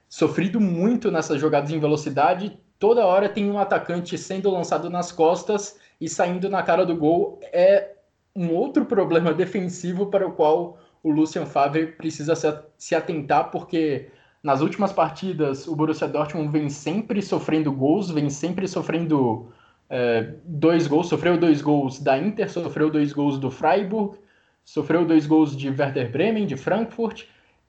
sofrido 0.08 0.60
muito 0.60 1.10
nessas 1.10 1.40
jogadas 1.40 1.70
em 1.70 1.78
velocidade. 1.78 2.58
Toda 2.78 3.04
hora 3.04 3.28
tem 3.28 3.50
um 3.50 3.58
atacante 3.58 4.16
sendo 4.16 4.50
lançado 4.50 4.88
nas 4.88 5.12
costas 5.12 5.78
e 6.00 6.08
saindo 6.08 6.48
na 6.48 6.62
cara 6.62 6.86
do 6.86 6.96
gol. 6.96 7.38
É 7.52 7.92
um 8.34 8.54
outro 8.54 8.84
problema 8.86 9.32
defensivo 9.34 10.06
para 10.06 10.26
o 10.26 10.32
qual 10.32 10.78
o 11.02 11.10
Lucien 11.10 11.46
Favre 11.46 11.88
precisa 11.88 12.34
se 12.76 12.94
atentar, 12.94 13.50
porque 13.50 14.10
nas 14.42 14.60
últimas 14.60 14.92
partidas, 14.92 15.66
o 15.66 15.74
Borussia 15.74 16.06
Dortmund 16.06 16.50
vem 16.50 16.68
sempre 16.68 17.20
sofrendo 17.20 17.72
gols, 17.72 18.10
vem 18.10 18.30
sempre 18.30 18.68
sofrendo 18.68 19.52
é, 19.90 20.34
dois 20.44 20.86
gols. 20.86 21.08
Sofreu 21.08 21.36
dois 21.36 21.60
gols 21.60 22.00
da 22.00 22.16
Inter, 22.18 22.50
sofreu 22.50 22.90
dois 22.90 23.12
gols 23.12 23.38
do 23.38 23.50
Freiburg, 23.50 24.16
sofreu 24.64 25.04
dois 25.04 25.26
gols 25.26 25.56
de 25.56 25.68
Werder 25.68 26.10
Bremen, 26.10 26.46
de 26.46 26.56
Frankfurt. 26.56 27.24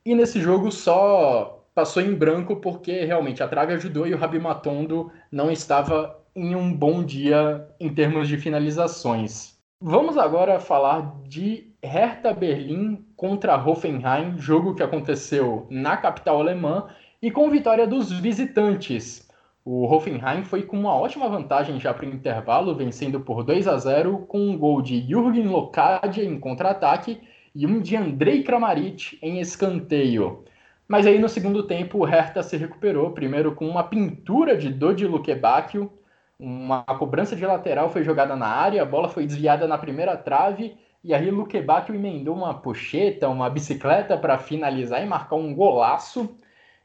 E 0.05 0.13
nesse 0.13 0.39
jogo 0.39 0.71
só 0.71 1.58
passou 1.79 2.03
em 2.03 2.13
branco 2.13 2.57
porque 2.57 3.05
realmente 3.05 3.41
a 3.41 3.47
trave 3.47 3.71
ajudou 3.71 4.05
e 4.05 4.13
o 4.13 4.17
Rabi 4.17 4.37
Matondo 4.37 5.09
não 5.31 5.49
estava 5.49 6.19
em 6.35 6.53
um 6.53 6.73
bom 6.73 7.01
dia 7.01 7.65
em 7.79 7.87
termos 7.87 8.27
de 8.27 8.35
finalizações. 8.35 9.57
Vamos 9.79 10.17
agora 10.17 10.59
falar 10.59 11.21
de 11.23 11.71
Hertha 11.81 12.33
Berlim 12.33 13.05
contra 13.15 13.55
Hoffenheim, 13.55 14.37
jogo 14.37 14.75
que 14.75 14.83
aconteceu 14.83 15.67
na 15.69 15.95
capital 15.95 16.41
alemã 16.41 16.87
e 17.21 17.31
com 17.31 17.49
vitória 17.49 17.87
dos 17.87 18.11
visitantes. 18.11 19.25
O 19.63 19.85
Hoffenheim 19.85 20.43
foi 20.43 20.63
com 20.63 20.77
uma 20.77 20.93
ótima 20.93 21.29
vantagem 21.29 21.79
já 21.79 21.93
para 21.93 22.05
o 22.05 22.09
intervalo, 22.09 22.75
vencendo 22.75 23.21
por 23.21 23.41
2 23.41 23.69
a 23.69 23.77
0 23.77 24.25
com 24.27 24.49
um 24.49 24.57
gol 24.57 24.81
de 24.81 24.99
Jürgen 25.07 25.47
Lokadia 25.47 26.25
em 26.25 26.37
contra-ataque 26.37 27.21
e 27.55 27.65
um 27.65 27.79
de 27.79 27.95
Andrei 27.95 28.43
Kramaric 28.43 29.17
em 29.21 29.39
escanteio. 29.39 30.43
Mas 30.89 31.05
aí 31.07 31.19
no 31.19 31.29
segundo 31.29 31.63
tempo 31.63 31.99
o 31.99 32.03
Hertha 32.03 32.43
se 32.43 32.57
recuperou, 32.57 33.11
primeiro 33.11 33.55
com 33.55 33.65
uma 33.69 33.83
pintura 33.83 34.57
de 34.57 34.69
Dodi 34.69 35.05
Lukebakio, 35.05 35.89
uma 36.37 36.83
cobrança 36.83 37.35
de 37.35 37.45
lateral 37.45 37.89
foi 37.89 38.03
jogada 38.03 38.35
na 38.35 38.47
área, 38.47 38.81
a 38.81 38.85
bola 38.85 39.07
foi 39.07 39.25
desviada 39.25 39.67
na 39.67 39.77
primeira 39.77 40.17
trave 40.17 40.77
e 41.01 41.13
aí 41.13 41.31
Luque 41.31 41.61
Bacchio 41.61 41.95
emendou 41.95 42.35
uma 42.35 42.53
pocheta, 42.53 43.29
uma 43.29 43.49
bicicleta 43.49 44.17
para 44.17 44.37
finalizar 44.37 45.01
e 45.01 45.05
marcar 45.05 45.37
um 45.37 45.55
golaço. 45.55 46.35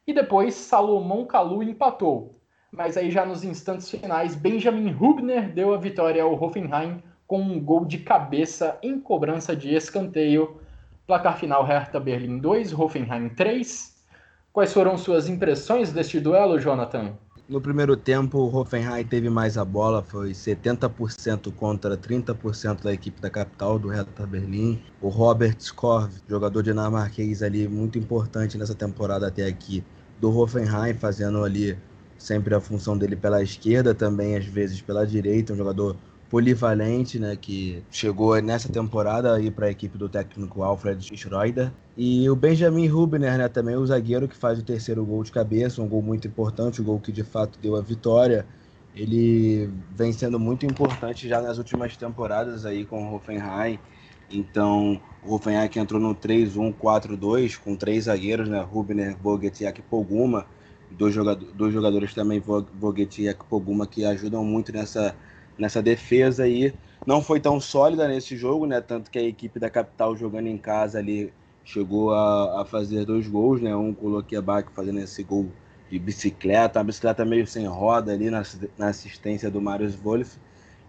E 0.06 0.12
depois 0.12 0.54
Salomão 0.54 1.26
Kalu 1.26 1.62
empatou. 1.62 2.38
Mas 2.70 2.96
aí 2.96 3.10
já 3.10 3.24
nos 3.26 3.42
instantes 3.42 3.90
finais, 3.90 4.36
Benjamin 4.36 4.94
Hubner 4.94 5.52
deu 5.52 5.74
a 5.74 5.78
vitória 5.78 6.22
ao 6.22 6.40
Hoffenheim 6.40 7.02
com 7.26 7.40
um 7.40 7.58
gol 7.58 7.84
de 7.84 7.98
cabeça 7.98 8.78
em 8.82 9.00
cobrança 9.00 9.56
de 9.56 9.74
escanteio. 9.74 10.60
Placar 11.06 11.36
final 11.36 11.64
Hertha 11.64 11.98
Berlim 11.98 12.38
2, 12.38 12.72
Hoffenheim 12.72 13.30
3. 13.30 13.93
Quais 14.54 14.72
foram 14.72 14.96
suas 14.96 15.28
impressões 15.28 15.92
deste 15.92 16.20
duelo, 16.20 16.60
Jonathan? 16.60 17.18
No 17.48 17.60
primeiro 17.60 17.96
tempo, 17.96 18.38
o 18.38 18.56
Hoffenheim 18.56 19.04
teve 19.04 19.28
mais 19.28 19.58
a 19.58 19.64
bola, 19.64 20.00
foi 20.00 20.30
70% 20.30 21.52
contra 21.56 21.96
30% 21.96 22.80
da 22.80 22.92
equipe 22.92 23.20
da 23.20 23.28
capital, 23.28 23.80
do 23.80 23.88
Hertha 23.88 24.24
Berlim. 24.24 24.80
O 25.02 25.08
Robert 25.08 25.56
Skorv, 25.58 26.12
jogador 26.28 26.62
dinamarquês 26.62 27.42
ali, 27.42 27.66
muito 27.66 27.98
importante 27.98 28.56
nessa 28.56 28.76
temporada 28.76 29.26
até 29.26 29.44
aqui, 29.44 29.84
do 30.20 30.30
Hoffenheim, 30.30 30.94
fazendo 30.94 31.42
ali 31.42 31.76
sempre 32.16 32.54
a 32.54 32.60
função 32.60 32.96
dele 32.96 33.16
pela 33.16 33.42
esquerda, 33.42 33.92
também 33.92 34.36
às 34.36 34.44
vezes 34.44 34.80
pela 34.80 35.04
direita, 35.04 35.52
um 35.52 35.56
jogador 35.56 35.96
polivalente, 36.34 37.16
né, 37.16 37.36
que 37.40 37.80
chegou 37.92 38.34
nessa 38.42 38.68
temporada 38.68 39.32
aí 39.32 39.52
para 39.52 39.66
a 39.66 39.70
equipe 39.70 39.96
do 39.96 40.08
técnico 40.08 40.64
Alfred 40.64 41.16
Schroeder. 41.16 41.70
E 41.96 42.28
o 42.28 42.34
Benjamin 42.34 42.88
Rubner, 42.88 43.38
né, 43.38 43.48
também 43.48 43.76
o 43.76 43.86
zagueiro 43.86 44.26
que 44.26 44.34
faz 44.34 44.58
o 44.58 44.64
terceiro 44.64 45.04
gol 45.04 45.22
de 45.22 45.30
cabeça, 45.30 45.80
um 45.80 45.86
gol 45.86 46.02
muito 46.02 46.26
importante, 46.26 46.82
um 46.82 46.84
gol 46.84 46.98
que 46.98 47.12
de 47.12 47.22
fato 47.22 47.56
deu 47.60 47.76
a 47.76 47.80
vitória. 47.80 48.44
Ele 48.96 49.70
vem 49.94 50.12
sendo 50.12 50.36
muito 50.36 50.66
importante 50.66 51.28
já 51.28 51.40
nas 51.40 51.56
últimas 51.56 51.96
temporadas 51.96 52.66
aí 52.66 52.84
com 52.84 53.12
o 53.12 53.14
Hoffenheim. 53.14 53.78
Então, 54.28 55.00
o 55.24 55.36
Hoffenheim 55.36 55.68
que 55.68 55.78
entrou 55.78 56.00
no 56.00 56.16
3-1-4-2 56.16 57.60
com 57.60 57.76
três 57.76 58.06
zagueiros, 58.06 58.48
né, 58.48 58.60
Rubner, 58.60 59.16
Boget 59.16 59.62
e 59.62 59.68
Akpoguma, 59.68 60.46
dois, 60.90 61.14
jogadores, 61.14 61.54
dois 61.54 61.72
jogadores 61.72 62.12
também, 62.12 62.42
Boget 62.72 63.22
e 63.22 63.28
Akpoguma, 63.28 63.86
que 63.86 64.04
ajudam 64.04 64.44
muito 64.44 64.72
nessa 64.72 65.14
nessa 65.58 65.82
defesa 65.82 66.44
aí. 66.44 66.72
Não 67.06 67.20
foi 67.20 67.40
tão 67.40 67.60
sólida 67.60 68.08
nesse 68.08 68.36
jogo, 68.36 68.66
né? 68.66 68.80
Tanto 68.80 69.10
que 69.10 69.18
a 69.18 69.22
equipe 69.22 69.58
da 69.58 69.68
capital 69.68 70.16
jogando 70.16 70.46
em 70.46 70.56
casa 70.56 70.98
ali 70.98 71.32
chegou 71.64 72.12
a, 72.12 72.62
a 72.62 72.64
fazer 72.64 73.04
dois 73.04 73.26
gols, 73.28 73.60
né? 73.60 73.74
Um 73.74 73.92
com 73.92 74.06
o 74.06 74.10
Loquebac 74.10 74.72
fazendo 74.72 75.00
esse 75.00 75.22
gol 75.22 75.46
de 75.90 75.98
bicicleta, 75.98 76.78
uma 76.78 76.84
bicicleta 76.84 77.24
meio 77.24 77.46
sem 77.46 77.66
roda 77.66 78.12
ali 78.12 78.30
na, 78.30 78.42
na 78.78 78.88
assistência 78.88 79.50
do 79.50 79.60
Marius 79.60 79.94
Wolff 79.94 80.38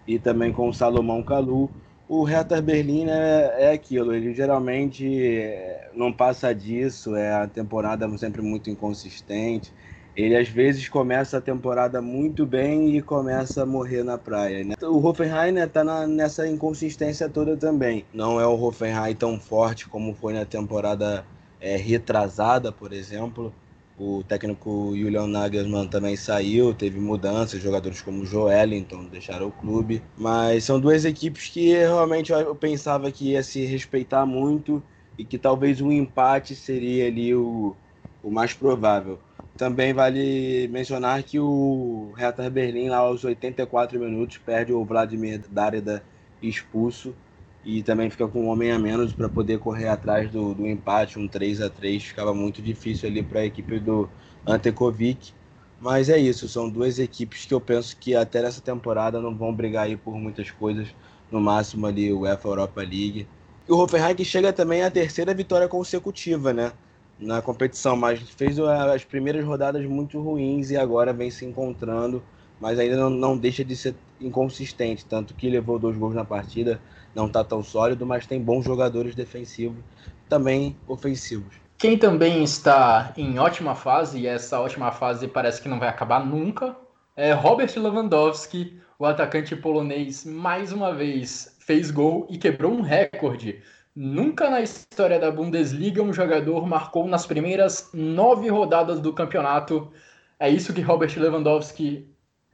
e 0.07 0.19
também 0.19 0.51
com 0.51 0.69
o 0.69 0.73
Salomão 0.73 1.23
Kalu. 1.23 1.69
O 2.07 2.23
Hertha 2.23 2.61
Berlim 2.61 3.07
é, 3.09 3.55
é 3.57 3.71
aquilo, 3.71 4.13
ele 4.13 4.33
geralmente 4.33 5.05
é, 5.25 5.89
não 5.95 6.13
passa 6.13 6.53
disso, 6.53 7.15
é 7.15 7.33
a 7.33 7.47
temporada 7.47 8.07
sempre 8.17 8.41
muito 8.41 8.69
inconsistente. 8.69 9.73
Ele 10.15 10.35
às 10.35 10.47
vezes 10.47 10.87
começa 10.87 11.37
a 11.37 11.41
temporada 11.41 12.01
muito 12.01 12.45
bem 12.45 12.95
e 12.95 13.01
começa 13.01 13.63
a 13.63 13.65
morrer 13.65 14.03
na 14.03 14.17
praia. 14.17 14.63
Né? 14.63 14.75
O 14.81 15.05
Hoffenheim 15.05 15.51
né, 15.51 15.69
nessa 16.07 16.47
inconsistência 16.47 17.27
toda 17.27 17.57
também. 17.57 18.05
Não 18.13 18.39
é 18.39 18.47
o 18.47 18.57
Hoffenheim 18.59 19.13
tão 19.13 19.39
forte 19.39 19.89
como 19.89 20.13
foi 20.13 20.33
na 20.33 20.45
temporada 20.45 21.25
é, 21.59 21.75
retrasada, 21.75 22.71
por 22.71 22.93
exemplo. 22.93 23.53
O 23.97 24.23
técnico 24.23 24.93
Julian 24.95 25.27
Nagelsmann 25.27 25.87
também 25.87 26.17
saiu, 26.17 26.73
teve 26.73 26.99
mudanças, 26.99 27.61
jogadores 27.61 28.01
como 28.01 28.25
Joelinton 28.25 29.05
deixaram 29.05 29.47
o 29.47 29.51
clube. 29.51 30.01
Mas 30.17 30.65
são 30.65 30.79
duas 30.79 31.05
equipes 31.05 31.47
que 31.47 31.73
realmente 31.73 32.31
eu 32.31 32.55
pensava 32.55 33.09
que 33.11 33.31
ia 33.31 33.43
se 33.43 33.65
respeitar 33.65 34.25
muito 34.25 34.83
e 35.17 35.23
que 35.23 35.37
talvez 35.37 35.79
um 35.79 35.91
empate 35.91 36.55
seria 36.55 37.07
ali 37.07 37.33
o, 37.33 37.73
o 38.21 38.29
mais 38.29 38.53
provável. 38.53 39.17
Também 39.57 39.93
vale 39.93 40.67
mencionar 40.67 41.23
que 41.23 41.39
o 41.39 42.13
Hertha 42.17 42.49
Berlim, 42.49 42.89
lá 42.89 42.97
aos 42.97 43.23
84 43.23 43.97
minutos, 43.99 44.37
perde 44.37 44.73
o 44.73 44.83
Vladimir 44.83 45.41
Darida 45.49 46.03
expulso 46.41 47.15
e 47.63 47.81
também 47.81 48.09
fica 48.09 48.27
com 48.27 48.43
um 48.43 48.47
homem 48.49 48.71
a 48.71 48.77
menos 48.77 49.13
para 49.13 49.29
poder 49.29 49.59
correr 49.59 49.87
atrás 49.87 50.29
do, 50.29 50.53
do, 50.53 50.67
empate, 50.67 51.17
um 51.17 51.27
3 51.27 51.61
a 51.61 51.69
3 51.69 52.03
ficava 52.03 52.33
muito 52.33 52.61
difícil 52.61 53.09
ali 53.09 53.23
para 53.23 53.39
a 53.39 53.45
equipe 53.45 53.79
do 53.79 54.09
Antekovic. 54.45 55.33
Mas 55.79 56.09
é 56.09 56.17
isso, 56.17 56.47
são 56.49 56.69
duas 56.69 56.99
equipes 56.99 57.45
que 57.45 57.53
eu 57.53 57.61
penso 57.61 57.97
que 57.97 58.13
até 58.15 58.41
nessa 58.41 58.61
temporada 58.61 59.21
não 59.21 59.35
vão 59.35 59.53
brigar 59.53 59.85
aí 59.85 59.95
por 59.95 60.15
muitas 60.15 60.51
coisas, 60.51 60.87
no 61.31 61.39
máximo 61.39 61.85
ali 61.85 62.11
o 62.11 62.21
UEFA 62.21 62.47
Europa 62.47 62.81
League. 62.81 63.27
E 63.67 63.71
o 63.71 63.77
Hoffenheim 63.77 64.23
chega 64.23 64.53
também 64.53 64.83
à 64.83 64.91
terceira 64.91 65.33
vitória 65.33 65.67
consecutiva, 65.67 66.53
né? 66.53 66.71
Na 67.17 67.41
competição, 67.41 67.95
mas 67.95 68.19
fez 68.31 68.59
as 68.59 69.05
primeiras 69.05 69.45
rodadas 69.45 69.85
muito 69.85 70.19
ruins 70.21 70.69
e 70.69 70.77
agora 70.77 71.13
vem 71.13 71.31
se 71.31 71.45
encontrando, 71.45 72.21
mas 72.59 72.77
ainda 72.77 72.97
não, 72.97 73.09
não 73.09 73.37
deixa 73.37 73.63
de 73.63 73.75
ser 73.75 73.95
inconsistente, 74.19 75.05
tanto 75.05 75.33
que 75.33 75.49
levou 75.49 75.79
dois 75.79 75.95
gols 75.97 76.13
na 76.13 76.25
partida, 76.25 76.81
não 77.13 77.27
está 77.27 77.43
tão 77.43 77.63
sólido, 77.63 78.05
mas 78.05 78.27
tem 78.27 78.41
bons 78.41 78.65
jogadores 78.65 79.15
defensivos, 79.15 79.83
também 80.27 80.75
ofensivos. 80.87 81.55
Quem 81.77 81.97
também 81.97 82.43
está 82.43 83.13
em 83.17 83.37
ótima 83.39 83.75
fase, 83.75 84.19
e 84.19 84.27
essa 84.27 84.59
ótima 84.59 84.91
fase 84.91 85.27
parece 85.27 85.61
que 85.61 85.69
não 85.69 85.79
vai 85.79 85.89
acabar 85.89 86.25
nunca, 86.25 86.75
é 87.15 87.31
Robert 87.33 87.71
Lewandowski, 87.77 88.79
o 88.99 89.05
atacante 89.05 89.55
polonês, 89.55 90.25
mais 90.25 90.71
uma 90.71 90.93
vez 90.93 91.55
fez 91.59 91.91
gol 91.91 92.27
e 92.29 92.37
quebrou 92.37 92.71
um 92.71 92.81
recorde. 92.81 93.61
Nunca 93.97 94.49
na 94.49 94.59
história 94.59 95.17
da 95.17 95.31
Bundesliga 95.31 96.03
um 96.03 96.11
jogador 96.11 96.67
marcou 96.67 97.07
nas 97.07 97.25
primeiras 97.25 97.89
nove 97.93 98.49
rodadas 98.49 98.99
do 98.99 99.13
campeonato. 99.13 99.89
É 100.37 100.49
isso 100.49 100.73
que 100.73 100.81
Robert 100.81 101.17
Lewandowski 101.17 102.05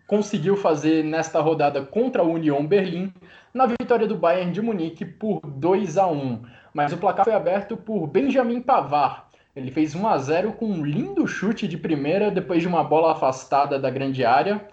conseguiu 0.06 0.56
fazer 0.56 1.04
nesta 1.04 1.42
rodada 1.42 1.84
contra 1.84 2.22
a 2.22 2.26
Union 2.26 2.68
Berlim, 2.68 3.12
na 3.52 3.66
vitória 3.66 4.06
do 4.06 4.16
Bayern 4.16 4.52
de 4.52 4.62
Munique 4.62 5.04
por 5.04 5.42
2 5.42 5.98
a 5.98 6.06
1. 6.06 6.44
Mas 6.76 6.94
o 6.94 6.98
placar 6.98 7.26
foi 7.26 7.34
aberto 7.34 7.76
por 7.76 8.06
Benjamin 8.06 8.62
Pavard. 8.62 9.24
Ele 9.56 9.72
fez 9.72 9.96
1 9.96 10.08
a 10.08 10.20
0 10.20 10.54
com 10.54 10.68
um 10.68 10.86
lindo 10.86 11.26
chute 11.26 11.68
de 11.68 11.76
primeira 11.76 12.30
depois 12.30 12.62
de 12.62 12.68
uma 12.68 12.84
bola 12.84 13.14
afastada 13.14 13.80
da 13.80 13.90
grande 13.90 14.24
área. 14.24 14.64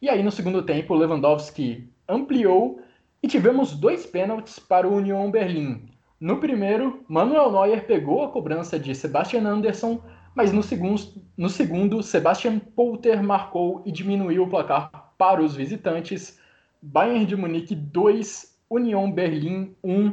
E 0.00 0.08
aí 0.08 0.22
no 0.22 0.32
segundo 0.32 0.62
tempo, 0.62 0.94
Lewandowski 0.94 1.86
ampliou 2.08 2.80
e 3.22 3.28
tivemos 3.28 3.76
dois 3.76 4.06
pênaltis 4.06 4.58
para 4.58 4.88
o 4.88 4.94
Union 4.94 5.30
Berlim. 5.30 5.93
No 6.20 6.38
primeiro, 6.38 7.04
Manuel 7.08 7.50
Neuer 7.50 7.86
pegou 7.86 8.22
a 8.24 8.30
cobrança 8.30 8.78
de 8.78 8.94
Sebastian 8.94 9.46
Anderson 9.46 10.00
mas 10.34 10.52
no 10.52 10.62
segundo, 10.62 11.00
no 11.36 11.48
segundo 11.48 12.02
Sebastian 12.02 12.58
Polter 12.58 13.22
marcou 13.22 13.82
e 13.86 13.92
diminuiu 13.92 14.42
o 14.42 14.50
placar 14.50 14.90
para 15.16 15.40
os 15.40 15.54
visitantes. 15.54 16.38
Bayern 16.82 17.24
de 17.24 17.36
Munique 17.36 17.74
2, 17.74 18.58
União 18.68 19.10
Berlim 19.10 19.74
1. 19.82 20.12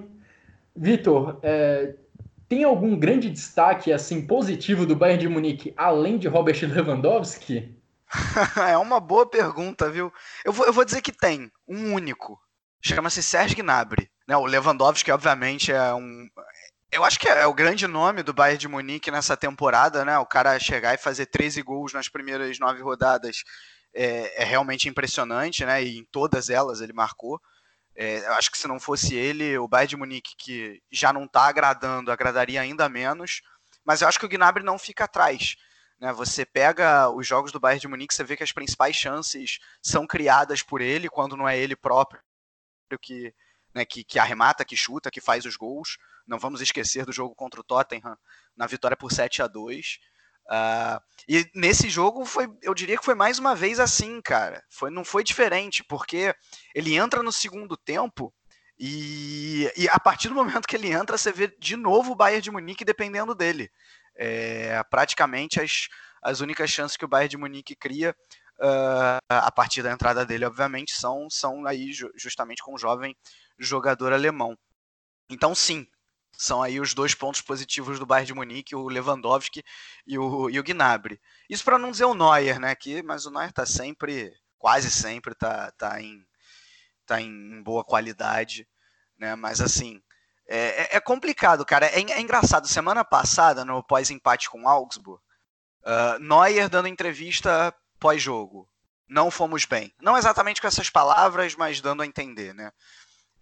Vitor, 0.76 1.40
é, 1.42 1.96
tem 2.48 2.64
algum 2.64 2.98
grande 2.98 3.30
destaque 3.30 3.92
assim 3.92 4.26
positivo 4.26 4.86
do 4.86 4.96
Bayern 4.96 5.22
de 5.22 5.28
Munique, 5.28 5.74
além 5.76 6.18
de 6.18 6.28
Robert 6.28 6.58
Lewandowski? 6.62 7.76
é 8.70 8.78
uma 8.78 9.00
boa 9.00 9.26
pergunta, 9.26 9.90
viu? 9.90 10.14
Eu 10.46 10.54
vou, 10.54 10.66
eu 10.66 10.74
vou 10.74 10.86
dizer 10.86 11.02
que 11.02 11.12
tem, 11.12 11.52
um 11.68 11.94
único. 11.94 12.40
Chama-se 12.82 13.24
Serge 13.24 13.56
Gnabry. 13.56 14.11
Né? 14.32 14.38
O 14.38 14.46
Lewandowski, 14.46 15.12
obviamente, 15.12 15.74
é 15.74 15.94
um, 15.94 16.26
eu 16.90 17.04
acho 17.04 17.20
que 17.20 17.28
é, 17.28 17.46
o 17.46 17.54
grande 17.54 17.86
nome 17.86 18.24
do 18.24 18.32
Bayern 18.32 18.58
de 18.58 18.68
Munique 18.70 19.12
nessa 19.12 19.36
temporada, 19.36 20.06
né? 20.06 20.18
O 20.20 20.26
cara 20.26 20.58
chegar 20.58 20.94
e 20.94 20.98
fazer 20.98 21.26
13 21.26 21.62
gols 21.62 21.92
nas 21.92 22.08
primeiras 22.08 22.58
nove 22.58 22.82
rodadas 22.82 23.44
é, 23.94 24.42
é 24.42 24.46
realmente 24.46 24.88
impressionante, 24.88 25.66
né? 25.66 25.84
E 25.84 25.98
em 25.98 26.06
todas 26.06 26.50
elas 26.50 26.80
ele 26.80 26.94
marcou. 26.94 27.42
É, 27.94 28.20
eu 28.20 28.34
acho 28.36 28.50
que 28.50 28.58
se 28.58 28.70
não 28.70 28.80
fosse 28.80 29.16
ele, 29.16 29.58
o 29.58 29.68
Bayern 29.68 29.90
de 29.90 29.98
Munique, 29.98 30.34
que 30.38 30.82
já 30.90 31.12
não 31.12 31.26
está 31.26 31.48
agradando, 31.48 32.10
agradaria 32.10 32.62
ainda 32.62 32.88
menos. 32.88 33.42
Mas 33.84 34.02
eu 34.02 34.08
acho 34.08 34.18
que 34.18 34.26
o 34.26 34.30
Gnabry 34.30 34.64
não 34.64 34.80
fica 34.80 35.04
atrás. 35.04 35.58
Né? 36.00 36.14
Você 36.14 36.46
pega 36.46 37.10
os 37.10 37.28
jogos 37.28 37.52
do 37.52 37.60
Bayern 37.60 37.82
de 37.82 37.88
Munique, 37.90 38.14
você 38.14 38.24
vê 38.24 38.38
que 38.38 38.44
as 38.44 38.54
principais 38.54 38.96
chances 38.96 39.60
são 39.82 40.08
criadas 40.08 40.64
por 40.64 40.80
ele, 40.80 41.10
quando 41.10 41.36
não 41.36 41.50
é 41.50 41.60
ele 41.60 41.76
próprio 41.76 42.22
que, 42.98 43.34
né, 43.74 43.86
que, 43.86 44.04
que 44.04 44.20
arremata, 44.20 44.66
que 44.66 44.76
chuta, 44.76 45.12
que 45.12 45.22
faz 45.22 45.46
os 45.46 45.56
gols. 45.56 45.98
Não 46.28 46.40
vamos 46.40 46.62
esquecer 46.62 47.06
do 47.06 47.12
jogo 47.12 47.36
contra 47.36 47.60
o 47.60 47.64
Tottenham 47.64 48.18
na 48.56 48.68
vitória 48.68 48.98
por 48.98 49.12
7 49.12 49.42
a 49.42 49.48
2 49.48 50.00
uh, 50.46 50.50
ah, 50.50 51.02
E 51.28 51.50
nesse 51.56 51.90
jogo 51.90 52.26
foi, 52.26 52.48
eu 52.62 52.74
diria 52.74 52.98
que 52.98 53.06
foi 53.06 53.16
mais 53.16 53.40
uma 53.40 53.56
vez 53.56 53.80
assim, 53.80 54.22
cara. 54.22 54.64
Foi, 54.70 54.90
não 54.90 55.04
foi 55.04 55.24
diferente, 55.24 55.84
porque 55.84 56.36
ele 56.76 56.96
entra 56.96 57.24
no 57.24 57.32
segundo 57.32 57.76
tempo 57.78 58.34
e, 58.84 59.72
e 59.78 59.88
a 59.88 60.00
partir 60.00 60.28
do 60.28 60.34
momento 60.34 60.68
que 60.68 60.76
ele 60.76 60.92
entra, 60.92 61.16
você 61.16 61.32
vê 61.32 61.48
de 61.60 61.76
novo 61.76 62.14
o 62.14 62.16
Bayern 62.16 62.42
de 62.42 62.50
Munique 62.50 62.84
dependendo 62.84 63.36
dele. 63.36 63.72
É, 64.16 64.82
praticamente 64.90 65.62
as, 65.62 65.88
as 66.20 66.40
únicas 66.40 66.72
chances 66.72 66.98
que 66.98 67.06
o 67.06 67.08
Bayern 67.08 67.30
de 67.30 67.38
Munique 67.38 67.76
cria 67.76 68.16
uh, 68.62 69.20
a 69.28 69.52
partir 69.52 69.82
da 69.82 69.92
entrada 69.92 70.26
dele, 70.26 70.46
obviamente, 70.46 70.96
são, 70.96 71.30
são 71.30 71.66
aí 71.66 71.92
justamente 72.16 72.62
com 72.62 72.76
o 72.76 72.78
jovem 72.78 73.16
jogador 73.58 74.14
alemão. 74.14 74.58
Então, 75.30 75.56
sim, 75.56 75.88
são 76.34 76.62
aí 76.62 76.80
os 76.80 76.94
dois 76.94 77.14
pontos 77.14 77.42
positivos 77.42 78.00
do 78.00 78.06
Bayern 78.06 78.28
de 78.28 78.34
Munique, 78.34 78.76
o 78.76 78.88
Lewandowski 78.88 79.64
e 80.06 80.18
o, 80.18 80.50
e 80.50 80.60
o 80.60 80.64
Gnabry. 80.64 81.20
Isso 81.50 81.64
para 81.64 81.78
não 81.78 81.92
dizer 81.92 82.06
o 82.06 82.14
Neuer, 82.14 82.60
né? 82.60 82.76
Que, 82.76 83.02
mas 83.04 83.26
o 83.26 83.32
Neuer 83.32 83.50
está 83.50 83.66
sempre, 83.66 84.34
quase 84.58 84.90
sempre, 84.90 85.36
tá, 85.36 85.72
tá, 85.72 86.02
em, 86.02 86.26
tá 87.06 87.22
em 87.22 87.62
boa 87.64 87.84
qualidade, 87.84 88.68
né? 89.18 89.36
Mas 89.36 89.62
assim, 89.62 90.02
é, 90.48 90.96
é, 90.96 90.98
é 90.98 91.00
complicado, 91.00 91.66
cara. 91.66 91.86
É, 91.88 92.00
é, 92.00 92.20
engraçado. 92.20 92.68
Semana 92.68 93.06
passada, 93.06 93.64
no 93.64 93.84
pós-empate 93.84 94.50
com 94.50 94.64
o 94.64 94.68
Augsburg, 94.68 95.22
uh, 95.84 96.20
Neuer 96.20 96.70
dando 96.70 96.88
entrevista 96.88 97.74
pós-jogo. 98.02 98.68
Não 99.08 99.30
fomos 99.30 99.64
bem. 99.64 99.94
Não 100.02 100.18
exatamente 100.18 100.60
com 100.60 100.68
essas 100.68 100.90
palavras, 100.90 101.56
mas 101.56 101.80
dando 101.80 102.02
a 102.02 102.06
entender, 102.06 102.54
né? 102.54 102.72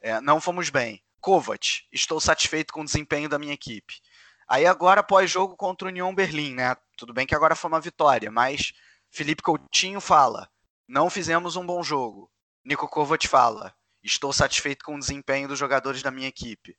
É, 0.01 0.19
não 0.19 0.41
fomos 0.41 0.69
bem. 0.69 1.01
Kovac, 1.21 1.83
estou 1.91 2.19
satisfeito 2.19 2.73
com 2.73 2.81
o 2.81 2.85
desempenho 2.85 3.29
da 3.29 3.39
minha 3.39 3.53
equipe. 3.53 4.01
Aí 4.47 4.65
agora, 4.65 5.01
após 5.01 5.31
jogo 5.31 5.55
contra 5.55 5.87
o 5.87 5.91
União 5.91 6.13
Berlim, 6.13 6.55
né? 6.55 6.75
Tudo 6.97 7.13
bem 7.13 7.25
que 7.25 7.35
agora 7.35 7.55
foi 7.55 7.69
uma 7.69 7.79
vitória, 7.79 8.29
mas 8.31 8.73
Felipe 9.09 9.43
Coutinho 9.43 10.01
fala: 10.01 10.49
não 10.87 11.09
fizemos 11.09 11.55
um 11.55 11.65
bom 11.65 11.81
jogo. 11.83 12.29
Nico 12.65 12.87
Kovac 12.87 13.27
fala: 13.27 13.73
estou 14.03 14.33
satisfeito 14.33 14.83
com 14.83 14.95
o 14.95 14.99
desempenho 14.99 15.47
dos 15.47 15.59
jogadores 15.59 16.01
da 16.01 16.11
minha 16.11 16.27
equipe. 16.27 16.75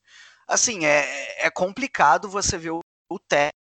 Assim, 0.49 0.85
é, 0.85 1.47
é 1.47 1.51
complicado 1.51 2.29
você 2.29 2.59
ver 2.59 2.73
o 2.73 3.19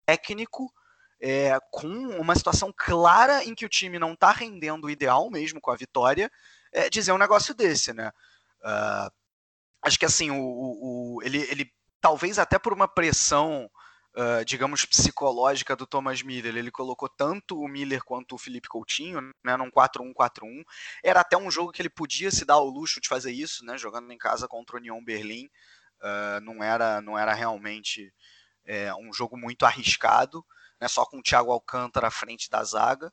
técnico 0.06 0.72
é, 1.20 1.58
com 1.70 1.88
uma 1.88 2.34
situação 2.34 2.72
clara 2.76 3.44
em 3.44 3.54
que 3.54 3.64
o 3.64 3.68
time 3.68 3.98
não 3.98 4.12
está 4.12 4.30
rendendo 4.30 4.86
o 4.86 4.90
ideal 4.90 5.30
mesmo 5.30 5.60
com 5.60 5.70
a 5.70 5.76
vitória, 5.76 6.30
é, 6.72 6.90
dizer 6.90 7.12
um 7.12 7.18
negócio 7.18 7.54
desse, 7.54 7.92
né? 7.92 8.10
Uh, 8.60 9.10
acho 9.82 9.98
que 9.98 10.04
assim, 10.04 10.30
o, 10.30 10.36
o, 10.36 11.18
ele, 11.22 11.38
ele 11.50 11.72
talvez 12.00 12.38
até 12.38 12.58
por 12.58 12.72
uma 12.72 12.88
pressão 12.88 13.70
uh, 14.16 14.44
digamos, 14.44 14.84
psicológica 14.84 15.76
do 15.76 15.86
Thomas 15.86 16.22
Miller. 16.22 16.56
Ele 16.56 16.70
colocou 16.70 17.08
tanto 17.08 17.60
o 17.60 17.68
Miller 17.68 18.02
quanto 18.02 18.34
o 18.34 18.38
Felipe 18.38 18.68
Coutinho, 18.68 19.20
né, 19.44 19.56
num 19.56 19.70
4-1-4-1. 19.70 20.64
Era 21.04 21.20
até 21.20 21.36
um 21.36 21.50
jogo 21.50 21.70
que 21.70 21.82
ele 21.82 21.90
podia 21.90 22.30
se 22.30 22.44
dar 22.44 22.58
o 22.58 22.68
luxo 22.68 23.00
de 23.00 23.08
fazer 23.08 23.32
isso, 23.32 23.64
né, 23.64 23.76
jogando 23.76 24.10
em 24.10 24.18
casa 24.18 24.48
contra 24.48 24.76
o 24.76 24.78
Union 24.78 25.04
Berlim. 25.04 25.46
Uh, 26.00 26.40
não, 26.42 26.62
era, 26.62 27.00
não 27.00 27.18
era 27.18 27.32
realmente 27.32 28.12
é, 28.64 28.92
um 28.94 29.12
jogo 29.12 29.36
muito 29.36 29.64
arriscado, 29.64 30.44
né, 30.80 30.88
só 30.88 31.04
com 31.04 31.18
o 31.18 31.22
Thiago 31.22 31.50
Alcântara 31.50 32.08
à 32.08 32.10
frente 32.10 32.50
da 32.50 32.62
zaga. 32.64 33.12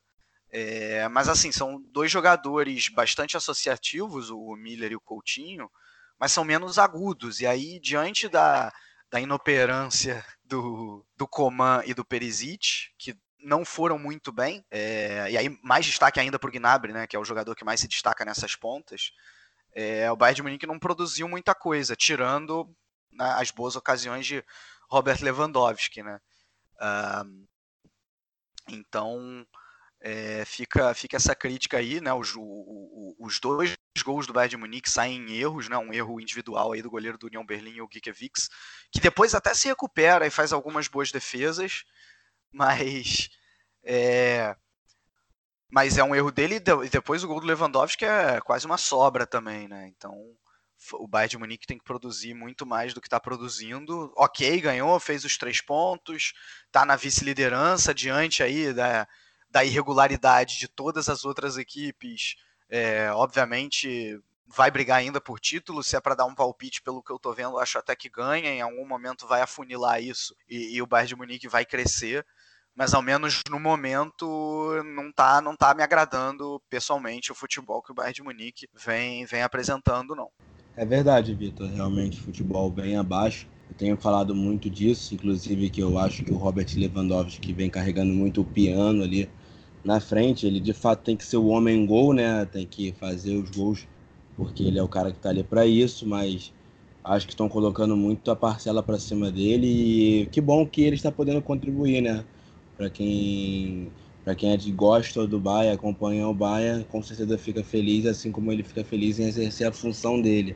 É, 0.49 1.07
mas 1.07 1.27
assim, 1.27 1.51
são 1.51 1.81
dois 1.89 2.11
jogadores 2.11 2.87
bastante 2.89 3.35
associativos, 3.35 4.29
o 4.29 4.55
Miller 4.55 4.91
e 4.91 4.95
o 4.95 5.01
Coutinho, 5.01 5.69
mas 6.19 6.31
são 6.31 6.43
menos 6.43 6.77
agudos. 6.77 7.39
E 7.39 7.47
aí, 7.47 7.79
diante 7.79 8.29
da, 8.29 8.71
da 9.09 9.19
inoperância 9.19 10.23
do, 10.43 11.05
do 11.17 11.27
Coman 11.27 11.81
e 11.85 11.93
do 11.93 12.05
Perisic, 12.05 12.91
que 12.97 13.17
não 13.39 13.65
foram 13.65 13.97
muito 13.97 14.31
bem, 14.31 14.63
é, 14.71 15.31
e 15.31 15.37
aí 15.37 15.59
mais 15.63 15.85
destaque 15.85 16.19
ainda 16.19 16.39
para 16.39 16.47
o 16.47 16.51
Gnabry, 16.51 16.93
né, 16.93 17.07
que 17.07 17.15
é 17.15 17.19
o 17.19 17.25
jogador 17.25 17.55
que 17.55 17.65
mais 17.65 17.79
se 17.79 17.87
destaca 17.87 18.23
nessas 18.23 18.55
pontas, 18.55 19.11
é, 19.75 20.09
o 20.11 20.15
Bayern 20.15 20.35
de 20.35 20.43
Munique 20.43 20.67
não 20.67 20.79
produziu 20.79 21.27
muita 21.27 21.55
coisa, 21.55 21.95
tirando 21.95 22.69
né, 23.11 23.25
as 23.37 23.51
boas 23.51 23.75
ocasiões 23.75 24.25
de 24.25 24.43
Robert 24.89 25.19
Lewandowski, 25.21 26.03
né? 26.03 26.19
Uh, 26.75 27.47
então 28.69 29.45
é, 30.01 30.43
fica, 30.45 30.93
fica 30.93 31.17
essa 31.17 31.33
crítica 31.33 31.77
aí, 31.77 32.01
né? 32.01 32.13
Os, 32.13 32.35
o, 32.35 33.15
os 33.19 33.39
dois 33.39 33.75
gols 34.03 34.27
do 34.27 34.33
Bayern 34.33 34.49
de 34.49 34.57
Munique 34.57 34.89
saem 34.89 35.17
em 35.17 35.37
erros, 35.37 35.69
né? 35.69 35.77
Um 35.77 35.93
erro 35.93 36.19
individual 36.19 36.73
aí 36.73 36.81
do 36.81 36.89
goleiro 36.89 37.17
do 37.17 37.27
União 37.27 37.45
Berlim, 37.45 37.79
o 37.81 37.89
Gikiewicz, 37.91 38.49
que 38.91 38.99
depois 38.99 39.33
até 39.33 39.53
se 39.53 39.67
recupera 39.67 40.27
e 40.27 40.29
faz 40.29 40.51
algumas 40.51 40.87
boas 40.87 41.11
defesas, 41.11 41.85
mas 42.51 43.29
é, 43.83 44.55
mas 45.71 45.97
é 45.97 46.03
um 46.03 46.13
erro 46.13 46.31
dele 46.31 46.55
e 46.55 46.89
depois 46.89 47.23
o 47.23 47.27
gol 47.27 47.39
do 47.39 47.47
Lewandowski 47.47 48.05
é 48.05 48.39
quase 48.41 48.65
uma 48.65 48.77
sobra 48.77 49.25
também, 49.25 49.67
né? 49.67 49.87
Então 49.87 50.13
o 50.93 51.07
Bayern 51.07 51.31
de 51.31 51.37
Munique 51.37 51.67
tem 51.67 51.77
que 51.77 51.83
produzir 51.83 52.33
muito 52.33 52.65
mais 52.65 52.93
do 52.93 53.01
que 53.01 53.07
está 53.07 53.19
produzindo. 53.19 54.11
Ok, 54.15 54.59
ganhou, 54.61 54.99
fez 54.99 55.23
os 55.23 55.37
três 55.37 55.61
pontos, 55.61 56.33
está 56.65 56.85
na 56.85 56.95
vice-liderança 56.95 57.93
diante 57.93 58.43
aí 58.43 58.73
da 58.73 59.07
da 59.53 59.63
irregularidade 59.63 60.57
de 60.57 60.67
todas 60.67 61.07
as 61.07 61.23
outras 61.23 61.57
equipes, 61.57 62.35
é, 62.67 63.11
obviamente 63.11 64.19
vai 64.47 64.71
brigar 64.71 64.97
ainda 64.97 65.21
por 65.21 65.39
título. 65.39 65.83
Se 65.83 65.95
é 65.95 66.01
para 66.01 66.15
dar 66.15 66.25
um 66.25 66.33
palpite, 66.33 66.81
pelo 66.81 67.03
que 67.03 67.11
eu 67.11 67.17
estou 67.17 67.35
vendo, 67.35 67.59
acho 67.59 67.77
até 67.77 67.95
que 67.95 68.09
ganha. 68.09 68.49
Em 68.49 68.61
algum 68.61 68.85
momento 68.87 69.27
vai 69.27 69.41
afunilar 69.41 70.01
isso 70.01 70.35
e, 70.49 70.75
e, 70.75 70.81
o 70.81 70.87
Bayern 70.87 71.09
de 71.09 71.15
Munique 71.15 71.47
vai 71.47 71.63
crescer. 71.63 72.25
Mas 72.75 72.95
ao 72.95 73.03
menos 73.03 73.43
no 73.47 73.59
momento 73.59 74.81
não 74.83 75.11
tá, 75.11 75.39
não 75.39 75.55
tá 75.55 75.75
me 75.75 75.83
agradando 75.83 76.59
pessoalmente 76.67 77.31
o 77.31 77.35
futebol 77.35 77.83
que 77.83 77.91
o 77.91 77.93
Bayern 77.93 78.15
de 78.15 78.23
Munique 78.23 78.67
vem, 78.73 79.23
vem 79.27 79.43
apresentando, 79.43 80.15
não. 80.15 80.31
É 80.75 80.85
verdade, 80.85 81.33
Vitor. 81.35 81.69
Realmente 81.69 82.19
futebol 82.19 82.69
bem 82.69 82.95
abaixo. 82.95 83.47
Eu 83.69 83.75
tenho 83.75 83.97
falado 83.97 84.35
muito 84.35 84.69
disso, 84.69 85.13
inclusive 85.13 85.69
que 85.69 85.81
eu 85.81 85.97
acho 85.97 86.23
que 86.23 86.31
o 86.31 86.37
Robert 86.37 86.67
Lewandowski 86.75 87.53
vem 87.53 87.69
carregando 87.69 88.13
muito 88.13 88.41
o 88.41 88.45
piano 88.45 89.03
ali 89.03 89.29
na 89.83 89.99
frente. 89.99 90.45
Ele 90.47 90.59
de 90.59 90.73
fato 90.73 91.03
tem 91.03 91.15
que 91.17 91.25
ser 91.25 91.37
o 91.37 91.47
homem 91.47 91.85
gol, 91.85 92.13
né? 92.13 92.45
Tem 92.45 92.65
que 92.67 92.91
fazer 92.93 93.35
os 93.35 93.49
gols 93.51 93.87
porque 94.35 94.63
ele 94.63 94.79
é 94.79 94.83
o 94.83 94.87
cara 94.89 95.11
que 95.11 95.17
está 95.17 95.29
ali 95.29 95.43
para 95.43 95.65
isso, 95.65 96.07
mas 96.07 96.51
acho 97.03 97.27
que 97.27 97.33
estão 97.33 97.47
colocando 97.49 97.95
muito 97.95 98.31
a 98.31 98.35
parcela 98.35 98.81
para 98.81 98.97
cima 98.99 99.31
dele 99.31 100.23
e 100.23 100.25
que 100.27 100.41
bom 100.41 100.65
que 100.67 100.81
ele 100.81 100.95
está 100.95 101.11
podendo 101.11 101.41
contribuir, 101.41 102.01
né? 102.01 102.25
Para 102.75 102.89
quem 102.89 103.91
para 104.23 104.35
quem 104.35 104.51
é 104.53 104.57
de 104.57 104.71
gosta 104.71 105.27
do 105.27 105.39
Bahia, 105.39 105.73
acompanha 105.73 106.27
o 106.27 106.33
Bahia, 106.33 106.85
com 106.89 107.01
certeza 107.01 107.37
fica 107.37 107.63
feliz, 107.63 108.05
assim 108.05 108.31
como 108.31 108.51
ele 108.51 108.63
fica 108.63 108.83
feliz 108.83 109.19
em 109.19 109.27
exercer 109.27 109.67
a 109.67 109.71
função 109.71 110.21
dele. 110.21 110.55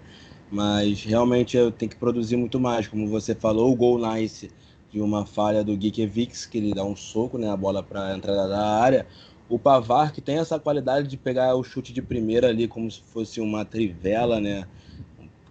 Mas 0.49 1.03
realmente 1.03 1.57
eu 1.57 1.71
tenho 1.71 1.89
que 1.89 1.97
produzir 1.97 2.37
muito 2.37 2.59
mais, 2.59 2.87
como 2.87 3.07
você 3.07 3.35
falou, 3.35 3.71
o 3.71 3.75
gol 3.75 3.99
nice 3.99 4.49
de 4.89 5.01
uma 5.01 5.25
falha 5.25 5.63
do 5.63 5.79
Gikiewicz, 5.79 6.45
que 6.45 6.57
ele 6.57 6.73
dá 6.73 6.83
um 6.83 6.95
soco, 6.95 7.37
né, 7.37 7.49
a 7.49 7.57
bola 7.57 7.83
para 7.83 8.07
a 8.07 8.15
entrada 8.15 8.47
da 8.47 8.79
área. 8.79 9.05
O 9.49 9.59
Pavar, 9.59 10.13
que 10.13 10.21
tem 10.21 10.37
essa 10.37 10.57
qualidade 10.59 11.07
de 11.07 11.17
pegar 11.17 11.55
o 11.55 11.63
chute 11.63 11.91
de 11.91 12.01
primeira 12.01 12.47
ali 12.47 12.67
como 12.67 12.89
se 12.89 13.01
fosse 13.01 13.41
uma 13.41 13.65
trivela, 13.65 14.39
né, 14.39 14.65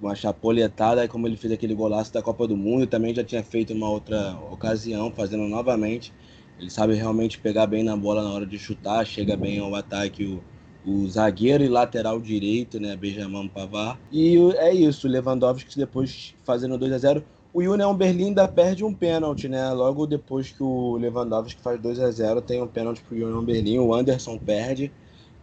uma 0.00 0.14
chapoletada, 0.14 1.06
como 1.08 1.26
ele 1.26 1.36
fez 1.36 1.52
aquele 1.52 1.74
golaço 1.74 2.12
da 2.12 2.22
Copa 2.22 2.46
do 2.46 2.56
Mundo, 2.56 2.86
também 2.86 3.14
já 3.14 3.24
tinha 3.24 3.42
feito 3.42 3.74
uma 3.74 3.90
outra 3.90 4.38
ocasião, 4.50 5.10
fazendo 5.10 5.46
novamente. 5.48 6.12
Ele 6.58 6.70
sabe 6.70 6.94
realmente 6.94 7.38
pegar 7.38 7.66
bem 7.66 7.82
na 7.82 7.96
bola 7.96 8.22
na 8.22 8.30
hora 8.30 8.46
de 8.46 8.58
chutar, 8.58 9.06
chega 9.06 9.36
bem 9.36 9.58
ao 9.58 9.74
ataque 9.74 10.24
o, 10.24 10.42
o 10.90 11.08
zagueiro 11.08 11.62
e 11.62 11.68
lateral 11.68 12.20
direito, 12.20 12.80
né, 12.80 12.96
Benjamin 12.96 13.48
Pavar. 13.48 13.98
E 14.10 14.36
é 14.56 14.72
isso, 14.74 15.06
Lewandowski 15.06 15.76
depois 15.76 16.34
fazendo 16.44 16.78
2 16.78 16.92
a 16.92 16.98
0 16.98 17.24
o 17.56 17.60
Union 17.60 17.94
Berlim 17.94 18.26
ainda 18.26 18.46
perde 18.46 18.84
um 18.84 18.92
pênalti, 18.92 19.48
né? 19.48 19.70
Logo 19.72 20.06
depois 20.06 20.50
que 20.50 20.62
o 20.62 20.98
Lewandowski 20.98 21.58
faz 21.62 21.80
2 21.80 21.98
a 22.00 22.10
0 22.10 22.42
tem 22.42 22.60
um 22.60 22.66
pênalti 22.68 23.00
pro 23.00 23.16
Union 23.16 23.42
Berlim, 23.42 23.78
o 23.78 23.94
Anderson 23.94 24.36
perde. 24.36 24.92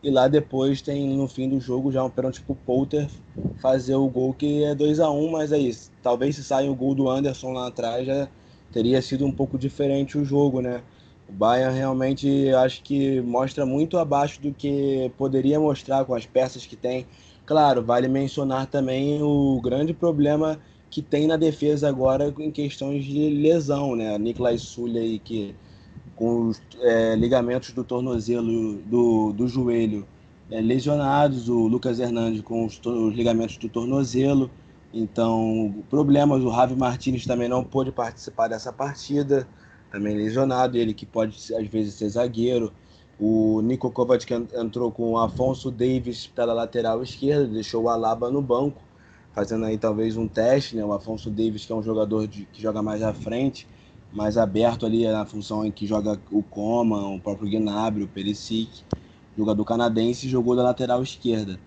E 0.04 0.12
lá 0.12 0.28
depois 0.28 0.80
tem, 0.80 1.08
no 1.18 1.28
fim 1.28 1.50
do 1.50 1.60
jogo, 1.60 1.92
já 1.92 2.04
um 2.04 2.12
pênalti 2.12 2.44
pro 2.44 2.54
Poulter 2.54 3.10
fazer 3.60 3.96
o 3.96 4.08
gol 4.08 4.32
que 4.32 4.64
é 4.64 4.76
2 4.76 5.00
a 5.00 5.10
1 5.10 5.32
mas 5.32 5.52
é 5.52 5.58
isso. 5.58 5.92
Talvez 6.04 6.36
se 6.36 6.44
saia 6.44 6.72
o 6.72 6.76
gol 6.76 6.94
do 6.94 7.10
Anderson 7.10 7.52
lá 7.52 7.68
atrás, 7.68 8.06
já 8.06 8.30
teria 8.72 9.02
sido 9.02 9.26
um 9.26 9.32
pouco 9.32 9.58
diferente 9.58 10.16
o 10.16 10.24
jogo, 10.24 10.62
né? 10.62 10.84
O 11.34 11.36
Bayern 11.36 11.76
realmente 11.76 12.50
acho 12.54 12.84
que 12.84 13.20
mostra 13.22 13.66
muito 13.66 13.98
abaixo 13.98 14.40
do 14.40 14.54
que 14.54 15.12
poderia 15.18 15.60
mostrar 15.60 16.06
com 16.06 16.14
as 16.14 16.28
peças 16.28 16.64
que 16.64 16.76
tem. 16.76 17.08
Claro, 17.44 17.84
vale 17.84 18.08
mencionar 18.08 18.68
também 18.68 19.20
o 19.22 19.60
grande 19.60 19.94
problema 19.94 20.60
que 20.92 21.02
tem 21.02 21.26
na 21.26 21.36
defesa 21.36 21.90
agora 21.90 22.32
em 22.38 22.52
questões 22.52 23.04
de 23.04 23.30
lesão, 23.30 23.96
né? 23.96 24.16
Nicolas 24.20 24.62
Sully 24.62 25.00
aí 25.00 25.20
que 25.20 25.56
com 26.16 26.50
os 26.50 26.62
é, 26.80 27.16
ligamentos 27.16 27.72
do 27.72 27.84
tornozelo 27.84 28.76
do, 28.86 29.34
do 29.34 29.48
joelho 29.48 30.06
é, 30.52 30.62
lesionados, 30.62 31.50
o 31.50 31.68
Lucas 31.68 32.00
Hernandes 32.00 32.42
com 32.42 32.64
os, 32.64 32.80
os, 32.86 33.16
ligamentos 33.16 33.58
do 33.58 33.68
tornozelo. 33.68 34.52
Então, 34.94 35.74
problemas, 35.90 36.44
o 36.44 36.50
Ravi 36.50 36.76
Martinez 36.76 37.26
também 37.26 37.50
não 37.50 37.64
pôde 37.64 37.92
participar 37.92 38.48
dessa 38.48 38.72
partida, 38.72 39.48
também 39.94 40.18
lesionado, 40.18 40.76
ele 40.76 40.92
que 40.92 41.06
pode 41.06 41.38
às 41.54 41.68
vezes 41.68 41.94
ser 41.94 42.10
zagueiro. 42.10 42.74
O 43.20 43.62
Nico 43.62 43.92
Kovac 43.92 44.26
entrou 44.34 44.92
com 44.92 45.12
o 45.12 45.18
Afonso 45.20 45.70
Davis 45.70 46.26
pela 46.26 46.52
lateral 46.52 47.04
esquerda, 47.04 47.48
deixou 47.48 47.84
o 47.84 47.90
Alaba 47.90 48.32
no 48.32 48.42
banco 48.42 48.82
fazendo 49.34 49.66
aí 49.66 49.78
talvez 49.78 50.18
um 50.18 50.28
teste, 50.28 50.76
né? 50.76 50.84
O 50.84 50.94
Afonso 50.94 51.30
Davis, 51.30 51.66
que 51.66 51.72
é 51.72 51.76
um 51.76 51.84
jogador 51.84 52.28
de, 52.28 52.46
que 52.46 52.62
joga 52.62 52.82
mais 52.82 53.04
à 53.04 53.14
frente, 53.14 53.68
mais 54.12 54.36
aberto 54.36 54.86
ali 54.86 55.08
na 55.08 55.26
função 55.26 55.64
em 55.66 55.72
que 55.72 55.86
joga 55.86 56.20
o 56.32 56.42
Coma, 56.44 57.08
o 57.10 57.20
próprio 57.20 57.50
Gnabry, 57.50 58.04
o 58.04 58.08
Perisic, 58.08 58.84
jogador 59.38 59.66
canadense, 59.66 60.28
jogou 60.28 60.56
da 60.56 60.64
lateral 60.64 61.04
esquerda. 61.04 61.60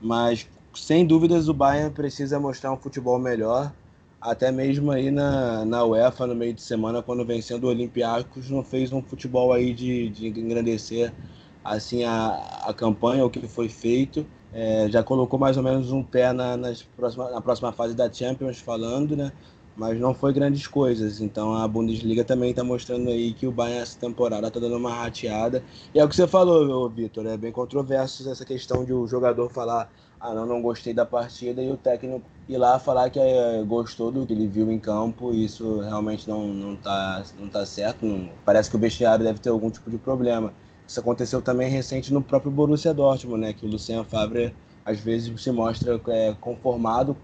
Mas 0.00 0.48
sem 0.74 1.06
dúvidas 1.06 1.48
o 1.48 1.54
Bayern 1.54 1.92
precisa 1.94 2.38
mostrar 2.40 2.72
um 2.72 2.78
futebol 2.78 3.18
melhor, 3.18 3.74
até 4.20 4.50
mesmo 4.52 4.90
aí 4.90 5.10
na, 5.10 5.64
na 5.64 5.84
UEFA 5.84 6.26
no 6.26 6.34
meio 6.34 6.54
de 6.54 6.62
semana, 6.62 7.02
quando 7.02 7.24
vencendo 7.26 7.64
o 7.64 7.68
Olympiacos, 7.68 8.50
não 8.50 8.64
fez 8.64 8.92
um 8.92 9.02
futebol 9.02 9.52
aí 9.52 9.72
de, 9.74 10.10
de 10.10 10.28
engrandecer 10.28 11.14
assim 11.62 12.04
a, 12.04 12.34
a 12.68 12.74
campanha, 12.74 13.24
o 13.24 13.30
que 13.30 13.46
foi 13.48 13.68
feito 13.68 14.30
é, 14.52 14.88
já 14.90 15.02
colocou 15.02 15.38
mais 15.38 15.56
ou 15.56 15.62
menos 15.62 15.92
um 15.92 16.02
pé 16.04 16.32
na, 16.32 16.56
nas 16.56 16.82
próxima, 16.82 17.30
na 17.30 17.40
próxima 17.40 17.72
fase 17.72 17.94
da 17.94 18.12
Champions, 18.12 18.58
falando, 18.60 19.16
né? 19.16 19.32
Mas 19.80 19.98
não 19.98 20.12
foi 20.12 20.30
grandes 20.30 20.66
coisas. 20.66 21.22
Então 21.22 21.54
a 21.54 21.66
Bundesliga 21.66 22.22
também 22.22 22.50
está 22.50 22.62
mostrando 22.62 23.08
aí 23.08 23.32
que 23.32 23.46
o 23.46 23.50
Bayern 23.50 23.80
essa 23.80 23.98
temporada 23.98 24.46
está 24.46 24.60
dando 24.60 24.76
uma 24.76 24.92
rateada. 24.92 25.64
E 25.94 25.98
é 25.98 26.04
o 26.04 26.08
que 26.08 26.14
você 26.14 26.28
falou, 26.28 26.86
Vitor, 26.90 27.26
é 27.26 27.34
bem 27.34 27.50
controverso 27.50 28.30
essa 28.30 28.44
questão 28.44 28.84
de 28.84 28.92
o 28.92 29.06
jogador 29.06 29.48
falar 29.48 29.90
ah, 30.20 30.34
não, 30.34 30.44
não 30.44 30.60
gostei 30.60 30.92
da 30.92 31.06
partida, 31.06 31.62
e 31.62 31.70
o 31.70 31.78
técnico 31.78 32.22
ir 32.46 32.58
lá 32.58 32.78
falar 32.78 33.08
que 33.08 33.18
é, 33.18 33.62
gostou 33.64 34.12
do 34.12 34.26
que 34.26 34.34
ele 34.34 34.46
viu 34.46 34.70
em 34.70 34.78
campo, 34.78 35.32
isso 35.32 35.80
realmente 35.80 36.28
não, 36.28 36.46
não, 36.46 36.76
tá, 36.76 37.22
não 37.38 37.48
tá 37.48 37.64
certo. 37.64 38.04
Não, 38.04 38.28
parece 38.44 38.68
que 38.68 38.76
o 38.76 38.78
vestiário 38.78 39.24
deve 39.24 39.38
ter 39.38 39.48
algum 39.48 39.70
tipo 39.70 39.90
de 39.90 39.96
problema. 39.96 40.52
Isso 40.86 41.00
aconteceu 41.00 41.40
também 41.40 41.70
recente 41.70 42.12
no 42.12 42.20
próprio 42.20 42.52
Borussia 42.52 42.92
Dortmund, 42.92 43.40
né? 43.40 43.54
Que 43.54 43.64
o 43.64 43.70
Lucien 43.70 44.04
Favre 44.04 44.54
às 44.84 45.00
vezes 45.00 45.42
se 45.42 45.50
mostra 45.50 45.98
é, 46.08 46.34
conformado, 46.38 47.16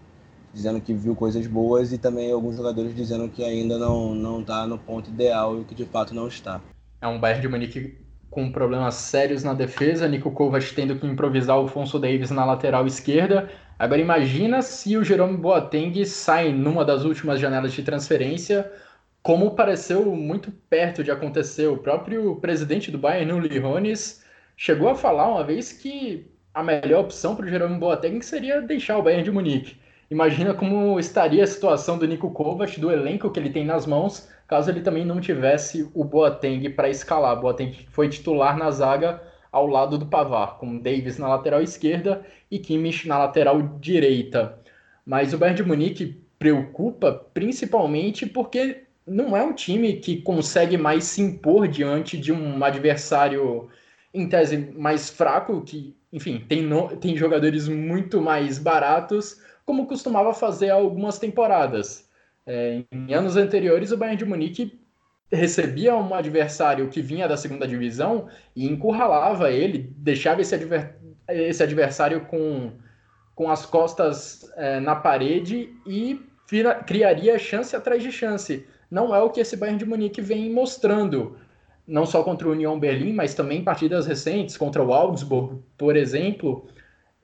dizendo 0.57 0.81
que 0.81 0.95
viu 0.95 1.15
coisas 1.15 1.47
boas 1.47 1.93
e 1.93 1.99
também 1.99 2.33
alguns 2.33 2.57
jogadores 2.57 2.97
dizendo 2.97 3.29
que 3.29 3.45
ainda 3.45 3.79
não 3.79 4.15
não 4.15 4.41
está 4.41 4.67
no 4.67 4.79
ponto 4.79 5.11
ideal 5.11 5.61
e 5.61 5.65
que 5.65 5.75
de 5.75 5.85
fato 5.85 6.15
não 6.15 6.27
está. 6.27 6.61
É 7.01 7.07
um 7.07 7.21
Bayern 7.21 7.43
de 7.43 7.49
Munique 7.49 7.99
com 8.31 8.51
problemas 8.51 8.95
sérios 8.95 9.45
na 9.45 9.53
defesa, 9.53 10.09
Nico 10.09 10.31
Kovac 10.31 10.75
tendo 10.75 10.97
que 10.97 11.07
improvisar 11.07 11.57
o 11.57 11.61
Alfonso 11.61 11.99
Davis 11.99 12.31
na 12.31 12.45
lateral 12.45 12.87
esquerda. 12.87 13.51
Agora 13.79 14.01
imagina 14.01 14.63
se 14.63 14.97
o 14.97 15.05
Jerome 15.05 15.37
Boateng 15.37 16.05
sai 16.07 16.53
numa 16.53 16.85
das 16.85 17.05
últimas 17.05 17.39
janelas 17.39 17.73
de 17.73 17.83
transferência 17.83 18.71
como 19.23 19.57
pareceu 19.57 20.07
muito 20.15 20.51
perto 20.71 21.05
de 21.05 21.11
acontecer. 21.11 21.67
O 21.67 21.79
próprio 21.79 22.37
presidente 22.37 22.91
do 22.91 22.99
Bayern, 22.99 23.33
Uli 23.33 23.59
Hoeneß, 23.59 24.25
chegou 24.57 24.89
a 24.89 24.95
falar 24.95 25.29
uma 25.29 25.45
vez 25.45 25.73
que 25.73 26.31
a 26.55 26.63
melhor 26.63 27.05
opção 27.05 27.37
para 27.37 27.45
o 27.45 27.49
Jerome 27.49 27.79
Boateng 27.79 28.23
seria 28.23 28.63
deixar 28.63 28.97
o 28.97 29.03
Bayern 29.03 29.25
de 29.25 29.31
Munique. 29.31 29.77
Imagina 30.11 30.55
como 30.55 31.01
estaria 31.01 31.43
a 31.43 31.47
situação 31.47 31.99
do 31.99 32.07
Nico 32.07 32.31
Kovac, 32.31 32.79
do 32.79 32.91
elenco 32.91 33.31
que 33.31 33.41
ele 33.41 33.51
tem 33.51 33.65
nas 33.65 33.87
mãos, 33.87 34.29
caso 34.47 34.71
ele 34.71 34.81
também 34.81 35.05
não 35.05 35.21
tivesse 35.21 35.91
o 35.95 36.05
Boateng 36.05 36.71
para 36.71 36.89
escalar. 36.89 37.41
Boateng 37.41 37.73
foi 37.91 38.09
titular 38.09 38.57
na 38.57 38.71
zaga 38.71 39.21
ao 39.51 39.67
lado 39.67 39.99
do 39.99 40.07
Pavar, 40.07 40.59
com 40.59 40.79
Davis 40.79 41.19
na 41.19 41.29
lateral 41.29 41.61
esquerda 41.61 42.25
e 42.51 42.59
Kimmich 42.59 43.09
na 43.09 43.19
lateral 43.19 43.61
direita. 43.81 44.59
Mas 45.05 45.33
o 45.33 45.39
Bayern 45.39 45.57
de 45.57 45.69
Munique 45.69 46.21
preocupa 46.39 47.13
principalmente 47.33 48.27
porque 48.27 48.83
não 49.07 49.37
é 49.37 49.43
um 49.43 49.53
time 49.53 49.95
que 49.95 50.21
consegue 50.21 50.77
mais 50.77 51.05
se 51.05 51.23
impor 51.23 51.67
diante 51.69 52.19
de 52.19 52.33
um 52.33 52.63
adversário 52.63 53.69
em 54.13 54.29
tese 54.29 54.57
mais 54.77 55.11
fraco, 55.11 55.63
que, 55.63 55.95
enfim, 56.13 56.45
tem, 56.49 56.63
no, 56.63 56.97
tem 56.97 57.17
jogadores 57.17 57.69
muito 57.69 58.21
mais 58.21 58.59
baratos, 58.59 59.41
como 59.67 59.87
costumava 59.87 60.33
fazer 60.33 60.71
algumas 60.71 61.19
temporadas. 61.19 62.09
É, 62.47 62.85
em 62.93 63.13
anos 63.13 63.37
anteriores, 63.37 63.91
o 63.91 63.97
Bayern 63.97 64.17
de 64.17 64.25
Munique 64.25 64.81
recebia 65.31 65.97
um 65.97 66.15
adversário 66.15 66.89
que 66.89 67.03
vinha 67.03 67.27
da 67.27 67.37
segunda 67.37 67.67
divisão 67.67 68.29
e 68.55 68.67
encurralava 68.67 69.51
ele, 69.51 69.93
deixava 69.97 70.41
esse, 70.41 70.55
adver 70.55 70.97
esse 71.29 71.61
adversário 71.61 72.21
com, 72.27 72.71
com 73.35 73.51
as 73.51 73.67
costas 73.67 74.49
é, 74.57 74.79
na 74.79 74.95
parede 74.95 75.75
e 75.85 76.25
criaria 76.87 77.37
chance 77.37 77.75
atrás 77.75 78.01
de 78.01 78.13
chance. 78.13 78.65
Não 78.89 79.13
é 79.13 79.21
o 79.21 79.31
que 79.31 79.41
esse 79.41 79.57
Bayern 79.57 79.81
de 79.81 79.85
Munique 79.85 80.21
vem 80.21 80.53
mostrando, 80.53 81.37
não 81.85 82.07
só 82.07 82.23
contra 82.23 82.47
o 82.47 82.53
Union 82.53 82.79
Berlim, 82.79 83.13
mas 83.13 83.35
também 83.35 83.65
partidas 83.65 84.07
recentes, 84.07 84.57
contra 84.57 84.83
o 84.85 84.93
Augsburg, 84.95 85.61
por 85.77 85.97
exemplo. 85.97 86.69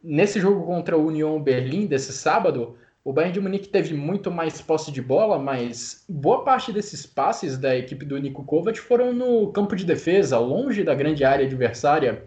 Nesse 0.02 0.40
jogo 0.40 0.66
contra 0.66 0.96
o 0.98 1.06
Union 1.06 1.40
Berlim, 1.40 1.86
desse 1.86 2.12
sábado, 2.12 2.76
o 3.04 3.12
Bayern 3.12 3.34
de 3.34 3.40
Munique 3.40 3.68
teve 3.68 3.94
muito 3.94 4.30
mais 4.30 4.60
posse 4.60 4.90
de 4.90 5.00
bola, 5.00 5.38
mas 5.38 6.04
boa 6.08 6.44
parte 6.44 6.72
desses 6.72 7.06
passes 7.06 7.56
da 7.56 7.76
equipe 7.76 8.04
do 8.04 8.18
Niko 8.18 8.44
Kovac 8.44 8.78
foram 8.80 9.12
no 9.12 9.52
campo 9.52 9.76
de 9.76 9.84
defesa, 9.84 10.38
longe 10.38 10.82
da 10.82 10.94
grande 10.94 11.24
área 11.24 11.46
adversária. 11.46 12.24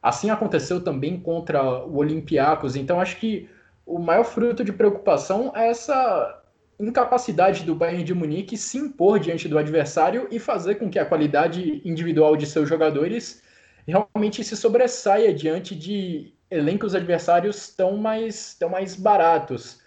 Assim 0.00 0.30
aconteceu 0.30 0.82
também 0.82 1.18
contra 1.18 1.84
o 1.84 1.96
Olympiacos. 1.96 2.76
Então 2.76 3.00
acho 3.00 3.16
que 3.18 3.48
o 3.84 3.98
maior 3.98 4.24
fruto 4.24 4.64
de 4.64 4.72
preocupação 4.72 5.52
é 5.54 5.68
essa 5.68 6.42
incapacidade 6.78 7.64
do 7.64 7.74
Bayern 7.74 8.04
de 8.04 8.14
Munique 8.14 8.56
se 8.56 8.78
impor 8.78 9.18
diante 9.18 9.48
do 9.48 9.58
adversário 9.58 10.28
e 10.30 10.38
fazer 10.38 10.76
com 10.76 10.90
que 10.90 10.98
a 10.98 11.06
qualidade 11.06 11.82
individual 11.84 12.36
de 12.36 12.46
seus 12.46 12.68
jogadores 12.68 13.42
realmente 13.86 14.44
se 14.44 14.56
sobressaia 14.56 15.32
diante 15.32 15.74
de 15.74 16.35
elencos 16.50 16.94
adversários 16.94 17.68
tão 17.74 17.96
mais, 17.96 18.56
mais 18.70 18.96
baratos. 18.96 19.80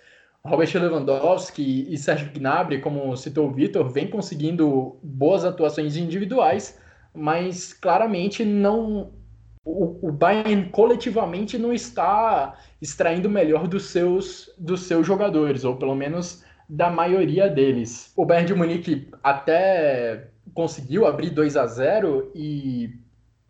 Robert 0.44 0.70
Lewandowski 0.74 1.88
e 1.90 1.98
Sérgio 1.98 2.32
Gnabry, 2.32 2.82
como 2.82 3.16
citou 3.18 3.48
o 3.48 3.54
Vitor, 3.54 3.90
vem 3.90 4.08
conseguindo 4.08 4.98
boas 5.04 5.44
atuações 5.44 5.98
individuais, 5.98 6.80
mas 7.14 7.74
claramente 7.74 8.46
não 8.46 9.12
o, 9.66 10.08
o 10.08 10.12
Bayern 10.12 10.70
coletivamente 10.70 11.58
não 11.58 11.74
está 11.74 12.58
extraindo 12.82 13.28
o 13.28 13.32
melhor 13.32 13.68
dos 13.68 13.86
seus 13.86 14.50
dos 14.58 14.84
seus 14.84 15.06
jogadores, 15.06 15.64
ou 15.64 15.76
pelo 15.76 15.96
menos 15.96 16.44
da 16.68 16.90
maioria 16.90 17.50
deles. 17.50 18.14
O 18.16 18.26
Bayern 18.26 18.48
de 18.48 18.56
Munique 18.56 19.08
até 19.24 20.30
conseguiu 20.54 21.06
abrir 21.06 21.30
2 21.32 21.58
a 21.58 21.66
0 21.66 22.32
e 22.34 22.98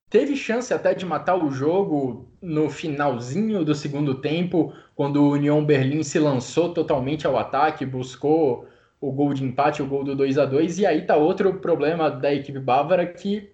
teve 0.10 0.36
chance 0.36 0.74
até 0.74 0.94
de 0.94 1.06
matar 1.06 1.36
o 1.36 1.52
jogo 1.52 2.28
no 2.42 2.70
finalzinho 2.70 3.64
do 3.64 3.76
segundo 3.76 4.16
tempo, 4.16 4.74
quando 4.96 5.24
o 5.24 5.32
Union 5.32 5.64
Berlim 5.64 6.04
se 6.04 6.20
lançou 6.20 6.74
totalmente 6.74 7.28
ao 7.28 7.38
ataque, 7.38 7.86
buscou 7.86 8.68
o 9.00 9.12
gol 9.12 9.34
de 9.34 9.44
empate, 9.44 9.82
o 9.82 9.88
gol 9.88 10.04
do 10.04 10.16
2 10.16 10.38
a 10.38 10.46
2 10.46 10.80
e 10.80 10.86
aí 10.86 11.06
tá 11.06 11.16
outro 11.16 11.54
problema 11.60 12.10
da 12.10 12.34
equipe 12.34 12.60
bávara 12.60 13.06
que 13.06 13.52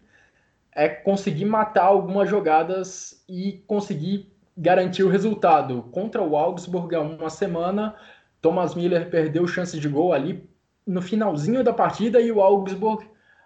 é 0.72 0.90
conseguir 0.90 1.46
matar 1.46 1.86
algumas 1.86 2.30
jogadas 2.30 3.24
e 3.30 3.64
conseguir 3.68 4.32
garantir 4.58 5.04
o 5.04 5.10
resultado. 5.10 5.84
Contra 5.92 6.22
o 6.22 6.36
Augsburg 6.36 6.96
há 6.96 7.02
uma 7.02 7.30
semana, 7.30 7.96
Thomas 8.42 8.74
Miller 8.76 9.10
perdeu 9.10 9.48
chance 9.48 9.80
de 9.80 9.88
gol 9.88 10.14
ali 10.14 10.50
no 10.86 11.02
finalzinho 11.02 11.64
da 11.64 11.74
partida 11.74 12.20
e 12.20 12.32
o 12.32 12.42
Augsburg 12.42 13.06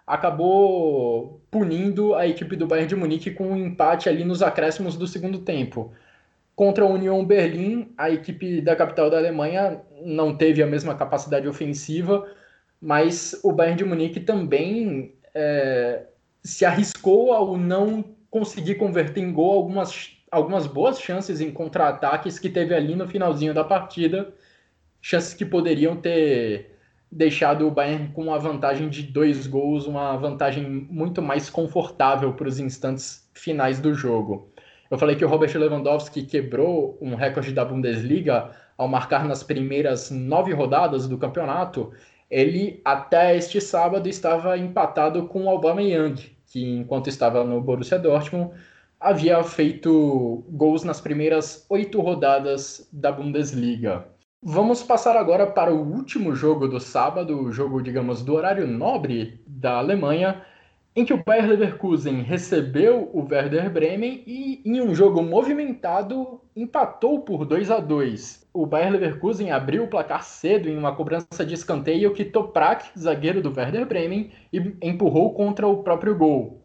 acabou 0.09 1.39
punindo 1.51 2.15
a 2.15 2.27
equipe 2.27 2.55
do 2.55 2.65
Bayern 2.65 2.89
de 2.89 2.95
Munique 2.95 3.29
com 3.29 3.51
um 3.51 3.55
empate 3.55 4.09
ali 4.09 4.25
nos 4.25 4.41
acréscimos 4.41 4.97
do 4.97 5.05
segundo 5.05 5.37
tempo. 5.37 5.93
Contra 6.55 6.83
a 6.83 6.87
Union 6.87 7.23
Berlim, 7.23 7.93
a 7.95 8.09
equipe 8.09 8.59
da 8.59 8.75
capital 8.75 9.11
da 9.11 9.17
Alemanha 9.17 9.81
não 10.03 10.35
teve 10.35 10.63
a 10.63 10.67
mesma 10.67 10.95
capacidade 10.95 11.47
ofensiva, 11.47 12.27
mas 12.81 13.39
o 13.43 13.51
Bayern 13.51 13.77
de 13.77 13.85
Munique 13.85 14.19
também 14.19 15.13
é, 15.35 16.07
se 16.43 16.65
arriscou 16.65 17.31
ao 17.31 17.55
não 17.55 18.03
conseguir 18.31 18.75
converter 18.75 19.21
em 19.21 19.31
gol 19.31 19.51
algumas, 19.51 20.17
algumas 20.31 20.65
boas 20.65 20.99
chances 20.99 21.39
em 21.39 21.51
contra-ataques 21.51 22.39
que 22.39 22.49
teve 22.49 22.73
ali 22.73 22.95
no 22.95 23.07
finalzinho 23.07 23.53
da 23.53 23.63
partida, 23.63 24.33
chances 24.99 25.35
que 25.35 25.45
poderiam 25.45 25.95
ter 25.95 26.78
deixado 27.11 27.67
o 27.67 27.71
Bayern 27.71 28.09
com 28.09 28.23
uma 28.23 28.37
vantagem 28.37 28.89
de 28.89 29.03
dois 29.03 29.47
gols, 29.47 29.87
uma 29.87 30.15
vantagem 30.17 30.63
muito 30.67 31.21
mais 31.21 31.49
confortável 31.49 32.33
para 32.33 32.47
os 32.47 32.59
instantes 32.59 33.27
finais 33.33 33.79
do 33.79 33.93
jogo. 33.93 34.51
Eu 34.89 34.97
falei 34.97 35.15
que 35.15 35.25
o 35.25 35.27
Robert 35.27 35.55
Lewandowski 35.55 36.23
quebrou 36.23 36.97
um 37.01 37.15
recorde 37.15 37.51
da 37.51 37.63
Bundesliga 37.63 38.51
ao 38.77 38.87
marcar 38.87 39.25
nas 39.25 39.43
primeiras 39.43 40.09
nove 40.09 40.53
rodadas 40.53 41.07
do 41.07 41.17
campeonato. 41.17 41.91
Ele, 42.29 42.81
até 42.85 43.35
este 43.35 43.59
sábado, 43.59 44.07
estava 44.07 44.57
empatado 44.57 45.27
com 45.27 45.45
o 45.45 45.49
Aubameyang, 45.49 46.15
que, 46.47 46.63
enquanto 46.63 47.07
estava 47.07 47.43
no 47.43 47.61
Borussia 47.61 47.99
Dortmund, 47.99 48.51
havia 48.99 49.43
feito 49.43 50.43
gols 50.49 50.83
nas 50.83 50.99
primeiras 50.99 51.65
oito 51.69 52.01
rodadas 52.01 52.87
da 52.91 53.11
Bundesliga. 53.11 54.07
Vamos 54.41 54.81
passar 54.81 55.17
agora 55.17 55.45
para 55.45 55.73
o 55.73 55.77
último 55.77 56.33
jogo 56.33 56.65
do 56.65 56.79
sábado, 56.79 57.37
o 57.41 57.51
jogo, 57.51 57.81
digamos, 57.81 58.23
do 58.23 58.35
horário 58.35 58.65
nobre 58.65 59.43
da 59.45 59.79
Alemanha, 59.79 60.41
em 60.95 61.03
que 61.03 61.13
o 61.13 61.21
Bayer 61.21 61.45
Leverkusen 61.45 62.21
recebeu 62.21 63.09
o 63.11 63.27
Werder 63.29 63.69
Bremen 63.69 64.23
e, 64.25 64.61
em 64.63 64.79
um 64.79 64.95
jogo 64.95 65.21
movimentado, 65.21 66.39
empatou 66.55 67.19
por 67.19 67.43
2 67.43 67.69
a 67.69 67.79
2. 67.79 68.47
O 68.53 68.65
Bayer 68.65 68.93
Leverkusen 68.93 69.51
abriu 69.51 69.83
o 69.83 69.89
placar 69.89 70.23
cedo 70.23 70.69
em 70.69 70.77
uma 70.77 70.95
cobrança 70.95 71.45
de 71.45 71.53
escanteio 71.53 72.13
que 72.13 72.23
Toprak, 72.23 72.97
zagueiro 72.97 73.41
do 73.41 73.53
Werder 73.53 73.85
Bremen, 73.85 74.31
empurrou 74.81 75.33
contra 75.33 75.67
o 75.67 75.83
próprio 75.83 76.17
gol. 76.17 76.63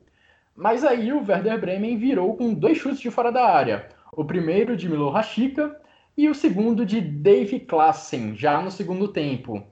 Mas 0.55 0.85
aí 0.85 1.12
o 1.12 1.27
Werder 1.29 1.61
Bremen 1.61 1.97
virou 1.97 2.37
com 2.37 2.55
dois 2.55 2.79
chutes 2.79 3.01
de 3.01 3.11
fora 3.11 3.33
da 3.33 3.45
área. 3.45 3.89
O 4.12 4.25
primeiro 4.25 4.77
de 4.77 4.89
Milo 4.89 5.11
Rashica 5.11 5.77
e 6.17 6.29
o 6.29 6.35
segundo 6.35 6.87
de 6.87 7.01
Dave 7.01 7.61
Klassen, 7.61 8.37
já 8.37 8.61
no 8.61 8.71
segundo 8.71 9.09
tempo. 9.09 9.62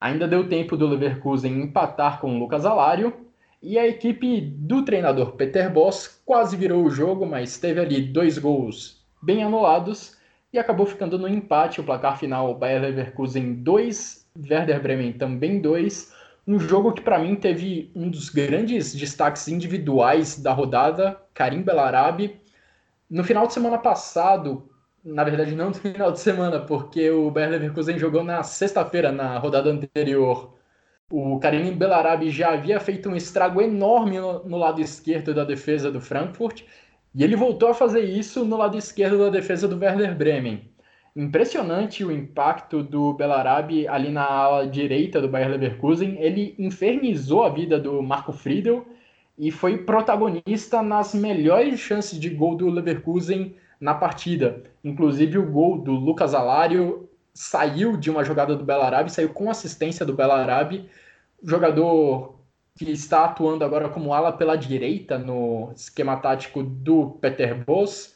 Ainda 0.00 0.28
deu 0.28 0.48
tempo 0.48 0.76
do 0.76 0.86
Leverkusen 0.86 1.62
empatar 1.62 2.20
com 2.20 2.34
o 2.34 2.38
Lucas 2.38 2.64
Alário, 2.64 3.28
e 3.60 3.76
a 3.76 3.86
equipe 3.86 4.40
do 4.40 4.84
treinador 4.84 5.32
Peter 5.32 5.72
Boss 5.72 6.22
quase 6.24 6.56
virou 6.56 6.84
o 6.84 6.90
jogo, 6.90 7.26
mas 7.26 7.58
teve 7.58 7.80
ali 7.80 8.00
dois 8.00 8.38
gols 8.38 9.04
bem 9.20 9.42
anulados 9.42 10.16
e 10.52 10.58
acabou 10.58 10.86
ficando 10.86 11.18
no 11.18 11.26
empate. 11.26 11.80
O 11.80 11.84
placar 11.84 12.16
final 12.16 12.54
Bayer 12.54 12.80
Leverkusen 12.80 13.54
2, 13.54 14.28
Werder 14.48 14.80
Bremen 14.80 15.12
também 15.12 15.60
2. 15.60 16.14
Um 16.46 16.58
jogo 16.58 16.92
que 16.92 17.02
para 17.02 17.18
mim 17.18 17.34
teve 17.34 17.90
um 17.96 18.08
dos 18.08 18.30
grandes 18.30 18.94
destaques 18.94 19.48
individuais 19.48 20.40
da 20.40 20.52
rodada, 20.52 21.20
Karim 21.34 21.62
Belarabi. 21.62 22.40
No 23.10 23.24
final 23.24 23.46
de 23.46 23.54
semana 23.54 23.78
passado, 23.78 24.67
na 25.08 25.24
verdade 25.24 25.54
não 25.54 25.68
no 25.70 25.74
final 25.74 26.12
de 26.12 26.20
semana, 26.20 26.60
porque 26.60 27.10
o 27.10 27.30
Bayer 27.30 27.50
Leverkusen 27.50 27.98
jogou 27.98 28.22
na 28.22 28.42
sexta-feira, 28.42 29.10
na 29.10 29.38
rodada 29.38 29.70
anterior. 29.70 30.56
O 31.10 31.38
Karim 31.38 31.72
Belarabi 31.72 32.30
já 32.30 32.52
havia 32.52 32.78
feito 32.78 33.08
um 33.08 33.16
estrago 33.16 33.62
enorme 33.62 34.20
no, 34.20 34.44
no, 34.44 34.56
lado 34.58 34.80
esquerdo 34.80 35.32
da 35.32 35.44
defesa 35.44 35.90
do 35.90 36.00
Frankfurt, 36.00 36.62
e 37.14 37.24
ele 37.24 37.34
voltou 37.34 37.70
a 37.70 37.74
fazer 37.74 38.02
isso 38.04 38.44
no 38.44 38.56
lado 38.56 38.76
esquerdo 38.76 39.18
da 39.18 39.30
defesa 39.30 39.66
do 39.66 39.78
Werder 39.78 40.14
Bremen. 40.14 40.70
Impressionante 41.16 42.04
o 42.04 42.12
impacto 42.12 42.82
do 42.82 43.14
Belarabi 43.14 43.88
ali 43.88 44.10
na 44.10 44.24
ala 44.24 44.68
direita 44.68 45.20
do 45.20 45.28
Bayer 45.28 45.48
Leverkusen. 45.48 46.16
Ele 46.20 46.54
infernizou 46.58 47.42
a 47.42 47.48
vida 47.48 47.78
do 47.78 48.00
Marco 48.02 48.32
Friedel 48.32 48.86
e 49.36 49.50
foi 49.50 49.78
protagonista 49.78 50.82
nas 50.82 51.14
melhores 51.14 51.80
chances 51.80 52.20
de 52.20 52.28
gol 52.28 52.54
do 52.54 52.68
Leverkusen 52.68 53.56
na 53.80 53.94
partida. 53.94 54.62
Inclusive, 54.82 55.38
o 55.38 55.50
gol 55.50 55.78
do 55.78 55.92
Lucas 55.92 56.34
Alário 56.34 57.08
saiu 57.32 57.96
de 57.96 58.10
uma 58.10 58.24
jogada 58.24 58.56
do 58.56 58.64
Belarabe, 58.64 59.12
saiu 59.12 59.28
com 59.28 59.50
assistência 59.50 60.04
do 60.04 60.12
Belarabe, 60.12 60.88
jogador 61.42 62.38
que 62.74 62.90
está 62.90 63.24
atuando 63.24 63.64
agora 63.64 63.88
como 63.88 64.14
ala 64.14 64.32
pela 64.32 64.56
direita 64.56 65.18
no 65.18 65.72
esquema 65.74 66.16
tático 66.16 66.62
do 66.62 67.18
Peter 67.20 67.64
Bosz, 67.64 68.14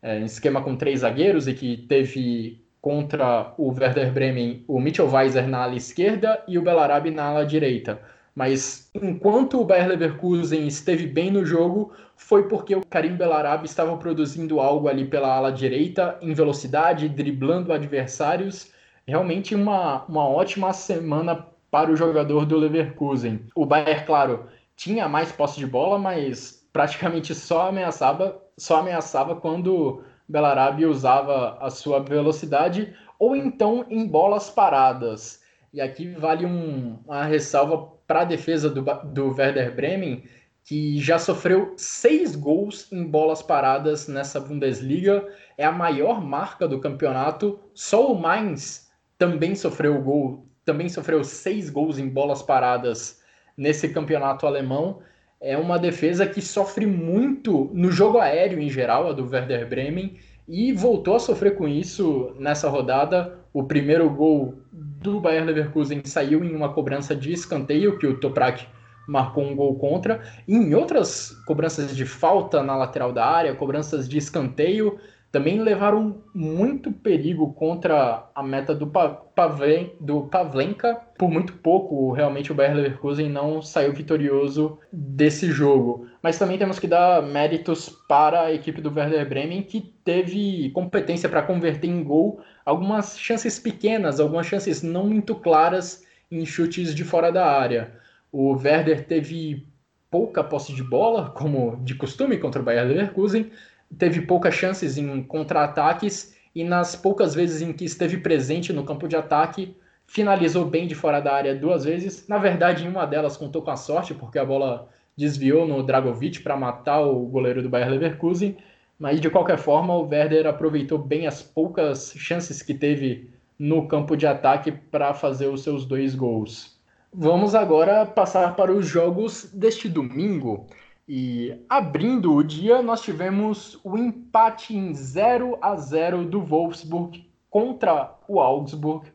é, 0.00 0.20
esquema 0.20 0.62
com 0.62 0.76
três 0.76 1.00
zagueiros 1.00 1.48
e 1.48 1.54
que 1.54 1.76
teve 1.88 2.64
contra 2.80 3.54
o 3.56 3.70
Werder 3.70 4.12
Bremen 4.12 4.64
o 4.68 4.78
Mitchell 4.78 5.08
Weiser 5.08 5.48
na 5.48 5.62
ala 5.62 5.74
esquerda 5.74 6.44
e 6.46 6.58
o 6.58 6.62
Belarabe 6.62 7.10
na 7.10 7.24
ala 7.24 7.46
direita. 7.46 8.00
Mas 8.34 8.90
enquanto 8.94 9.60
o 9.60 9.64
Bayer 9.64 9.88
Leverkusen 9.88 10.66
esteve 10.66 11.06
bem 11.06 11.30
no 11.30 11.46
jogo, 11.46 11.92
foi 12.16 12.48
porque 12.48 12.74
o 12.74 12.84
Karim 12.84 13.16
Belarabe 13.16 13.66
estava 13.66 13.96
produzindo 13.96 14.60
algo 14.60 14.88
ali 14.88 15.04
pela 15.04 15.32
ala 15.34 15.52
direita, 15.52 16.18
em 16.20 16.34
velocidade, 16.34 17.08
driblando 17.08 17.72
adversários. 17.72 18.72
Realmente 19.06 19.54
uma, 19.54 20.04
uma 20.06 20.26
ótima 20.28 20.72
semana 20.72 21.46
para 21.70 21.90
o 21.90 21.96
jogador 21.96 22.44
do 22.44 22.56
Leverkusen. 22.56 23.46
O 23.54 23.64
Bayern, 23.64 24.04
claro, 24.04 24.46
tinha 24.76 25.08
mais 25.08 25.30
posse 25.30 25.58
de 25.58 25.66
bola, 25.66 25.98
mas 25.98 26.66
praticamente 26.72 27.34
só 27.34 27.68
ameaçava, 27.68 28.40
só 28.56 28.80
ameaçava 28.80 29.36
quando 29.36 30.02
Belarabe 30.28 30.86
usava 30.86 31.56
a 31.60 31.70
sua 31.70 32.00
velocidade 32.00 32.94
ou 33.18 33.36
então 33.36 33.84
em 33.88 34.06
bolas 34.06 34.50
paradas. 34.50 35.42
E 35.72 35.80
aqui 35.80 36.10
vale 36.12 36.46
um, 36.46 36.98
uma 37.04 37.24
ressalva 37.24 37.93
para 38.06 38.20
a 38.20 38.24
defesa 38.24 38.68
do, 38.68 38.82
do 38.82 39.34
Werder 39.34 39.74
Bremen, 39.74 40.24
que 40.64 40.98
já 40.98 41.18
sofreu 41.18 41.74
seis 41.76 42.34
gols 42.34 42.90
em 42.90 43.04
bolas 43.04 43.42
paradas 43.42 44.08
nessa 44.08 44.40
Bundesliga. 44.40 45.26
É 45.58 45.64
a 45.64 45.72
maior 45.72 46.24
marca 46.24 46.66
do 46.66 46.80
campeonato. 46.80 47.60
Só 47.74 48.10
o 48.10 48.18
Mainz 48.18 48.90
também 49.18 49.54
sofreu 49.54 50.00
gol, 50.00 50.46
também 50.64 50.88
sofreu 50.88 51.22
seis 51.22 51.68
gols 51.68 51.98
em 51.98 52.08
bolas 52.08 52.42
paradas 52.42 53.20
nesse 53.56 53.90
campeonato 53.90 54.46
alemão. 54.46 55.00
É 55.40 55.56
uma 55.58 55.78
defesa 55.78 56.26
que 56.26 56.40
sofre 56.40 56.86
muito 56.86 57.70
no 57.74 57.90
jogo 57.92 58.18
aéreo 58.18 58.58
em 58.58 58.70
geral, 58.70 59.08
a 59.08 59.12
do 59.12 59.28
Werder 59.28 59.68
Bremen, 59.68 60.18
e 60.48 60.72
voltou 60.72 61.16
a 61.16 61.20
sofrer 61.20 61.56
com 61.56 61.68
isso 61.68 62.34
nessa 62.38 62.68
rodada. 62.68 63.38
O 63.52 63.64
primeiro 63.64 64.08
gol 64.08 64.58
do 65.04 65.20
Bayern 65.20 65.46
Leverkusen 65.46 66.00
saiu 66.06 66.42
em 66.42 66.56
uma 66.56 66.72
cobrança 66.72 67.14
de 67.14 67.30
escanteio 67.30 67.98
que 67.98 68.06
o 68.06 68.18
Toprak 68.18 68.66
marcou 69.06 69.44
um 69.44 69.54
gol 69.54 69.76
contra. 69.76 70.22
E 70.48 70.56
em 70.56 70.74
outras 70.74 71.30
cobranças 71.46 71.94
de 71.94 72.06
falta 72.06 72.62
na 72.62 72.74
lateral 72.74 73.12
da 73.12 73.26
área, 73.26 73.54
cobranças 73.54 74.08
de 74.08 74.16
escanteio, 74.16 74.98
também 75.30 75.60
levaram 75.60 76.22
muito 76.34 76.90
perigo 76.90 77.52
contra 77.52 78.24
a 78.34 78.42
meta 78.42 78.74
do, 78.74 78.86
Pavlen, 78.86 79.92
do 80.00 80.22
Pavlenka. 80.22 80.98
Por 81.18 81.30
muito 81.30 81.52
pouco, 81.52 82.10
realmente, 82.12 82.50
o 82.50 82.54
Bayer 82.54 82.74
Leverkusen 82.74 83.28
não 83.28 83.60
saiu 83.60 83.92
vitorioso 83.92 84.78
desse 84.90 85.50
jogo. 85.50 86.06
Mas 86.22 86.38
também 86.38 86.56
temos 86.56 86.78
que 86.78 86.86
dar 86.86 87.20
méritos 87.20 87.90
para 88.08 88.44
a 88.44 88.54
equipe 88.54 88.80
do 88.80 88.94
Werder 88.94 89.28
Bremen, 89.28 89.64
que 89.64 89.82
teve 90.02 90.70
competência 90.70 91.28
para 91.28 91.42
converter 91.42 91.88
em 91.88 92.02
gol 92.02 92.40
algumas 92.64 93.18
chances 93.18 93.58
pequenas, 93.58 94.18
algumas 94.20 94.46
chances 94.46 94.82
não 94.82 95.06
muito 95.06 95.34
claras 95.34 96.04
em 96.30 96.44
chutes 96.44 96.94
de 96.94 97.04
fora 97.04 97.30
da 97.30 97.46
área. 97.46 97.92
O 98.32 98.52
Werder 98.52 99.06
teve 99.06 99.66
pouca 100.10 100.42
posse 100.42 100.72
de 100.72 100.82
bola, 100.82 101.30
como 101.30 101.76
de 101.84 101.94
costume 101.94 102.38
contra 102.38 102.62
o 102.62 102.64
Bayer 102.64 102.86
Leverkusen, 102.86 103.50
teve 103.98 104.22
poucas 104.22 104.54
chances 104.54 104.96
em 104.96 105.22
contra-ataques 105.22 106.36
e 106.54 106.64
nas 106.64 106.94
poucas 106.94 107.34
vezes 107.34 107.60
em 107.60 107.72
que 107.72 107.84
esteve 107.84 108.18
presente 108.18 108.72
no 108.72 108.84
campo 108.84 109.08
de 109.08 109.16
ataque, 109.16 109.76
finalizou 110.06 110.64
bem 110.64 110.86
de 110.86 110.94
fora 110.94 111.20
da 111.20 111.32
área 111.32 111.54
duas 111.54 111.84
vezes. 111.84 112.28
Na 112.28 112.38
verdade, 112.38 112.84
em 112.84 112.88
uma 112.88 113.06
delas 113.06 113.36
contou 113.36 113.62
com 113.62 113.70
a 113.70 113.76
sorte, 113.76 114.14
porque 114.14 114.38
a 114.38 114.44
bola 114.44 114.88
desviou 115.16 115.66
no 115.66 115.82
Dragovic 115.82 116.40
para 116.42 116.56
matar 116.56 117.00
o 117.00 117.26
goleiro 117.26 117.62
do 117.62 117.68
Bayer 117.68 117.88
Leverkusen. 117.88 118.56
Mas 119.04 119.20
de 119.20 119.28
qualquer 119.28 119.58
forma, 119.58 119.94
o 119.94 120.08
Werder 120.08 120.46
aproveitou 120.46 120.96
bem 120.96 121.26
as 121.26 121.42
poucas 121.42 122.14
chances 122.16 122.62
que 122.62 122.72
teve 122.72 123.28
no 123.58 123.86
campo 123.86 124.16
de 124.16 124.26
ataque 124.26 124.72
para 124.72 125.12
fazer 125.12 125.46
os 125.48 125.62
seus 125.62 125.84
dois 125.84 126.14
gols. 126.14 126.80
Vamos 127.12 127.54
agora 127.54 128.06
passar 128.06 128.56
para 128.56 128.72
os 128.72 128.86
jogos 128.86 129.50
deste 129.52 129.90
domingo. 129.90 130.66
E 131.06 131.54
abrindo 131.68 132.34
o 132.34 132.42
dia, 132.42 132.80
nós 132.80 133.02
tivemos 133.02 133.78
o 133.84 133.98
empate 133.98 134.74
em 134.74 134.94
0 134.94 135.58
a 135.60 135.76
0 135.76 136.24
do 136.24 136.40
Wolfsburg 136.40 137.30
contra 137.50 138.14
o 138.26 138.40
Augsburg. 138.40 139.06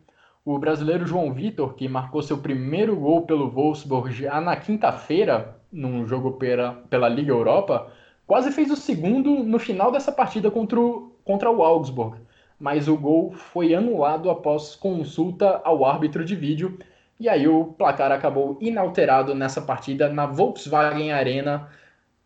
O 0.45 0.59
brasileiro 0.59 1.07
João 1.07 1.33
Vitor, 1.33 1.73
que 1.73 1.89
marcou 1.89 2.21
seu 2.21 2.37
primeiro 2.37 2.95
gol 2.95 3.23
pelo 3.23 3.49
Wolfsburg 3.49 4.11
já 4.11 4.39
na 4.39 4.55
quinta-feira, 4.55 5.59
num 5.71 6.05
jogo 6.05 6.33
pela, 6.33 6.73
pela 6.91 7.09
Liga 7.09 7.31
Europa, 7.31 7.91
quase 8.30 8.51
fez 8.51 8.69
o 8.69 8.75
segundo 8.75 9.43
no 9.43 9.57
final 9.57 9.91
dessa 9.91 10.11
partida 10.11 10.51
contra 10.51 10.80
o, 10.80 11.11
contra 11.25 11.49
o 11.49 11.63
Augsburg. 11.63 12.19
Mas 12.59 12.88
o 12.88 12.95
gol 12.95 13.32
foi 13.32 13.73
anulado 13.73 14.30
após 14.30 14.75
consulta 14.75 15.59
ao 15.63 15.84
árbitro 15.84 16.23
de 16.23 16.36
vídeo. 16.36 16.77
E 17.19 17.27
aí 17.27 17.47
o 17.47 17.65
placar 17.65 18.11
acabou 18.11 18.55
inalterado 18.61 19.34
nessa 19.34 19.59
partida 19.59 20.09
na 20.09 20.27
Volkswagen 20.27 21.11
Arena 21.11 21.69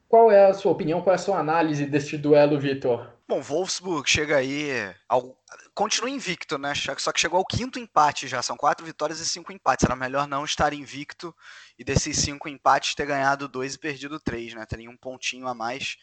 qual 0.10 0.30
é 0.30 0.48
a 0.48 0.54
sua 0.54 0.74
opinião, 0.74 1.02
qual 1.02 1.14
é 1.14 1.16
a 1.16 1.18
sua 1.18 1.40
análise 1.40 1.86
deste 1.86 2.18
duelo, 2.18 2.60
Vitor? 2.60 3.08
Bom, 3.28 3.42
Wolfsburg 3.42 4.10
chega 4.10 4.38
aí. 4.38 4.70
Ao... 5.08 5.38
Continua 5.74 6.10
invicto, 6.10 6.58
né? 6.58 6.74
Só 6.98 7.12
que 7.12 7.20
chegou 7.20 7.38
ao 7.40 7.46
quinto 7.46 7.80
empate 7.80 8.28
já. 8.28 8.42
São 8.42 8.58
quatro 8.58 8.86
vitórias 8.86 9.20
e 9.20 9.26
cinco 9.28 9.52
empates. 9.52 9.86
Era 9.86 9.96
melhor 9.96 10.28
não 10.28 10.44
estar 10.44 10.74
invicto 10.74 11.34
e 11.80 11.84
desses 11.84 12.18
cinco 12.18 12.50
empates 12.50 12.96
ter 12.96 13.06
ganhado 13.06 13.48
dois 13.48 13.76
e 13.76 13.80
perdido 13.80 14.20
três, 14.20 14.54
né? 14.54 14.66
Teria 14.66 14.90
um 14.90 14.98
pontinho 14.98 15.48
a 15.48 15.54
mais. 15.54 15.96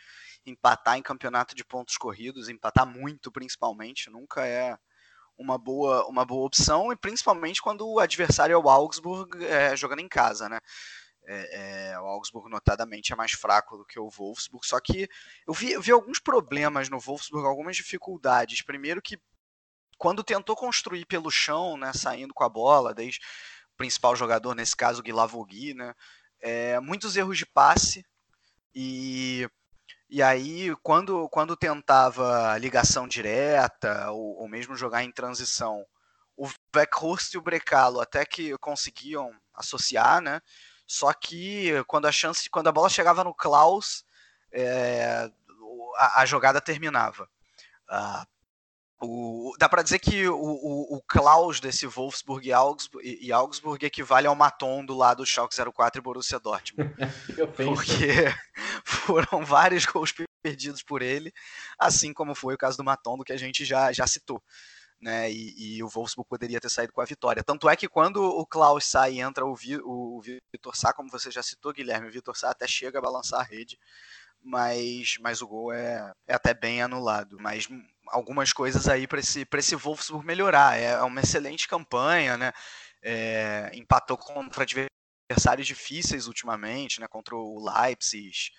Empatar 0.46 0.96
em 0.96 1.02
campeonato 1.02 1.54
de 1.54 1.62
pontos 1.62 1.98
corridos, 1.98 2.48
empatar 2.48 2.86
muito 2.86 3.30
principalmente, 3.30 4.08
nunca 4.08 4.46
é 4.46 4.74
uma 5.40 5.58
boa, 5.58 6.06
uma 6.06 6.24
boa 6.24 6.46
opção, 6.46 6.92
e 6.92 6.96
principalmente 6.96 7.62
quando 7.62 7.86
o 7.86 7.98
adversário 7.98 8.54
é 8.54 8.56
o 8.56 8.68
Augsburg 8.68 9.44
é, 9.44 9.74
jogando 9.76 10.00
em 10.00 10.08
casa, 10.08 10.48
né? 10.48 10.58
É, 11.26 11.90
é, 11.92 12.00
o 12.00 12.04
Augsburg, 12.06 12.50
notadamente, 12.50 13.12
é 13.12 13.16
mais 13.16 13.32
fraco 13.32 13.76
do 13.76 13.84
que 13.84 13.98
o 13.98 14.08
Wolfsburg. 14.08 14.66
Só 14.66 14.80
que 14.80 15.08
eu 15.46 15.52
vi, 15.52 15.72
eu 15.72 15.82
vi 15.82 15.92
alguns 15.92 16.18
problemas 16.18 16.88
no 16.88 16.98
Wolfsburg, 16.98 17.46
algumas 17.46 17.76
dificuldades. 17.76 18.62
Primeiro, 18.62 19.02
que 19.02 19.18
quando 19.98 20.24
tentou 20.24 20.56
construir 20.56 21.04
pelo 21.04 21.30
chão, 21.30 21.76
né, 21.76 21.92
saindo 21.92 22.32
com 22.32 22.42
a 22.42 22.48
bola, 22.48 22.94
desde 22.94 23.20
o 23.74 23.76
principal 23.76 24.16
jogador, 24.16 24.54
nesse 24.54 24.74
caso, 24.74 25.02
Guilavogui, 25.02 25.74
né, 25.74 25.94
é, 26.40 26.80
muitos 26.80 27.16
erros 27.16 27.36
de 27.36 27.46
passe. 27.46 28.04
E, 28.74 29.48
e 30.08 30.22
aí, 30.22 30.74
quando, 30.82 31.28
quando 31.28 31.56
tentava 31.56 32.56
ligação 32.58 33.06
direta, 33.06 34.10
ou, 34.10 34.38
ou 34.40 34.48
mesmo 34.48 34.74
jogar 34.74 35.04
em 35.04 35.12
transição, 35.12 35.84
o 36.36 36.48
Weghorst 36.74 37.34
e 37.34 37.38
o 37.38 37.42
Brecalo 37.42 38.00
até 38.00 38.24
que 38.24 38.56
conseguiam 38.56 39.30
associar, 39.54 40.22
né? 40.22 40.40
Só 40.90 41.12
que 41.12 41.84
quando 41.86 42.06
a 42.06 42.10
chance, 42.10 42.50
quando 42.50 42.66
a 42.66 42.72
bola 42.72 42.88
chegava 42.88 43.22
no 43.22 43.32
Klaus, 43.32 44.04
é, 44.52 45.30
a, 45.96 46.22
a, 46.22 46.26
jogada 46.26 46.60
terminava. 46.60 47.28
Uh, 47.88 48.26
o, 49.00 49.54
dá 49.56 49.68
para 49.68 49.84
dizer 49.84 50.00
que 50.00 50.26
o, 50.26 50.34
o, 50.34 50.96
o, 50.96 51.02
Klaus 51.06 51.60
desse 51.60 51.86
Wolfsburg 51.86 52.48
e 52.48 52.52
Augsburg, 52.52 53.18
e 53.22 53.30
Augsburg 53.30 53.86
equivale 53.86 54.26
ao 54.26 54.34
Maton 54.34 54.84
do 54.84 54.96
lado 54.96 55.18
do 55.18 55.26
Schalke 55.26 55.54
04 55.54 56.00
e 56.00 56.02
Borussia 56.02 56.40
Dortmund. 56.40 56.92
porque 57.54 58.24
foram 58.84 59.44
vários 59.44 59.86
gols 59.86 60.12
perdidos 60.42 60.82
por 60.82 61.02
ele, 61.02 61.32
assim 61.78 62.12
como 62.12 62.34
foi 62.34 62.54
o 62.54 62.58
caso 62.58 62.76
do 62.76 62.82
Maton, 62.82 63.16
do 63.16 63.22
que 63.22 63.32
a 63.32 63.38
gente 63.38 63.64
já, 63.64 63.92
já 63.92 64.08
citou 64.08 64.42
né? 65.00 65.30
E, 65.30 65.76
e, 65.76 65.82
o 65.82 65.88
Wolfsburg 65.88 66.28
poderia 66.28 66.60
ter 66.60 66.68
saído 66.68 66.92
com 66.92 67.00
a 67.00 67.04
vitória. 67.04 67.42
Tanto 67.42 67.68
é 67.68 67.76
que 67.76 67.88
quando 67.88 68.22
o 68.22 68.46
Klaus 68.46 68.84
sai 68.84 69.14
e 69.14 69.20
entra 69.20 69.46
o, 69.46 69.54
Vi, 69.54 69.78
o 69.82 70.20
Vitor 70.20 70.76
Sá, 70.76 70.92
como 70.92 71.10
você 71.10 71.30
já 71.30 71.42
citou, 71.42 71.72
Guilherme, 71.72 72.08
o 72.08 72.12
Vitor 72.12 72.36
Sá 72.36 72.50
até 72.50 72.66
chega 72.66 72.98
a 72.98 73.02
balançar 73.02 73.40
a 73.40 73.44
rede, 73.44 73.78
mas, 74.42 75.16
mas 75.20 75.42
o 75.42 75.48
gol 75.48 75.72
é, 75.72 76.12
é 76.26 76.34
até 76.34 76.52
bem 76.54 76.82
anulado. 76.82 77.38
Mas 77.40 77.68
algumas 78.08 78.52
coisas 78.52 78.88
aí 78.88 79.06
para 79.06 79.20
esse, 79.20 79.46
esse 79.54 79.76
Wolfsburg 79.76 80.26
melhorar. 80.26 80.78
É, 80.78 80.92
é 80.92 81.02
uma 81.02 81.20
excelente 81.20 81.68
campanha, 81.68 82.36
né? 82.36 82.52
É, 83.02 83.70
empatou 83.74 84.18
contra 84.18 84.64
adversários 85.30 85.66
difíceis 85.66 86.26
ultimamente, 86.26 87.00
né? 87.00 87.08
Contra 87.08 87.34
o 87.34 87.64
Leipzig. 87.64 88.50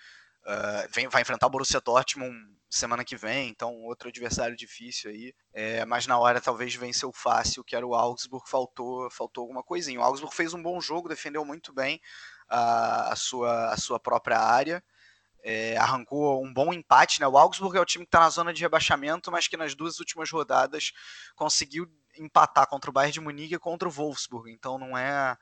Uh, 0.45 0.87
vem, 0.91 1.07
vai 1.07 1.21
enfrentar 1.21 1.47
o 1.47 1.49
Borussia 1.49 1.79
Dortmund 1.79 2.35
semana 2.69 3.03
que 3.03 3.17
vem, 3.17 3.49
então 3.49 3.83
outro 3.83 4.07
adversário 4.07 4.55
difícil 4.55 5.11
aí. 5.11 5.35
É, 5.53 5.85
mas 5.85 6.07
na 6.07 6.17
hora 6.17 6.39
talvez 6.39 6.73
venceu 6.73 7.11
fácil, 7.11 7.63
que 7.63 7.75
era 7.75 7.85
o 7.85 7.93
Augsburg, 7.93 8.49
faltou, 8.49 9.09
faltou 9.11 9.41
alguma 9.41 9.61
coisinha. 9.61 9.99
O 9.99 10.03
Augsburg 10.03 10.33
fez 10.33 10.53
um 10.53 10.63
bom 10.63 10.79
jogo, 10.79 11.09
defendeu 11.09 11.43
muito 11.43 11.73
bem 11.73 12.01
a, 12.47 13.11
a 13.11 13.15
sua, 13.15 13.73
a 13.73 13.77
sua 13.77 13.99
própria 13.99 14.39
área. 14.39 14.83
É, 15.43 15.75
arrancou 15.77 16.43
um 16.43 16.53
bom 16.53 16.71
empate, 16.71 17.19
né? 17.19 17.27
O 17.27 17.37
Augsburg 17.37 17.77
é 17.77 17.81
o 17.81 17.85
time 17.85 18.05
que 18.05 18.09
está 18.09 18.19
na 18.19 18.29
zona 18.29 18.53
de 18.53 18.61
rebaixamento, 18.61 19.31
mas 19.31 19.47
que 19.47 19.57
nas 19.57 19.75
duas 19.75 19.99
últimas 19.99 20.29
rodadas 20.29 20.93
conseguiu 21.35 21.91
empatar 22.17 22.67
contra 22.67 22.89
o 22.89 22.93
Bayern 22.93 23.13
de 23.13 23.19
Munique 23.19 23.55
e 23.55 23.59
contra 23.59 23.87
o 23.87 23.91
Wolfsburg. 23.91 24.51
Então 24.51 24.77
não 24.77 24.97
é 24.97 25.35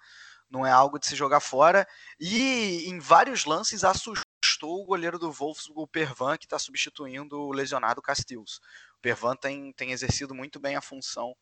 não 0.50 0.66
é 0.66 0.72
algo 0.72 0.98
de 0.98 1.06
se 1.06 1.16
jogar 1.16 1.42
fora. 1.42 1.88
E 2.20 2.90
em 2.90 2.98
vários 3.00 3.46
lances 3.46 3.84
assustou 3.84 4.29
o 4.62 4.86
goleiro 4.86 5.18
do 5.18 5.32
Wolfsburg, 5.32 5.82
o 5.82 5.88
Pervan, 5.88 6.38
que 6.38 6.46
está 6.46 6.60
substituindo 6.60 7.40
o 7.40 7.52
lesionado 7.52 8.02
Castells. 8.02 8.60
O 8.98 9.02
Pervan 9.02 9.36
tem, 9.36 9.72
tem 9.74 9.92
exercido 9.92 10.34
muito 10.34 10.60
bem 10.60 10.76
a 10.76 10.82
função. 10.82 11.36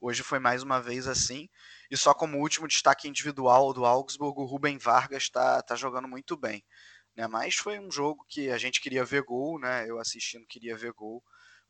Hoje 0.00 0.22
foi 0.22 0.38
mais 0.38 0.62
uma 0.62 0.80
vez 0.80 1.06
assim. 1.06 1.48
E 1.90 1.96
só 1.96 2.14
como 2.14 2.38
último 2.38 2.66
destaque 2.66 3.08
individual 3.08 3.72
do 3.72 3.84
Augsburg, 3.84 4.40
o 4.40 4.44
Ruben 4.44 4.78
Vargas 4.78 5.24
está 5.24 5.62
tá 5.62 5.74
jogando 5.74 6.08
muito 6.08 6.36
bem. 6.36 6.64
Né? 7.16 7.26
Mas 7.26 7.56
foi 7.56 7.78
um 7.78 7.90
jogo 7.90 8.24
que 8.28 8.50
a 8.50 8.58
gente 8.58 8.80
queria 8.80 9.04
ver 9.04 9.22
gol, 9.22 9.58
né? 9.58 9.88
Eu 9.88 9.98
assistindo 9.98 10.46
queria 10.46 10.76
ver 10.76 10.92
gol, 10.92 11.22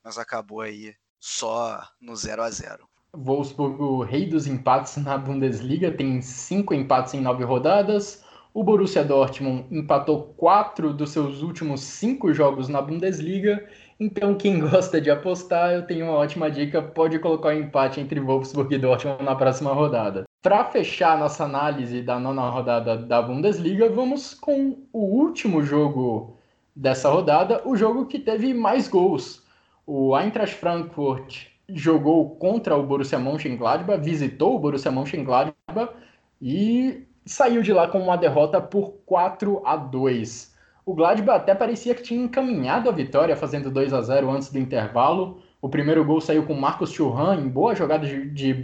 mas 0.05 0.19
acabou 0.19 0.61
aí 0.61 0.95
só 1.19 1.83
no 2.01 2.15
0 2.15 2.43
a 2.43 2.51
0 2.51 2.89
Wolfsburg, 3.13 3.83
o 3.83 4.03
rei 4.03 4.29
dos 4.29 4.47
empates 4.47 4.97
na 4.97 5.19
Bundesliga, 5.19 5.91
tem 5.91 6.23
cinco 6.23 6.73
empates 6.73 7.15
em 7.15 7.21
nove 7.21 7.43
rodadas. 7.43 8.25
O 8.53 8.65
Borussia 8.65 9.05
Dortmund 9.05 9.67
empatou 9.71 10.35
quatro 10.37 10.93
dos 10.93 11.11
seus 11.11 11.41
últimos 11.41 11.83
cinco 11.83 12.33
jogos 12.35 12.69
na 12.69 12.83
Bundesliga. 12.83 13.65
Então, 13.99 14.35
quem 14.35 14.59
gosta 14.69 15.01
de 15.01 15.09
apostar, 15.11 15.73
eu 15.73 15.87
tenho 15.87 16.07
uma 16.07 16.17
ótima 16.17 16.51
dica: 16.51 16.83
pode 16.83 17.19
colocar 17.21 17.51
o 17.51 17.53
um 17.53 17.61
empate 17.61 18.01
entre 18.01 18.19
Wolfsburg 18.19 18.75
e 18.75 18.79
Dortmund 18.79 19.23
na 19.23 19.37
próxima 19.37 19.73
rodada. 19.73 20.25
Para 20.43 20.65
fechar 20.65 21.19
nossa 21.19 21.45
análise 21.45 22.03
da 22.03 22.19
nona 22.19 22.49
rodada 22.49 22.97
da 22.97 23.23
Bundesliga, 23.23 23.89
vamos 23.89 24.35
com 24.35 24.79
o 24.93 25.01
último 25.01 25.63
jogo 25.63 26.37
dessa 26.75 27.09
rodada, 27.11 27.63
o 27.65 27.77
jogo 27.77 28.07
que 28.07 28.19
teve 28.19 28.53
mais 28.53 28.89
gols. 28.89 29.47
O 29.87 30.17
Eintracht 30.17 30.57
Frankfurt 30.57 31.47
jogou 31.69 32.37
contra 32.37 32.77
o 32.77 32.83
Borussia 32.83 33.19
Mönchengladbach, 33.19 34.03
visitou 34.03 34.57
o 34.57 34.59
Borussia 34.59 34.91
Mönchengladbach 34.91 35.93
e 36.41 37.07
saiu 37.25 37.63
de 37.63 37.73
lá 37.73 37.89
com 37.89 38.01
uma 38.01 38.17
derrota 38.17 38.61
por 38.61 38.95
4 39.07 39.63
a 39.65 39.77
2. 39.77 40.55
O 40.85 40.95
Gladbach 40.95 41.39
até 41.39 41.55
parecia 41.55 41.95
que 41.95 42.03
tinha 42.03 42.25
encaminhado 42.25 42.89
a 42.89 42.93
vitória, 42.93 43.37
fazendo 43.37 43.71
2 43.71 43.93
a 43.93 44.01
0 44.01 44.31
antes 44.31 44.51
do 44.51 44.59
intervalo. 44.59 45.43
O 45.61 45.69
primeiro 45.69 46.05
gol 46.05 46.21
saiu 46.21 46.45
com 46.47 46.55
Marcos 46.55 46.91
Churran 46.93 47.37
em 47.37 47.49
boa 47.49 47.75
jogada 47.75 48.07
de, 48.07 48.31
de 48.31 48.57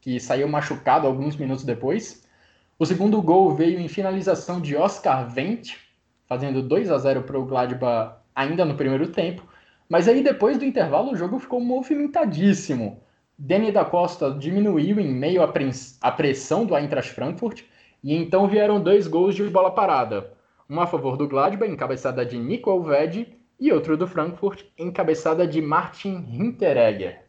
que 0.00 0.18
saiu 0.18 0.48
machucado 0.48 1.06
alguns 1.06 1.36
minutos 1.36 1.64
depois. 1.64 2.26
O 2.78 2.86
segundo 2.86 3.22
gol 3.22 3.54
veio 3.54 3.78
em 3.78 3.88
finalização 3.88 4.60
de 4.60 4.74
Oscar 4.74 5.32
Wendt, 5.36 5.78
fazendo 6.26 6.62
2 6.62 6.90
a 6.90 6.98
0 6.98 7.22
para 7.22 7.38
o 7.38 7.44
Gladbach 7.44 8.16
ainda 8.34 8.64
no 8.64 8.74
primeiro 8.74 9.08
tempo. 9.08 9.46
Mas 9.88 10.08
aí 10.08 10.22
depois 10.22 10.58
do 10.58 10.64
intervalo 10.64 11.12
o 11.12 11.16
jogo 11.16 11.38
ficou 11.38 11.60
movimentadíssimo. 11.60 13.00
Danny 13.44 13.72
da 13.72 13.84
Costa 13.84 14.30
diminuiu 14.30 15.00
em 15.00 15.12
meio 15.12 15.42
à 15.42 16.12
pressão 16.12 16.64
do 16.64 16.76
Eintracht 16.76 17.12
Frankfurt 17.12 17.64
e 18.00 18.14
então 18.14 18.46
vieram 18.46 18.80
dois 18.80 19.08
gols 19.08 19.34
de 19.34 19.42
bola 19.42 19.72
parada. 19.72 20.32
Um 20.70 20.80
a 20.80 20.86
favor 20.86 21.16
do 21.16 21.26
Gladbach, 21.26 21.68
encabeçada 21.68 22.24
de 22.24 22.38
Nico 22.38 22.70
Alved, 22.70 23.36
e 23.58 23.72
outro 23.72 23.96
do 23.96 24.06
Frankfurt, 24.06 24.62
encabeçada 24.78 25.44
de 25.44 25.60
Martin 25.60 26.24
Hinteregger. 26.30 27.24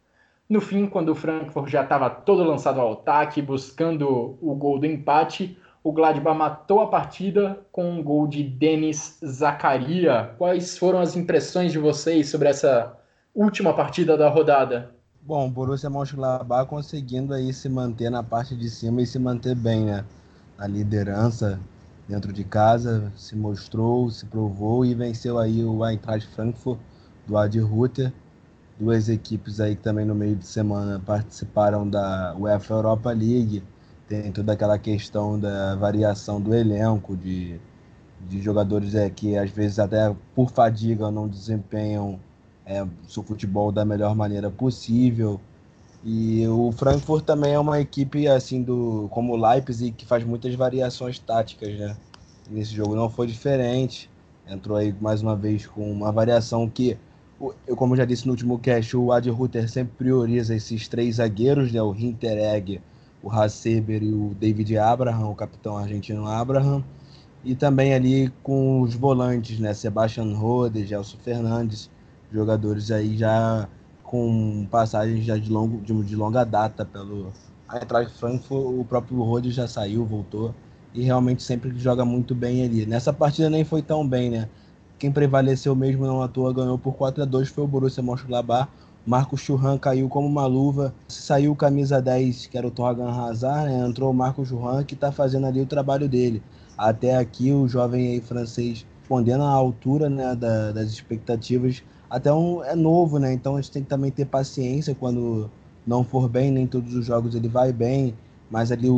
No 0.47 0.61
fim, 0.61 0.85
quando 0.85 1.09
o 1.09 1.15
Frankfurt 1.15 1.67
já 1.67 1.81
estava 1.81 2.11
todo 2.11 2.43
lançado 2.43 2.79
ao 2.79 2.93
ataque, 2.93 3.41
buscando 3.41 4.37
o 4.39 4.53
gol 4.53 4.77
do 4.77 4.85
empate, 4.85 5.57
o 5.83 5.91
Gladbach 5.91 6.37
matou 6.37 6.79
a 6.81 6.89
partida 6.89 7.59
com 7.71 7.89
um 7.89 8.03
gol 8.03 8.27
de 8.27 8.43
Denis 8.43 9.19
Zakaria. 9.25 10.35
Quais 10.37 10.77
foram 10.77 10.99
as 10.99 11.15
impressões 11.15 11.71
de 11.71 11.79
vocês 11.79 12.29
sobre 12.29 12.49
essa 12.49 12.95
última 13.33 13.73
partida 13.73 14.15
da 14.15 14.29
rodada? 14.29 14.93
Bom, 15.25 15.47
o 15.47 15.49
Borussia 15.49 15.89
Mönchengladbach 15.89 16.67
conseguindo 16.67 17.33
aí 17.33 17.53
se 17.53 17.69
manter 17.69 18.09
na 18.09 18.21
parte 18.21 18.57
de 18.57 18.69
cima 18.69 19.01
e 19.01 19.07
se 19.07 19.17
manter 19.17 19.55
bem, 19.55 19.85
né? 19.85 20.03
A 20.57 20.67
liderança 20.67 21.57
dentro 22.09 22.33
de 22.33 22.43
casa 22.43 23.09
se 23.15 23.33
mostrou, 23.33 24.11
se 24.11 24.25
provou 24.25 24.83
e 24.83 24.93
venceu 24.93 25.39
aí 25.39 25.63
o 25.63 25.87
Eintracht 25.87 26.27
Frankfurt 26.27 26.77
do 27.25 27.37
Adi 27.37 27.59
Ruther. 27.59 28.11
Duas 28.77 29.07
equipes 29.07 29.61
aí 29.61 29.77
que 29.77 29.81
também 29.81 30.03
no 30.05 30.13
meio 30.13 30.35
de 30.35 30.45
semana 30.45 30.99
participaram 30.99 31.89
da 31.89 32.35
UEFA 32.37 32.73
Europa 32.73 33.11
League 33.13 33.63
tem 34.09 34.29
toda 34.29 34.51
aquela 34.51 34.77
questão 34.77 35.39
da 35.39 35.73
variação 35.75 36.41
do 36.41 36.53
elenco, 36.53 37.15
de, 37.15 37.61
de 38.27 38.41
jogadores 38.41 38.93
é, 38.93 39.09
que 39.09 39.37
às 39.37 39.49
vezes 39.51 39.79
até 39.79 40.13
por 40.35 40.51
fadiga 40.51 41.09
não 41.09 41.29
desempenham 41.29 42.19
é, 42.65 42.85
seu 43.07 43.23
futebol 43.23 43.71
da 43.71 43.85
melhor 43.85 44.15
maneira 44.15 44.49
possível. 44.49 45.39
E 46.03 46.45
o 46.47 46.71
Frankfurt 46.71 47.23
também 47.23 47.53
é 47.53 47.59
uma 47.59 47.79
equipe 47.79 48.27
assim 48.27 48.61
do 48.61 49.07
como 49.09 49.33
o 49.33 49.37
Leipzig 49.37 49.91
que 49.91 50.05
faz 50.05 50.23
muitas 50.23 50.53
variações 50.55 51.17
táticas, 51.17 51.77
né? 51.77 51.95
Nesse 52.49 52.73
jogo 52.73 52.95
não 52.95 53.09
foi 53.09 53.27
diferente. 53.27 54.09
Entrou 54.45 54.77
aí 54.77 54.93
mais 54.99 55.21
uma 55.21 55.35
vez 55.35 55.65
com 55.65 55.89
uma 55.89 56.11
variação 56.11 56.69
que 56.69 56.97
eu 57.67 57.75
como 57.75 57.95
já 57.95 58.05
disse 58.05 58.25
no 58.25 58.31
último 58.31 58.59
cast, 58.59 58.95
o 58.95 59.11
Adi 59.11 59.29
Rutter 59.29 59.69
sempre 59.69 59.93
prioriza 59.97 60.55
esses 60.55 60.87
três 60.87 61.15
zagueiros, 61.15 61.71
né? 61.71 61.81
O 61.81 61.93
Hinteregger, 61.93 62.81
o 63.21 63.31
Hasseber 63.31 64.03
e 64.03 64.13
o 64.13 64.35
David 64.39 64.77
Abraham, 64.77 65.29
o 65.29 65.35
capitão 65.35 65.77
argentino 65.77 66.27
Abraham, 66.27 66.83
e 67.43 67.55
também 67.55 67.93
ali 67.93 68.31
com 68.43 68.81
os 68.81 68.93
volantes, 68.93 69.59
né, 69.59 69.73
Sebastian 69.73 70.35
Rode, 70.35 70.85
Gelson 70.85 71.17
Fernandes, 71.17 71.89
jogadores 72.33 72.91
aí 72.91 73.17
já 73.17 73.67
com 74.03 74.67
passagens 74.69 75.23
já 75.23 75.37
de, 75.37 75.49
longo, 75.49 75.81
de, 75.81 75.93
de 76.03 76.15
longa 76.15 76.43
data 76.43 76.83
pelo 76.85 77.31
Eintracht 77.71 78.13
Frankfurt, 78.17 78.79
o 78.79 78.85
próprio 78.85 79.21
Rode 79.23 79.51
já 79.51 79.67
saiu, 79.67 80.05
voltou, 80.05 80.53
e 80.93 81.03
realmente 81.03 81.41
sempre 81.41 81.71
joga 81.77 82.03
muito 82.03 82.35
bem 82.35 82.63
ali. 82.63 82.85
Nessa 82.85 83.11
partida 83.13 83.49
nem 83.49 83.63
foi 83.63 83.81
tão 83.81 84.07
bem, 84.07 84.29
né? 84.29 84.49
Quem 84.99 85.11
prevaleceu 85.11 85.75
mesmo 85.75 86.05
não 86.05 86.21
à 86.21 86.27
toa 86.27 86.53
ganhou 86.53 86.77
por 86.77 86.93
4 86.93 87.23
a 87.23 87.25
2 87.25 87.49
foi 87.49 87.63
o 87.63 87.67
Borussia 87.67 88.03
Mönchengladbach, 88.03 88.69
Marcos 89.05 89.41
Churran 89.41 89.77
caiu 89.77 90.07
como 90.07 90.27
uma 90.27 90.45
luva. 90.45 90.93
Saiu 91.09 91.53
camisa 91.55 92.01
10, 92.01 92.47
que 92.47 92.57
era 92.57 92.65
o 92.65 92.71
Torgan 92.71 93.09
Hazard, 93.09 93.69
né? 93.69 93.85
entrou 93.85 94.11
o 94.11 94.13
Marcos 94.13 94.47
Churran, 94.47 94.83
que 94.83 94.93
está 94.93 95.11
fazendo 95.11 95.45
ali 95.45 95.59
o 95.61 95.65
trabalho 95.65 96.07
dele. 96.07 96.41
Até 96.77 97.17
aqui 97.17 97.51
o 97.51 97.67
jovem 97.67 98.21
francês 98.21 98.85
respondendo 98.99 99.43
à 99.43 99.49
altura 99.49 100.09
né, 100.09 100.33
da, 100.35 100.71
das 100.71 100.89
expectativas. 100.89 101.83
Até 102.13 102.31
um, 102.31 102.63
é 102.63 102.75
novo, 102.75 103.17
né? 103.17 103.33
Então 103.33 103.55
a 103.55 103.61
gente 103.61 103.71
tem 103.71 103.81
que 103.81 103.89
também 103.89 104.11
ter 104.11 104.25
paciência 104.25 104.93
quando 104.93 105.49
não 105.85 106.03
for 106.03 106.29
bem, 106.29 106.51
nem 106.51 106.67
todos 106.67 106.93
os 106.93 107.03
jogos 107.07 107.33
ele 107.33 107.47
vai 107.47 107.73
bem. 107.73 108.13
Mas 108.51 108.71
ali 108.71 108.87
o, 108.87 108.93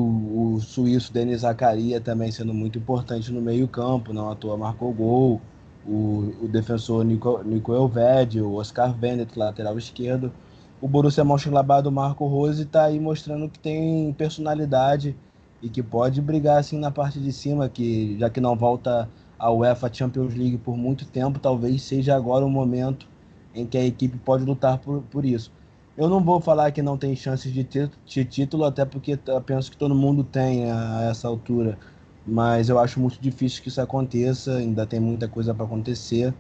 o 0.55 0.59
suíço 0.59 1.13
Denis 1.13 1.41
Zakaria 1.41 2.01
também 2.01 2.30
sendo 2.30 2.53
muito 2.53 2.78
importante 2.78 3.32
no 3.32 3.41
meio 3.41 3.70
campo, 3.70 4.11
não 4.11 4.30
à 4.30 4.36
toa 4.36 4.57
marcou 4.57 4.91
gol 4.91 5.41
o, 5.88 6.34
o 6.41 6.47
defensor 6.49 7.05
Nico, 7.05 7.41
Nico 7.43 7.72
o 7.72 8.53
Oscar 8.55 8.93
Vendet, 8.93 9.39
lateral 9.39 9.78
esquerdo. 9.78 10.30
O 10.82 10.88
Borussia 10.89 11.24
Mönchengladbach 11.24 11.84
do 11.84 11.91
Marco 11.93 12.28
Rose 12.28 12.63
está 12.63 12.84
aí 12.84 12.99
mostrando 12.99 13.47
que 13.49 13.57
tem 13.57 14.11
personalidade 14.18 15.16
e 15.61 15.70
que 15.70 15.82
pode 15.82 16.22
brigar 16.22 16.57
assim 16.59 16.78
na 16.78 16.91
parte 16.91 17.18
de 17.18 17.32
cima, 17.32 17.70
que 17.70 18.18
já 18.20 18.30
que 18.30 18.41
não 18.41 18.57
volta 18.57 19.09
a 19.38 19.51
UEFA 19.51 19.91
Champions 19.93 20.33
League 20.36 20.57
por 20.57 20.77
muito 20.77 21.05
tempo, 21.09 21.39
talvez 21.39 21.83
seja 21.83 22.15
agora 22.15 22.45
o 22.45 22.49
momento 22.49 23.09
em 23.53 23.67
que 23.67 23.77
a 23.77 23.86
equipe 23.86 24.17
pode 24.19 24.43
lutar 24.45 24.79
por, 24.79 25.03
por 25.03 25.25
isso. 25.25 25.53
Eu 25.95 26.09
não 26.09 26.23
vou 26.23 26.41
falar 26.41 26.71
que 26.71 26.81
não 26.81 26.97
tem 26.97 27.15
chances 27.15 27.51
de, 27.53 27.63
de 27.63 28.25
título, 28.25 28.65
até 28.65 28.86
porque 28.86 29.17
penso 29.45 29.71
que 29.71 29.77
todo 29.77 29.95
mundo 29.95 30.23
tem 30.23 30.69
a, 30.69 30.99
a 30.99 31.03
essa 31.05 31.27
altura 31.27 31.79
mas 32.25 32.69
eu 32.69 32.79
acho 32.79 32.99
muito 32.99 33.19
difícil 33.21 33.61
que 33.61 33.69
isso 33.69 33.79
aconteça, 33.81 34.57
ainda 34.57 34.88
tem 34.88 34.99
muita 34.99 35.29
coisa 35.29 35.53
para 35.53 35.65
acontecer, 35.65 36.36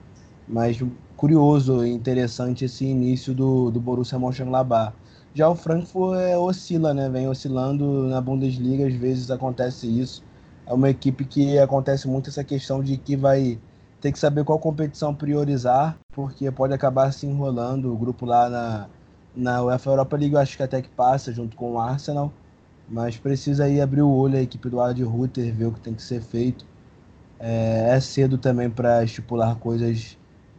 mas 0.45 0.77
curioso 1.15 1.85
e 1.85 1.91
interessante 1.91 2.65
esse 2.65 2.85
início 2.85 3.33
do, 3.35 3.69
do 3.71 3.79
Borussia 3.81 4.17
Mönchengladbach. 4.19 4.97
Já 5.33 5.49
o 5.49 5.55
Frankfurt 5.55 6.17
é, 6.19 6.37
oscila, 6.37 6.93
né? 6.93 7.09
Vem 7.09 7.27
oscilando 7.27 8.07
na 8.07 8.21
Bundesliga, 8.21 8.87
às 8.87 8.95
vezes 8.95 9.29
acontece 9.29 9.87
isso. 9.87 10.25
É 10.67 10.73
uma 10.73 10.89
equipe 10.89 11.25
que 11.25 11.57
acontece 11.59 12.07
muito 12.07 12.29
essa 12.29 12.43
questão 12.43 12.83
de 12.83 12.97
que 12.97 13.15
vai 13.15 13.59
ter 14.01 14.11
que 14.11 14.19
saber 14.19 14.43
qual 14.43 14.59
competição 14.59 15.13
priorizar, 15.13 15.97
porque 16.11 16.49
pode 16.51 16.73
acabar 16.73 17.11
se 17.11 17.25
enrolando. 17.25 17.93
O 17.93 17.97
grupo 17.97 18.25
lá 18.25 18.49
na, 18.49 18.87
na 19.35 19.63
UEFA 19.63 19.91
Europa 19.91 20.17
League 20.17 20.33
eu 20.35 20.39
acho 20.39 20.57
que 20.57 20.63
até 20.63 20.81
que 20.81 20.89
passa, 20.89 21.31
junto 21.33 21.55
com 21.55 21.73
o 21.73 21.79
Arsenal 21.79 22.31
mas 22.87 23.17
precisa 23.17 23.65
aí 23.65 23.81
abrir 23.81 24.01
o 24.01 24.09
olho 24.09 24.37
a 24.37 24.41
equipe 24.41 24.69
do 24.69 24.79
Ad 24.79 25.01
Ruther, 25.03 25.53
ver 25.53 25.65
o 25.65 25.71
que 25.71 25.79
tem 25.79 25.93
que 25.93 26.03
ser 26.03 26.21
feito. 26.21 26.65
É, 27.39 27.89
é 27.91 27.99
cedo 27.99 28.37
também 28.37 28.69
para 28.69 29.03
estipular 29.03 29.55
coisas 29.57 30.17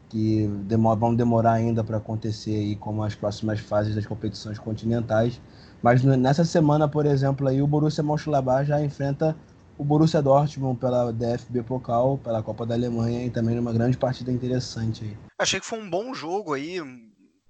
que 0.09 0.47
demor 0.67 0.97
vão 0.97 1.15
demorar 1.15 1.53
ainda 1.55 1.83
para 1.85 1.97
acontecer 1.99 2.55
aí, 2.55 2.77
como 2.77 3.03
as 3.03 3.15
próximas 3.15 3.61
fases 3.61 3.95
das 3.95 4.07
competições 4.07 4.59
continentais. 4.59 5.41
Mas 5.83 6.03
nessa 6.03 6.45
semana, 6.45 6.89
por 6.89 7.07
exemplo, 7.07 7.49
aí 7.49 7.61
o 7.63 7.67
Borussia 7.67 8.03
Mönchengladbach 8.05 8.67
já 8.67 8.83
enfrenta 8.83 9.37
o 9.79 9.85
Borussia 9.85 10.23
Dortmund 10.23 10.79
pela 10.79 11.13
DFB 11.13 11.63
Pokal, 11.63 12.19
pela 12.19 12.43
Copa 12.43 12.65
da 12.65 12.75
Alemanha 12.75 13.25
e 13.25 13.31
também 13.31 13.55
numa 13.55 13.73
grande 13.73 13.97
partida 13.97 14.33
interessante 14.33 15.05
aí. 15.05 15.17
Achei 15.39 15.61
que 15.61 15.67
foi 15.67 15.79
um 15.79 15.89
bom 15.89 16.15
jogo 16.15 16.55
aí, 16.55 16.81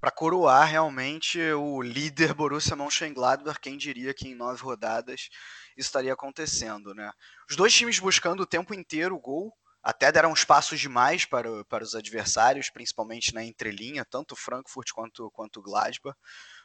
para 0.01 0.11
coroar 0.11 0.69
realmente 0.69 1.41
o 1.53 1.81
líder 1.81 2.35
Borussia 2.35 2.77
Mönchengladbach, 2.77 3.61
quem 3.61 3.77
diria 3.77 4.13
que 4.13 4.29
em 4.29 4.35
nove 4.35 4.63
rodadas 4.63 5.29
isso 5.77 5.89
estaria 5.89 6.13
acontecendo, 6.13 6.95
né? 6.95 7.11
Os 7.49 7.57
dois 7.57 7.73
times 7.73 7.99
buscando 7.99 8.43
o 8.43 8.47
tempo 8.47 8.75
inteiro 8.75 9.15
o 9.15 9.21
gol, 9.21 9.53
até 9.83 10.11
deram 10.11 10.33
espaços 10.33 10.81
demais 10.81 11.25
para, 11.25 11.65
para 11.67 11.85
os 11.85 11.95
adversários, 11.95 12.71
principalmente 12.71 13.33
na 13.33 13.45
entrelinha, 13.45 14.05
tanto 14.05 14.35
Frankfurt 14.35 14.91
quanto, 14.93 15.31
quanto 15.31 15.63
Gladbach. 15.63 16.17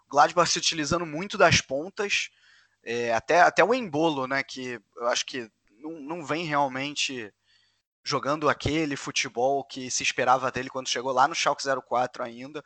O 0.07 0.11
Gladbach 0.11 0.49
se 0.49 0.57
utilizando 0.57 1.05
muito 1.05 1.37
das 1.37 1.61
pontas, 1.61 2.29
é, 2.83 3.13
até, 3.13 3.41
até 3.41 3.63
o 3.63 3.73
Embolo, 3.73 4.27
né, 4.27 4.43
que 4.43 4.79
eu 4.97 5.07
acho 5.07 5.25
que 5.25 5.49
não, 5.79 5.91
não 5.99 6.25
vem 6.25 6.45
realmente 6.45 7.33
jogando 8.03 8.49
aquele 8.49 8.95
futebol 8.95 9.63
que 9.63 9.91
se 9.91 10.03
esperava 10.03 10.51
dele 10.51 10.69
quando 10.69 10.89
chegou 10.89 11.11
lá 11.11 11.27
no 11.27 11.35
Schalke 11.35 11.63
04 11.87 12.23
ainda, 12.23 12.63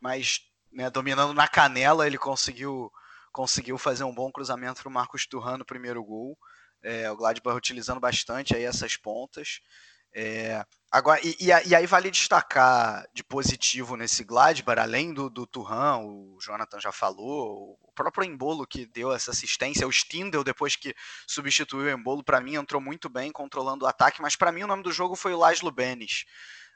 mas 0.00 0.40
né, 0.70 0.90
dominando 0.90 1.32
na 1.32 1.48
canela 1.48 2.06
ele 2.06 2.18
conseguiu 2.18 2.90
conseguiu 3.32 3.76
fazer 3.76 4.04
um 4.04 4.14
bom 4.14 4.30
cruzamento 4.30 4.80
para 4.80 4.88
o 4.88 4.92
Marcos 4.92 5.26
Turran 5.26 5.58
no 5.58 5.64
primeiro 5.64 6.04
gol. 6.04 6.38
É, 6.80 7.10
o 7.10 7.16
Gladbach 7.16 7.56
utilizando 7.56 7.98
bastante 7.98 8.54
aí 8.54 8.62
essas 8.62 8.96
pontas. 8.96 9.60
É, 10.16 10.64
agora, 10.92 11.20
e, 11.24 11.36
e, 11.40 11.74
aí 11.74 11.86
vale 11.88 12.08
destacar 12.08 13.04
de 13.12 13.24
positivo 13.24 13.96
nesse 13.96 14.22
Gladbach, 14.22 14.78
além 14.78 15.12
do, 15.12 15.28
do 15.28 15.44
Turhan, 15.44 15.98
o 15.98 16.38
Jonathan 16.40 16.78
já 16.78 16.92
falou, 16.92 17.76
o 17.82 17.92
próprio 17.92 18.24
Embolo 18.24 18.64
que 18.64 18.86
deu 18.86 19.12
essa 19.12 19.32
assistência, 19.32 19.88
o 19.88 19.92
Stindel 19.92 20.44
depois 20.44 20.76
que 20.76 20.94
substituiu 21.26 21.86
o 21.86 21.98
Embolo, 21.98 22.22
para 22.22 22.40
mim 22.40 22.54
entrou 22.54 22.80
muito 22.80 23.08
bem 23.08 23.32
controlando 23.32 23.84
o 23.84 23.88
ataque, 23.88 24.22
mas 24.22 24.36
para 24.36 24.52
mim 24.52 24.62
o 24.62 24.68
nome 24.68 24.84
do 24.84 24.92
jogo 24.92 25.16
foi 25.16 25.34
o 25.34 25.38
Laszlo 25.38 25.72
Benes. 25.72 26.24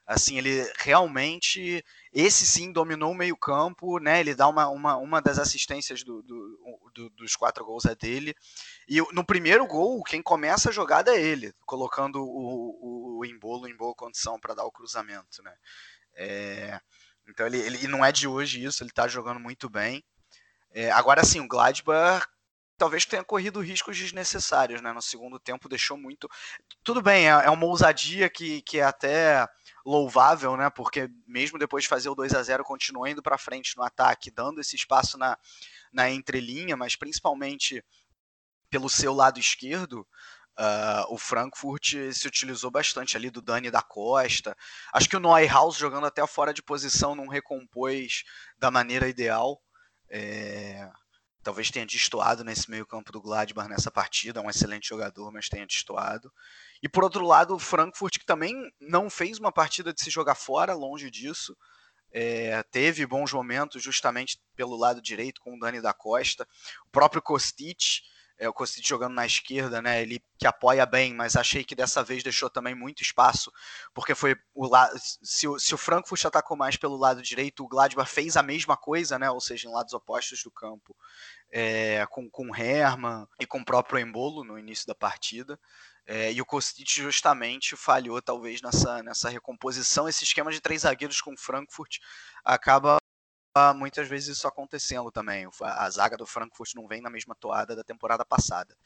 Assim, 0.08 0.38
ele 0.38 0.66
realmente, 0.78 1.84
esse 2.10 2.46
sim 2.46 2.72
dominou 2.72 3.12
o 3.12 3.14
meio-campo, 3.14 3.98
né? 3.98 4.20
Ele 4.20 4.34
dá 4.34 4.48
uma, 4.48 4.66
uma, 4.66 4.96
uma 4.96 5.20
das 5.20 5.38
assistências 5.38 6.02
do, 6.02 6.22
do, 6.22 6.90
do, 6.94 7.10
dos 7.10 7.36
quatro 7.36 7.62
gols 7.62 7.84
é 7.84 7.94
dele. 7.94 8.34
E 8.88 9.00
no 9.12 9.24
primeiro 9.24 9.66
gol, 9.66 10.02
quem 10.02 10.22
começa 10.22 10.70
a 10.70 10.72
jogada 10.72 11.14
é 11.14 11.20
ele, 11.20 11.52
colocando 11.66 12.22
o, 12.22 12.78
o, 12.80 13.18
o 13.18 13.24
embolo 13.26 13.68
em 13.68 13.76
boa 13.76 13.94
condição 13.94 14.40
para 14.40 14.54
dar 14.54 14.64
o 14.64 14.72
cruzamento, 14.72 15.42
né? 15.42 15.54
É, 16.14 16.80
então 17.28 17.46
ele, 17.46 17.58
ele 17.58 17.86
não 17.86 18.02
é 18.02 18.10
de 18.10 18.26
hoje 18.26 18.64
isso, 18.64 18.82
ele 18.82 18.90
está 18.90 19.06
jogando 19.06 19.38
muito 19.38 19.68
bem. 19.68 20.02
É, 20.70 20.90
agora 20.90 21.22
sim, 21.22 21.40
o 21.40 21.48
Gladbach 21.48 22.26
talvez 22.78 23.04
tenha 23.04 23.24
corrido 23.24 23.60
riscos 23.60 23.98
desnecessários, 23.98 24.80
né? 24.80 24.92
No 24.92 25.02
segundo 25.02 25.38
tempo 25.38 25.68
deixou 25.68 25.98
muito. 25.98 26.28
Tudo 26.82 27.02
bem, 27.02 27.26
é, 27.26 27.30
é 27.30 27.50
uma 27.50 27.66
ousadia 27.66 28.30
que, 28.30 28.62
que 28.62 28.78
é 28.78 28.84
até 28.84 29.46
louvável, 29.84 30.56
né? 30.56 30.70
Porque 30.70 31.10
mesmo 31.26 31.58
depois 31.58 31.82
de 31.82 31.88
fazer 31.88 32.08
o 32.08 32.14
2 32.14 32.34
a 32.34 32.42
0 32.42 32.64
continuou 32.64 33.06
indo 33.06 33.22
para 33.22 33.36
frente 33.36 33.76
no 33.76 33.82
ataque, 33.82 34.30
dando 34.30 34.60
esse 34.60 34.76
espaço 34.76 35.18
na, 35.18 35.36
na 35.92 36.08
entrelinha, 36.08 36.76
mas 36.76 36.96
principalmente 36.96 37.84
pelo 38.70 38.88
seu 38.88 39.12
lado 39.14 39.38
esquerdo, 39.38 40.06
Uh, 40.58 41.14
o 41.14 41.16
Frankfurt 41.16 41.94
se 42.12 42.26
utilizou 42.26 42.68
bastante 42.68 43.16
ali 43.16 43.30
do 43.30 43.40
Dani 43.40 43.70
da 43.70 43.80
Costa. 43.80 44.56
Acho 44.92 45.08
que 45.08 45.16
o 45.16 45.20
Neuhaus 45.20 45.76
jogando 45.76 46.04
até 46.08 46.26
fora 46.26 46.52
de 46.52 46.64
posição 46.64 47.14
não 47.14 47.28
recompôs 47.28 48.24
da 48.58 48.68
maneira 48.68 49.08
ideal. 49.08 49.62
É... 50.10 50.90
Talvez 51.44 51.70
tenha 51.70 51.86
destoado 51.86 52.42
nesse 52.42 52.68
meio 52.68 52.84
campo 52.84 53.12
do 53.12 53.22
Gladbach 53.22 53.68
nessa 53.68 53.88
partida. 53.88 54.40
É 54.40 54.42
um 54.42 54.50
excelente 54.50 54.88
jogador, 54.88 55.30
mas 55.30 55.48
tenha 55.48 55.64
destoado. 55.64 56.28
E 56.82 56.88
por 56.88 57.04
outro 57.04 57.24
lado, 57.24 57.54
o 57.54 57.58
Frankfurt, 57.60 58.18
que 58.18 58.26
também 58.26 58.52
não 58.80 59.08
fez 59.08 59.38
uma 59.38 59.52
partida 59.52 59.94
de 59.94 60.02
se 60.02 60.10
jogar 60.10 60.34
fora, 60.34 60.74
longe 60.74 61.08
disso. 61.08 61.56
É, 62.10 62.64
teve 62.64 63.06
bons 63.06 63.32
momentos 63.32 63.80
justamente 63.80 64.40
pelo 64.56 64.76
lado 64.76 65.00
direito 65.00 65.40
com 65.40 65.54
o 65.54 65.58
Dani 65.60 65.80
da 65.80 65.94
Costa. 65.94 66.48
O 66.86 66.90
próprio 66.90 67.22
Kostic, 67.22 68.00
é, 68.38 68.48
o 68.48 68.52
Kostic 68.52 68.86
jogando 68.86 69.14
na 69.14 69.26
esquerda, 69.26 69.82
né? 69.82 70.00
Ele 70.00 70.22
que 70.38 70.46
apoia 70.46 70.86
bem, 70.86 71.12
mas 71.12 71.34
achei 71.34 71.64
que 71.64 71.74
dessa 71.74 72.04
vez 72.04 72.22
deixou 72.22 72.48
também 72.48 72.74
muito 72.74 73.02
espaço, 73.02 73.52
porque 73.92 74.14
foi 74.14 74.36
o 74.54 74.66
lado. 74.66 74.96
Se, 75.22 75.48
o, 75.48 75.58
se 75.58 75.74
o 75.74 75.78
Frankfurt 75.78 76.24
atacou 76.24 76.56
mais 76.56 76.76
pelo 76.76 76.96
lado 76.96 77.20
direito, 77.20 77.64
o 77.64 77.68
Gladbach 77.68 78.08
fez 78.08 78.36
a 78.36 78.42
mesma 78.42 78.76
coisa, 78.76 79.18
né? 79.18 79.30
Ou 79.30 79.40
seja, 79.40 79.68
em 79.68 79.72
lados 79.72 79.92
opostos 79.92 80.42
do 80.42 80.50
campo, 80.50 80.96
é, 81.50 82.06
com, 82.06 82.30
com 82.30 82.54
Herman 82.54 83.26
e 83.40 83.46
com 83.46 83.58
o 83.58 83.64
próprio 83.64 83.98
Embolo 83.98 84.44
no 84.44 84.58
início 84.58 84.86
da 84.86 84.94
partida. 84.94 85.58
É, 86.06 86.32
e 86.32 86.40
o 86.40 86.46
Kostic 86.46 86.88
justamente 86.88 87.76
falhou, 87.76 88.22
talvez, 88.22 88.62
nessa, 88.62 89.02
nessa 89.02 89.28
recomposição. 89.28 90.08
Esse 90.08 90.24
esquema 90.24 90.50
de 90.50 90.60
três 90.60 90.82
zagueiros 90.82 91.20
com 91.20 91.36
Frankfurt 91.36 91.98
acaba 92.44 92.97
muitas 93.74 94.08
vezes 94.08 94.36
isso 94.36 94.46
acontecendo 94.48 95.10
também. 95.10 95.46
A 95.60 95.90
zaga 95.90 96.16
do 96.16 96.26
Frankfurt 96.26 96.74
não 96.74 96.86
vem 96.86 97.00
na 97.00 97.10
mesma 97.10 97.34
toada 97.34 97.74
da 97.74 97.84
temporada 97.84 98.24
passada. 98.24 98.76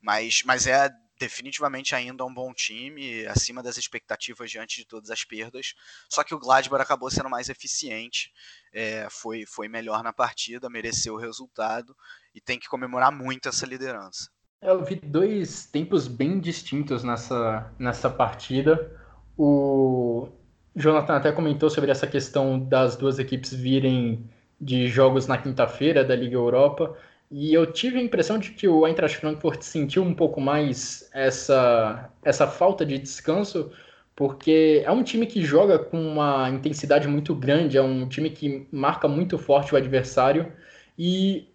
Mas, 0.00 0.42
mas 0.44 0.66
é 0.66 0.90
definitivamente 1.18 1.94
ainda 1.94 2.24
um 2.24 2.32
bom 2.32 2.52
time, 2.54 3.26
acima 3.26 3.62
das 3.62 3.76
expectativas 3.76 4.50
diante 4.50 4.76
de 4.76 4.86
todas 4.86 5.10
as 5.10 5.22
perdas. 5.22 5.74
Só 6.08 6.24
que 6.24 6.34
o 6.34 6.38
Gladbach 6.38 6.82
acabou 6.82 7.10
sendo 7.10 7.28
mais 7.28 7.50
eficiente, 7.50 8.32
é, 8.72 9.06
foi, 9.10 9.44
foi 9.46 9.68
melhor 9.68 10.02
na 10.02 10.12
partida, 10.12 10.70
mereceu 10.70 11.14
o 11.14 11.18
resultado 11.18 11.94
e 12.34 12.40
tem 12.40 12.58
que 12.58 12.68
comemorar 12.68 13.12
muito 13.12 13.48
essa 13.48 13.66
liderança. 13.66 14.30
Eu 14.62 14.84
vi 14.84 14.96
dois 14.96 15.66
tempos 15.66 16.08
bem 16.08 16.40
distintos 16.40 17.02
nessa, 17.02 17.72
nessa 17.78 18.10
partida. 18.10 18.98
O 19.36 20.28
Jonathan 20.74 21.16
até 21.16 21.32
comentou 21.32 21.68
sobre 21.68 21.90
essa 21.90 22.06
questão 22.06 22.58
das 22.58 22.96
duas 22.96 23.18
equipes 23.18 23.52
virem 23.52 24.24
de 24.60 24.88
jogos 24.88 25.26
na 25.26 25.38
quinta-feira 25.38 26.04
da 26.04 26.14
Liga 26.14 26.36
Europa. 26.36 26.96
E 27.30 27.54
eu 27.54 27.66
tive 27.66 27.98
a 27.98 28.02
impressão 28.02 28.38
de 28.38 28.50
que 28.50 28.68
o 28.68 28.86
Eintracht 28.86 29.16
Frankfurt 29.18 29.62
sentiu 29.62 30.02
um 30.02 30.14
pouco 30.14 30.40
mais 30.40 31.08
essa, 31.14 32.10
essa 32.24 32.46
falta 32.46 32.84
de 32.84 32.98
descanso, 32.98 33.70
porque 34.16 34.82
é 34.84 34.90
um 34.90 35.02
time 35.02 35.26
que 35.26 35.42
joga 35.42 35.78
com 35.78 36.00
uma 36.00 36.50
intensidade 36.50 37.08
muito 37.08 37.34
grande, 37.34 37.78
é 37.78 37.82
um 37.82 38.08
time 38.08 38.30
que 38.30 38.66
marca 38.72 39.08
muito 39.08 39.38
forte 39.38 39.74
o 39.74 39.78
adversário. 39.78 40.52
E 40.98 41.48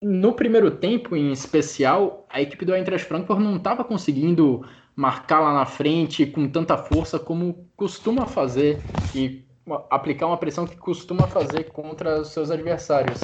no 0.00 0.34
primeiro 0.34 0.70
tempo, 0.70 1.16
em 1.16 1.32
especial, 1.32 2.26
a 2.28 2.40
equipe 2.40 2.64
do 2.64 2.74
Eintracht 2.74 3.06
Frankfurt 3.08 3.40
não 3.40 3.56
estava 3.56 3.82
conseguindo 3.82 4.64
marcar 4.96 5.40
lá 5.40 5.52
na 5.52 5.66
frente 5.66 6.26
com 6.26 6.48
tanta 6.48 6.76
força 6.76 7.18
como 7.18 7.68
costuma 7.76 8.26
fazer 8.26 8.80
e 9.14 9.44
aplicar 9.90 10.26
uma 10.26 10.36
pressão 10.36 10.66
que 10.66 10.76
costuma 10.76 11.26
fazer 11.26 11.64
contra 11.64 12.20
os 12.20 12.28
seus 12.28 12.50
adversários. 12.50 13.20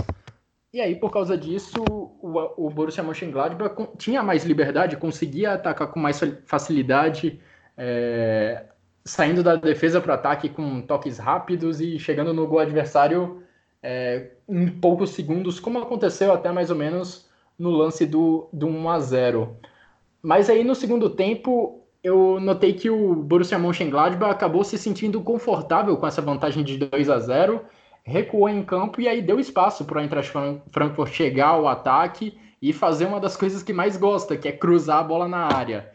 E 0.73 0.81
aí, 0.81 0.95
por 0.95 1.11
causa 1.11 1.37
disso, 1.37 1.83
o, 1.83 2.67
o 2.67 2.71
Borussia 2.71 3.03
Mönchengladbach 3.03 3.75
tinha 3.99 4.23
mais 4.23 4.45
liberdade, 4.45 4.97
conseguia 4.97 5.55
atacar 5.55 5.89
com 5.89 5.99
mais 5.99 6.21
facilidade, 6.47 7.41
é, 7.77 8.67
saindo 9.05 9.43
da 9.43 9.57
defesa 9.57 10.01
para 10.01 10.13
o 10.13 10.15
ataque 10.15 10.49
com 10.49 10.81
toques 10.83 11.19
rápidos 11.19 11.81
e 11.81 11.99
chegando 11.99 12.33
no 12.33 12.47
gol 12.47 12.61
adversário 12.61 13.43
é, 13.83 14.31
em 14.49 14.69
poucos 14.69 15.11
segundos, 15.11 15.59
como 15.59 15.81
aconteceu 15.81 16.33
até 16.33 16.53
mais 16.53 16.71
ou 16.71 16.77
menos 16.77 17.29
no 17.59 17.71
lance 17.71 18.07
do, 18.07 18.49
do 18.53 18.67
1 18.67 18.91
a 18.91 19.01
0. 19.01 19.57
Mas 20.23 20.51
aí 20.51 20.65
no 20.65 20.75
segundo 20.75 21.11
tempo 21.11 21.81
eu 22.03 22.41
notei 22.41 22.73
que 22.73 22.89
o 22.89 23.15
Borussia 23.15 23.59
Mönchengladbach 23.59 24.33
acabou 24.33 24.65
se 24.65 24.79
sentindo 24.79 25.21
confortável 25.21 25.97
com 25.97 26.07
essa 26.07 26.23
vantagem 26.23 26.65
de 26.65 26.79
2 26.79 27.11
a 27.11 27.19
0, 27.19 27.61
recuou 28.03 28.49
em 28.49 28.63
campo 28.63 29.01
e 29.01 29.09
aí 29.09 29.21
deu 29.21 29.39
espaço 29.39 29.85
para 29.85 29.99
o 29.99 30.01
Eintracht 30.01 30.33
Frankfurt 30.71 31.13
chegar 31.13 31.49
ao 31.49 31.69
ataque 31.69 32.39
e 32.61 32.73
fazer 32.73 33.07
uma 33.07 33.21
das 33.21 33.37
coisas 33.37 33.63
que 33.63 33.73
mais 33.73 33.97
gosta, 33.97 34.37
que 34.37 34.49
é 34.49 34.53
cruzar 34.53 34.99
a 34.99 35.05
bola 35.05 35.29
na 35.29 35.47
área. 35.55 35.91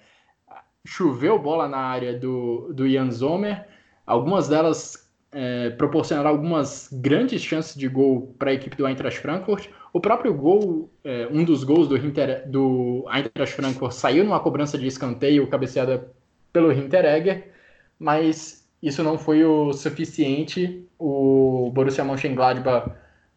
Choveu 0.85 1.39
bola 1.39 1.67
na 1.67 1.79
área 1.79 2.17
do, 2.17 2.71
do 2.73 2.87
Jan 2.87 3.11
Sommer, 3.11 3.67
algumas 4.05 4.47
delas 4.47 5.05
é, 5.31 5.71
proporcionar 5.71 6.25
algumas 6.25 6.89
grandes 6.91 7.41
chances 7.41 7.75
de 7.75 7.87
gol 7.87 8.35
para 8.37 8.51
a 8.51 8.53
equipe 8.53 8.77
do 8.77 8.87
Eintracht 8.87 9.19
Frankfurt. 9.19 9.69
O 9.95 10.01
próprio 10.01 10.33
gol, 10.33 10.89
é, 11.05 11.25
um 11.31 11.45
dos 11.45 11.63
gols 11.63 11.87
do, 11.87 11.95
Hinter, 11.95 12.43
do 12.49 13.05
Eintracht 13.09 13.55
Frankfurt 13.55 13.93
saiu 13.93 14.25
numa 14.25 14.41
cobrança 14.41 14.77
de 14.77 14.85
escanteio 14.87 15.47
cabeceada 15.47 16.11
pelo 16.51 16.69
Hinteregger, 16.69 17.53
mas 17.97 18.67
isso 18.83 19.01
não 19.01 19.17
foi 19.17 19.45
o 19.45 19.71
suficiente. 19.71 20.85
O 20.99 21.71
Borussia 21.73 22.03
Mönchengladbach 22.03 22.91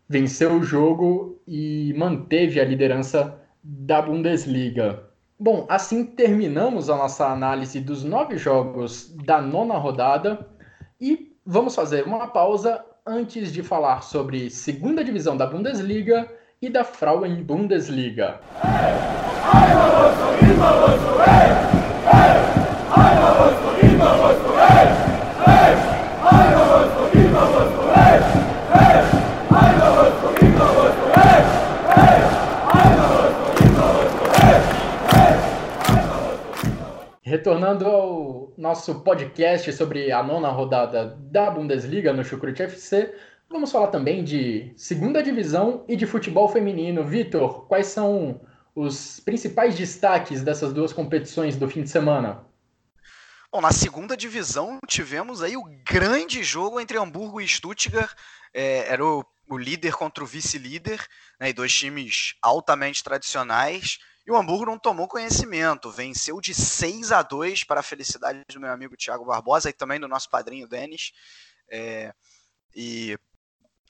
venceu 0.09 0.55
o 0.55 0.62
jogo 0.64 1.40
e 1.47 1.94
manteve 1.97 2.59
a 2.59 2.64
liderança 2.64 3.40
da 3.62 4.02
Bundesliga. 4.02 5.05
Bom, 5.39 5.64
assim 5.68 6.05
terminamos 6.05 6.90
a 6.90 6.97
nossa 6.97 7.28
análise 7.28 7.78
dos 7.78 8.02
nove 8.02 8.36
jogos 8.36 9.14
da 9.24 9.40
nona 9.40 9.78
rodada 9.78 10.44
e 11.01 11.28
Vamos 11.51 11.74
fazer 11.74 12.05
uma 12.05 12.26
pausa 12.26 12.85
antes 13.06 13.51
de 13.51 13.62
falar 13.62 14.02
sobre 14.02 14.51
segunda 14.51 15.02
divisão 15.02 15.35
da 15.35 15.47
Bundesliga 15.47 16.30
e 16.60 16.68
da 16.68 16.82
Frauen 16.82 17.43
Bundesliga. 17.43 18.40
Retornando 37.22 37.86
ao 37.86 38.52
nosso 38.56 39.01
podcast 39.02 39.72
sobre 39.72 40.10
a 40.10 40.22
nona 40.22 40.48
rodada 40.48 41.16
da 41.30 41.51
Bundesliga 41.51 42.12
no 42.12 42.24
Chucrute 42.24 42.64
FC, 42.64 43.14
vamos 43.49 43.73
falar 43.73 43.89
também 43.89 44.23
de 44.23 44.73
segunda 44.77 45.23
divisão 45.23 45.85
e 45.89 45.97
de 45.97 46.07
futebol 46.07 46.49
feminino. 46.49 47.05
Vitor, 47.05 47.66
quais 47.66 47.87
são 47.87 48.41
os 48.75 49.20
principais 49.20 49.75
destaques 49.75 50.43
dessas 50.43 50.73
duas 50.73 50.93
competições 50.93 51.57
do 51.57 51.69
fim 51.69 51.83
de 51.83 51.91
semana? 51.91 52.47
Bom, 53.51 53.61
na 53.62 53.73
segunda 53.73 54.16
divisão 54.16 54.79
tivemos 54.87 55.43
aí 55.43 55.57
o 55.57 55.65
grande 55.83 56.43
jogo 56.45 56.79
entre 56.79 56.99
Hamburgo 56.99 57.41
e 57.41 57.49
Stuttgart. 57.49 58.15
É, 58.53 58.93
era 58.93 59.05
o, 59.05 59.25
o, 59.49 59.57
líder 59.57 59.95
contra 59.95 60.23
o 60.23 60.27
vice-líder, 60.27 61.05
né, 61.41 61.49
e 61.49 61.53
dois 61.53 61.73
times 61.73 62.35
altamente 62.43 63.03
tradicionais. 63.03 63.99
E 64.27 64.31
o 64.31 64.37
Hamburgo 64.37 64.66
não 64.66 64.79
tomou 64.79 65.09
conhecimento, 65.09 65.91
venceu 65.91 66.39
de 66.39 66.55
6 66.55 67.11
a 67.11 67.23
2 67.23 67.65
para 67.65 67.81
a 67.81 67.83
felicidade 67.83 68.45
do 68.53 68.61
meu 68.61 68.70
amigo 68.70 68.97
Thiago 68.97 69.25
Barbosa 69.25 69.70
e 69.70 69.73
também 69.73 69.99
do 69.99 70.07
nosso 70.07 70.29
padrinho 70.29 70.69
Denis. 70.69 71.12
É, 71.70 72.12
e, 72.77 73.19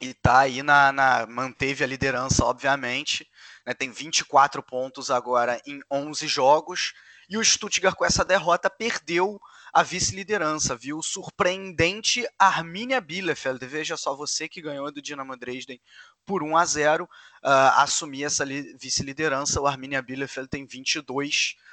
e 0.01 0.15
tá 0.15 0.41
aí 0.41 0.62
na, 0.62 0.93
na, 0.93 1.27
manteve 1.27 1.83
a 1.83 1.87
liderança, 1.87 2.45
obviamente. 2.45 3.29
Né, 3.66 3.75
tem 3.75 3.91
24 3.91 4.62
pontos 4.62 5.11
agora 5.11 5.61
em 5.66 5.81
11 5.91 6.27
jogos. 6.27 6.95
E 7.29 7.37
o 7.37 7.45
Stuttgart, 7.45 7.95
com 7.95 8.05
essa 8.05 8.25
derrota, 8.25 8.70
perdeu 8.70 9.39
a 9.73 9.83
vice-liderança, 9.83 10.75
viu? 10.75 11.03
Surpreendente 11.03 12.27
Arminia 12.39 13.01
Bielefeld. 13.01 13.65
Veja 13.66 13.97
só, 13.97 14.16
você 14.16 14.49
que 14.49 14.62
ganhou 14.62 14.91
do 14.91 15.03
Dinamo 15.03 15.37
Dresden 15.37 15.81
por 16.25 16.43
1 16.43 16.57
a 16.57 16.65
0 16.65 17.05
uh, 17.05 17.09
ah, 17.43 17.83
assumir 17.83 18.25
essa 18.25 18.47
vice-liderança. 18.47 19.61
O 19.61 19.66
Arminia 19.66 20.01
Bielefeld 20.01 20.49
tem 20.49 20.66
22 20.66 21.05
pontos. 21.05 21.69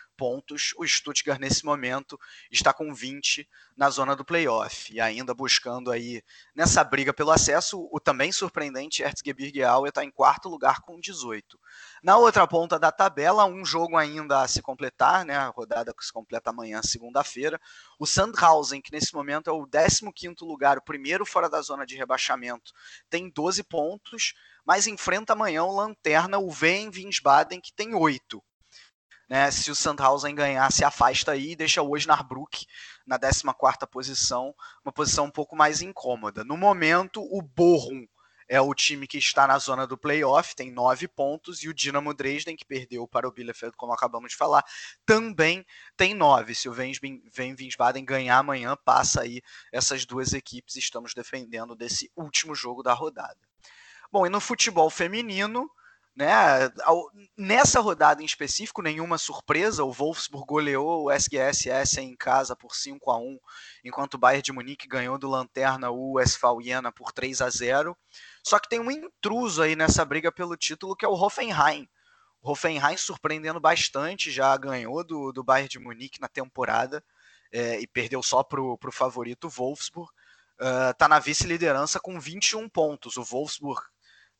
O 0.77 0.87
Stuttgart, 0.87 1.39
nesse 1.39 1.65
momento, 1.65 2.19
está 2.49 2.73
com 2.73 2.93
20 2.93 3.47
na 3.75 3.89
zona 3.89 4.15
do 4.15 4.23
playoff. 4.23 4.93
E 4.93 5.01
ainda 5.01 5.33
buscando 5.33 5.91
aí, 5.91 6.23
nessa 6.55 6.83
briga 6.83 7.13
pelo 7.13 7.31
acesso, 7.31 7.87
o 7.91 7.99
também 7.99 8.31
surpreendente 8.31 9.03
Erzgebirge 9.03 9.63
Aue 9.63 9.89
está 9.89 10.03
em 10.03 10.09
quarto 10.11 10.47
lugar 10.47 10.81
com 10.81 10.99
18. 10.99 11.59
Na 12.01 12.17
outra 12.17 12.47
ponta 12.47 12.79
da 12.79 12.91
tabela, 12.91 13.45
um 13.45 13.65
jogo 13.65 13.97
ainda 13.97 14.41
a 14.41 14.47
se 14.47 14.61
completar, 14.61 15.25
né? 15.25 15.35
A 15.35 15.47
rodada 15.47 15.93
que 15.93 16.05
se 16.05 16.13
completa 16.13 16.49
amanhã, 16.49 16.81
segunda-feira. 16.81 17.59
O 17.99 18.05
Sandhausen, 18.05 18.81
que 18.81 18.91
nesse 18.91 19.13
momento 19.13 19.49
é 19.49 19.53
o 19.53 19.67
15º 19.67 20.45
lugar, 20.45 20.77
o 20.77 20.81
primeiro 20.83 21.25
fora 21.25 21.49
da 21.49 21.61
zona 21.61 21.85
de 21.85 21.95
rebaixamento, 21.95 22.71
tem 23.09 23.29
12 23.29 23.63
pontos, 23.63 24.33
mas 24.65 24.87
enfrenta 24.87 25.33
amanhã 25.33 25.63
o 25.63 25.75
Lanterna, 25.75 26.37
o 26.39 26.49
Vem 26.49 26.89
Wiesbaden, 26.89 27.59
que 27.59 27.73
tem 27.73 27.93
8. 27.93 28.41
Né, 29.27 29.49
se 29.49 29.71
o 29.71 29.75
Sandhausen 29.75 30.35
ganhar, 30.35 30.71
se 30.71 30.85
afasta 30.85 31.31
aí 31.31 31.53
e 31.53 31.55
deixa 31.55 31.81
o 31.81 31.91
Osnabrück 31.91 32.67
na 33.07 33.17
14ª 33.17 33.87
posição, 33.87 34.53
uma 34.83 34.91
posição 34.91 35.25
um 35.25 35.31
pouco 35.31 35.55
mais 35.55 35.81
incômoda. 35.81 36.43
No 36.43 36.55
momento, 36.55 37.21
o 37.21 37.41
Bochum 37.41 38.05
é 38.47 38.61
o 38.61 38.71
time 38.75 39.07
que 39.07 39.17
está 39.17 39.47
na 39.47 39.57
zona 39.57 39.87
do 39.87 39.97
playoff, 39.97 40.55
tem 40.55 40.71
nove 40.71 41.07
pontos, 41.07 41.63
e 41.63 41.69
o 41.69 41.73
Dinamo 41.73 42.13
Dresden, 42.13 42.55
que 42.55 42.63
perdeu 42.63 43.07
para 43.07 43.27
o 43.27 43.31
Bielefeld, 43.31 43.75
como 43.75 43.91
acabamos 43.91 44.29
de 44.29 44.37
falar, 44.37 44.63
também 45.03 45.65
tem 45.97 46.13
nove. 46.13 46.53
Se 46.53 46.69
o 46.69 46.71
Vem 46.71 46.93
Wiesbaden 47.59 48.05
ganhar 48.05 48.37
amanhã, 48.37 48.77
passa 48.85 49.21
aí 49.21 49.41
essas 49.71 50.05
duas 50.05 50.33
equipes, 50.33 50.75
estamos 50.75 51.15
defendendo 51.15 51.75
desse 51.75 52.11
último 52.15 52.53
jogo 52.53 52.83
da 52.83 52.93
rodada. 52.93 53.39
Bom, 54.11 54.27
e 54.27 54.29
no 54.29 54.39
futebol 54.39 54.91
feminino, 54.91 55.67
né? 56.15 56.69
Nessa 57.37 57.81
rodada 57.81 58.21
em 58.21 58.25
específico, 58.25 58.81
nenhuma 58.81 59.17
surpresa. 59.17 59.83
O 59.83 59.91
Wolfsburg 59.91 60.47
goleou 60.47 61.03
o 61.03 61.11
SGSS 61.11 61.99
em 61.99 62.15
casa 62.15 62.55
por 62.55 62.73
5 62.73 63.11
a 63.11 63.17
1 63.17 63.37
enquanto 63.83 64.13
o 64.13 64.17
Bayern 64.17 64.41
de 64.41 64.53
Munique 64.53 64.87
ganhou 64.87 65.17
do 65.17 65.29
Lanterna 65.29 65.91
o 65.91 66.15
Jena 66.61 66.91
por 66.91 67.11
3 67.11 67.41
a 67.41 67.49
0 67.49 67.97
Só 68.41 68.57
que 68.59 68.69
tem 68.69 68.79
um 68.79 68.89
intruso 68.89 69.61
aí 69.61 69.75
nessa 69.75 70.05
briga 70.05 70.31
pelo 70.31 70.55
título, 70.55 70.95
que 70.95 71.03
é 71.03 71.07
o 71.07 71.13
Hoffenheim. 71.13 71.87
O 72.41 72.51
Hoffenheim 72.51 72.95
surpreendendo 72.95 73.59
bastante, 73.59 74.31
já 74.31 74.55
ganhou 74.55 75.03
do, 75.03 75.33
do 75.33 75.43
Bayern 75.43 75.67
de 75.67 75.79
Munique 75.79 76.21
na 76.21 76.29
temporada 76.29 77.03
é, 77.51 77.79
e 77.79 77.87
perdeu 77.87 78.23
só 78.23 78.41
para 78.41 78.61
o 78.61 78.77
favorito 78.91 79.49
Wolfsburg. 79.49 80.09
Está 80.57 81.07
uh, 81.07 81.09
na 81.09 81.19
vice-liderança 81.19 81.99
com 81.99 82.17
21 82.17 82.69
pontos. 82.69 83.17
O 83.17 83.23
Wolfsburg 83.23 83.81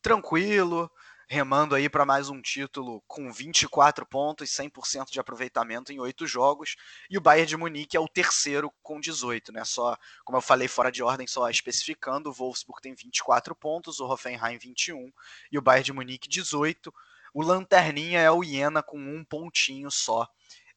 tranquilo, 0.02 0.89
remando 1.27 1.76
aí 1.76 1.89
para 1.89 2.06
mais 2.06 2.30
um 2.30 2.41
título 2.41 3.03
com 3.07 3.31
24 3.31 4.06
pontos, 4.06 4.49
100% 4.49 5.11
de 5.11 5.19
aproveitamento 5.19 5.91
em 5.91 5.99
oito 5.99 6.27
jogos, 6.27 6.76
e 7.10 7.18
o 7.18 7.22
Bayern 7.22 7.47
de 7.47 7.57
Munique 7.57 7.97
é 7.97 7.99
o 7.99 8.07
terceiro 8.07 8.72
com 8.84 8.99
18, 8.99 9.52
né? 9.52 9.64
Só, 9.65 9.97
como 10.23 10.38
eu 10.38 10.41
falei 10.41 10.68
fora 10.68 10.91
de 10.91 11.02
ordem, 11.02 11.27
só 11.27 11.49
especificando, 11.49 12.30
o 12.30 12.34
Wolfsburg 12.34 12.81
tem 12.81 12.93
24 12.93 13.56
pontos, 13.56 13.99
o 13.99 14.06
Hoffenheim 14.06 14.57
21 14.57 15.11
e 15.52 15.57
o 15.57 15.61
Bayern 15.61 15.85
de 15.85 15.93
Munique 15.93 16.30
18. 16.30 16.93
O 17.34 17.41
lanterninha 17.41 18.22
é 18.22 18.31
o 18.31 18.43
Iena 18.43 18.81
com 18.81 18.97
um 18.97 19.23
pontinho 19.23 19.91
só. 19.91 20.27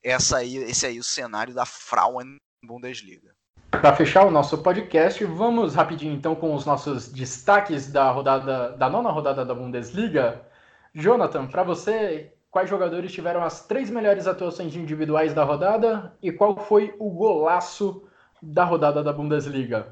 Essa 0.02 0.38
aí, 0.38 0.56
esse 0.56 0.86
aí 0.86 0.96
é 0.96 1.00
o 1.00 1.04
cenário 1.04 1.54
da 1.54 1.64
Frauen 1.64 2.36
Bundesliga. 2.64 3.37
Para 3.70 3.94
fechar 3.94 4.26
o 4.26 4.30
nosso 4.30 4.58
podcast, 4.58 5.22
vamos 5.24 5.74
rapidinho 5.74 6.14
então 6.14 6.34
com 6.34 6.54
os 6.54 6.64
nossos 6.64 7.12
destaques 7.12 7.92
da 7.92 8.10
rodada 8.10 8.70
da 8.70 8.88
nona 8.88 9.10
rodada 9.10 9.44
da 9.44 9.54
Bundesliga. 9.54 10.40
Jonathan, 10.94 11.46
para 11.46 11.62
você, 11.62 12.32
quais 12.50 12.68
jogadores 12.68 13.12
tiveram 13.12 13.42
as 13.44 13.66
três 13.66 13.90
melhores 13.90 14.26
atuações 14.26 14.74
individuais 14.74 15.34
da 15.34 15.44
rodada 15.44 16.12
e 16.22 16.32
qual 16.32 16.56
foi 16.56 16.94
o 16.98 17.10
golaço 17.10 18.02
da 18.42 18.64
rodada 18.64 19.02
da 19.02 19.12
Bundesliga? 19.12 19.86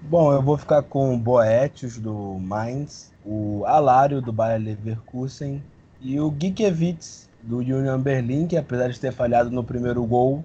Bom, 0.00 0.32
eu 0.32 0.42
vou 0.42 0.58
ficar 0.58 0.82
com 0.82 1.14
o 1.14 1.18
Boetius 1.18 1.98
do 1.98 2.38
Mainz, 2.40 3.12
o 3.24 3.64
Alário 3.66 4.20
do 4.20 4.32
Bayer 4.32 4.60
Leverkusen 4.60 5.62
e 6.00 6.18
o 6.18 6.34
Gikiewicz 6.36 7.30
do 7.42 7.58
Union 7.58 8.00
Berlin, 8.00 8.46
que 8.46 8.56
apesar 8.56 8.88
de 8.88 8.98
ter 8.98 9.12
falhado 9.12 9.50
no 9.50 9.62
primeiro 9.62 10.04
gol, 10.04 10.44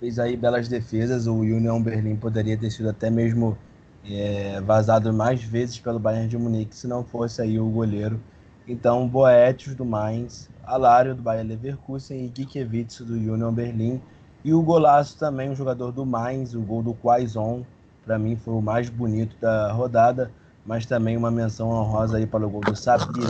fez 0.00 0.18
aí 0.18 0.36
belas 0.36 0.68
defesas. 0.68 1.26
O 1.26 1.34
Union 1.34 1.82
Berlim 1.82 2.16
poderia 2.16 2.56
ter 2.56 2.70
sido 2.70 2.88
até 2.88 3.10
mesmo 3.10 3.56
é, 4.04 4.60
vazado 4.60 5.12
mais 5.12 5.42
vezes 5.42 5.78
pelo 5.78 5.98
Bayern 5.98 6.28
de 6.28 6.38
Munique 6.38 6.74
se 6.74 6.86
não 6.86 7.04
fosse 7.04 7.42
aí 7.42 7.58
o 7.58 7.68
goleiro. 7.68 8.20
Então, 8.66 9.08
Boetius 9.08 9.74
do 9.74 9.84
Mainz, 9.84 10.48
Alário 10.64 11.14
do 11.14 11.22
Bayern 11.22 11.48
Leverkusen 11.48 12.26
e 12.26 12.32
Gikiewicz 12.34 13.00
do 13.00 13.14
Union 13.14 13.52
Berlim. 13.52 14.00
E 14.44 14.52
o 14.52 14.62
golaço 14.62 15.18
também, 15.18 15.50
um 15.50 15.56
jogador 15.56 15.90
do 15.90 16.06
Mainz, 16.06 16.54
o 16.54 16.60
gol 16.60 16.82
do 16.82 16.94
Quaison, 16.94 17.64
para 18.04 18.18
mim 18.18 18.36
foi 18.36 18.54
o 18.54 18.62
mais 18.62 18.88
bonito 18.88 19.36
da 19.40 19.72
rodada, 19.72 20.30
mas 20.64 20.86
também 20.86 21.16
uma 21.16 21.30
menção 21.30 21.70
honrosa 21.70 22.18
aí 22.18 22.26
para 22.26 22.46
o 22.46 22.50
gol 22.50 22.60
do 22.60 22.76
Sabiri, 22.76 23.26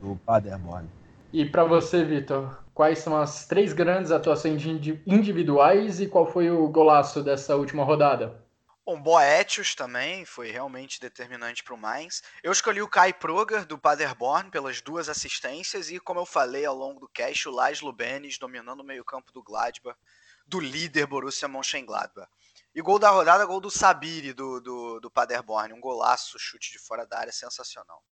do 0.00 0.16
Paderborn. 0.24 0.88
E 1.32 1.44
para 1.44 1.64
você, 1.64 2.04
Vitor, 2.04 2.56
quais 2.78 3.00
são 3.00 3.20
as 3.20 3.44
três 3.44 3.72
grandes 3.72 4.12
atuações 4.12 4.62
individuais 5.04 6.00
e 6.00 6.06
qual 6.06 6.30
foi 6.30 6.48
o 6.48 6.68
golaço 6.68 7.24
dessa 7.24 7.56
última 7.56 7.82
rodada? 7.82 8.40
Bom, 8.86 9.02
Boetius 9.02 9.74
também 9.74 10.24
foi 10.24 10.52
realmente 10.52 11.00
determinante 11.00 11.64
para 11.64 11.74
o 11.74 11.76
Mainz. 11.76 12.22
Eu 12.40 12.52
escolhi 12.52 12.80
o 12.80 12.86
Kai 12.86 13.12
Proger, 13.12 13.66
do 13.66 13.76
Paderborn, 13.76 14.48
pelas 14.48 14.80
duas 14.80 15.08
assistências, 15.08 15.90
e 15.90 15.98
como 15.98 16.20
eu 16.20 16.24
falei 16.24 16.64
ao 16.64 16.74
longo 16.76 17.00
do 17.00 17.08
cast, 17.08 17.48
o 17.48 17.52
Laszlo 17.52 17.92
Benes 17.92 18.38
dominando 18.38 18.78
o 18.78 18.84
meio-campo 18.84 19.32
do 19.32 19.42
Gladbach, 19.42 19.98
do 20.46 20.60
líder 20.60 21.08
Borussia 21.08 21.48
Mönchengladbach. 21.48 22.30
E 22.72 22.80
gol 22.80 23.00
da 23.00 23.10
rodada, 23.10 23.44
gol 23.44 23.60
do 23.60 23.72
Sabiri, 23.72 24.32
do, 24.32 24.60
do, 24.60 25.00
do 25.00 25.10
Paderborn. 25.10 25.74
Um 25.74 25.80
golaço, 25.80 26.38
chute 26.38 26.70
de 26.70 26.78
fora 26.78 27.04
da 27.04 27.18
área, 27.18 27.32
sensacional. 27.32 28.04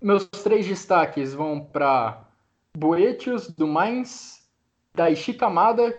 Meus 0.00 0.24
três 0.28 0.64
destaques 0.64 1.34
vão 1.34 1.64
para 1.64 2.32
Boetius, 2.76 3.48
do 3.48 3.66
Mainz, 3.68 4.40
Daichi 4.94 5.32
Kamada, 5.32 5.96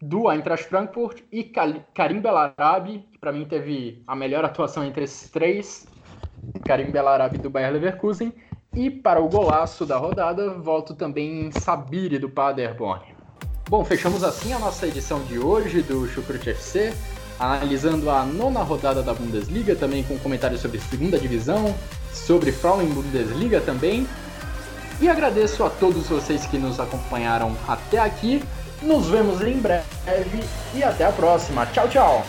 do 0.00 0.30
Eintracht 0.30 0.66
Frankfurt 0.66 1.22
e 1.30 1.44
Karim 1.44 2.20
Belarabi, 2.20 3.06
que 3.12 3.18
para 3.18 3.32
mim 3.32 3.44
teve 3.44 4.02
a 4.06 4.16
melhor 4.16 4.44
atuação 4.44 4.84
entre 4.84 5.04
esses 5.04 5.30
três, 5.30 5.86
Karim 6.64 6.90
Belarabi 6.90 7.38
do 7.38 7.50
Bayer 7.50 7.72
Leverkusen, 7.72 8.32
e 8.74 8.90
para 8.90 9.20
o 9.20 9.28
golaço 9.28 9.84
da 9.84 9.96
rodada, 9.98 10.54
volto 10.54 10.94
também 10.94 11.46
em 11.46 11.50
Sabiri 11.50 12.18
do 12.18 12.28
Paderborn. 12.28 13.14
Bom, 13.68 13.84
fechamos 13.84 14.22
assim 14.22 14.52
a 14.52 14.58
nossa 14.58 14.86
edição 14.86 15.22
de 15.24 15.38
hoje 15.38 15.82
do 15.82 16.06
Chucrute 16.08 16.50
FC, 16.50 16.94
analisando 17.38 18.08
a 18.10 18.24
nona 18.24 18.62
rodada 18.62 19.02
da 19.02 19.12
Bundesliga, 19.12 19.76
também 19.76 20.02
com 20.04 20.18
comentários 20.18 20.60
sobre 20.60 20.78
segunda 20.78 21.18
divisão, 21.18 21.74
sobre 22.12 22.52
Frauen 22.52 22.88
Bundesliga 22.88 23.60
também, 23.60 24.06
e 25.00 25.08
agradeço 25.08 25.64
a 25.64 25.70
todos 25.70 26.08
vocês 26.08 26.46
que 26.46 26.58
nos 26.58 26.80
acompanharam 26.80 27.56
até 27.66 27.98
aqui. 27.98 28.42
Nos 28.82 29.06
vemos 29.06 29.40
em 29.40 29.58
breve 29.58 30.44
e 30.74 30.82
até 30.82 31.04
a 31.04 31.12
próxima. 31.12 31.66
Tchau, 31.66 31.88
tchau! 31.88 32.26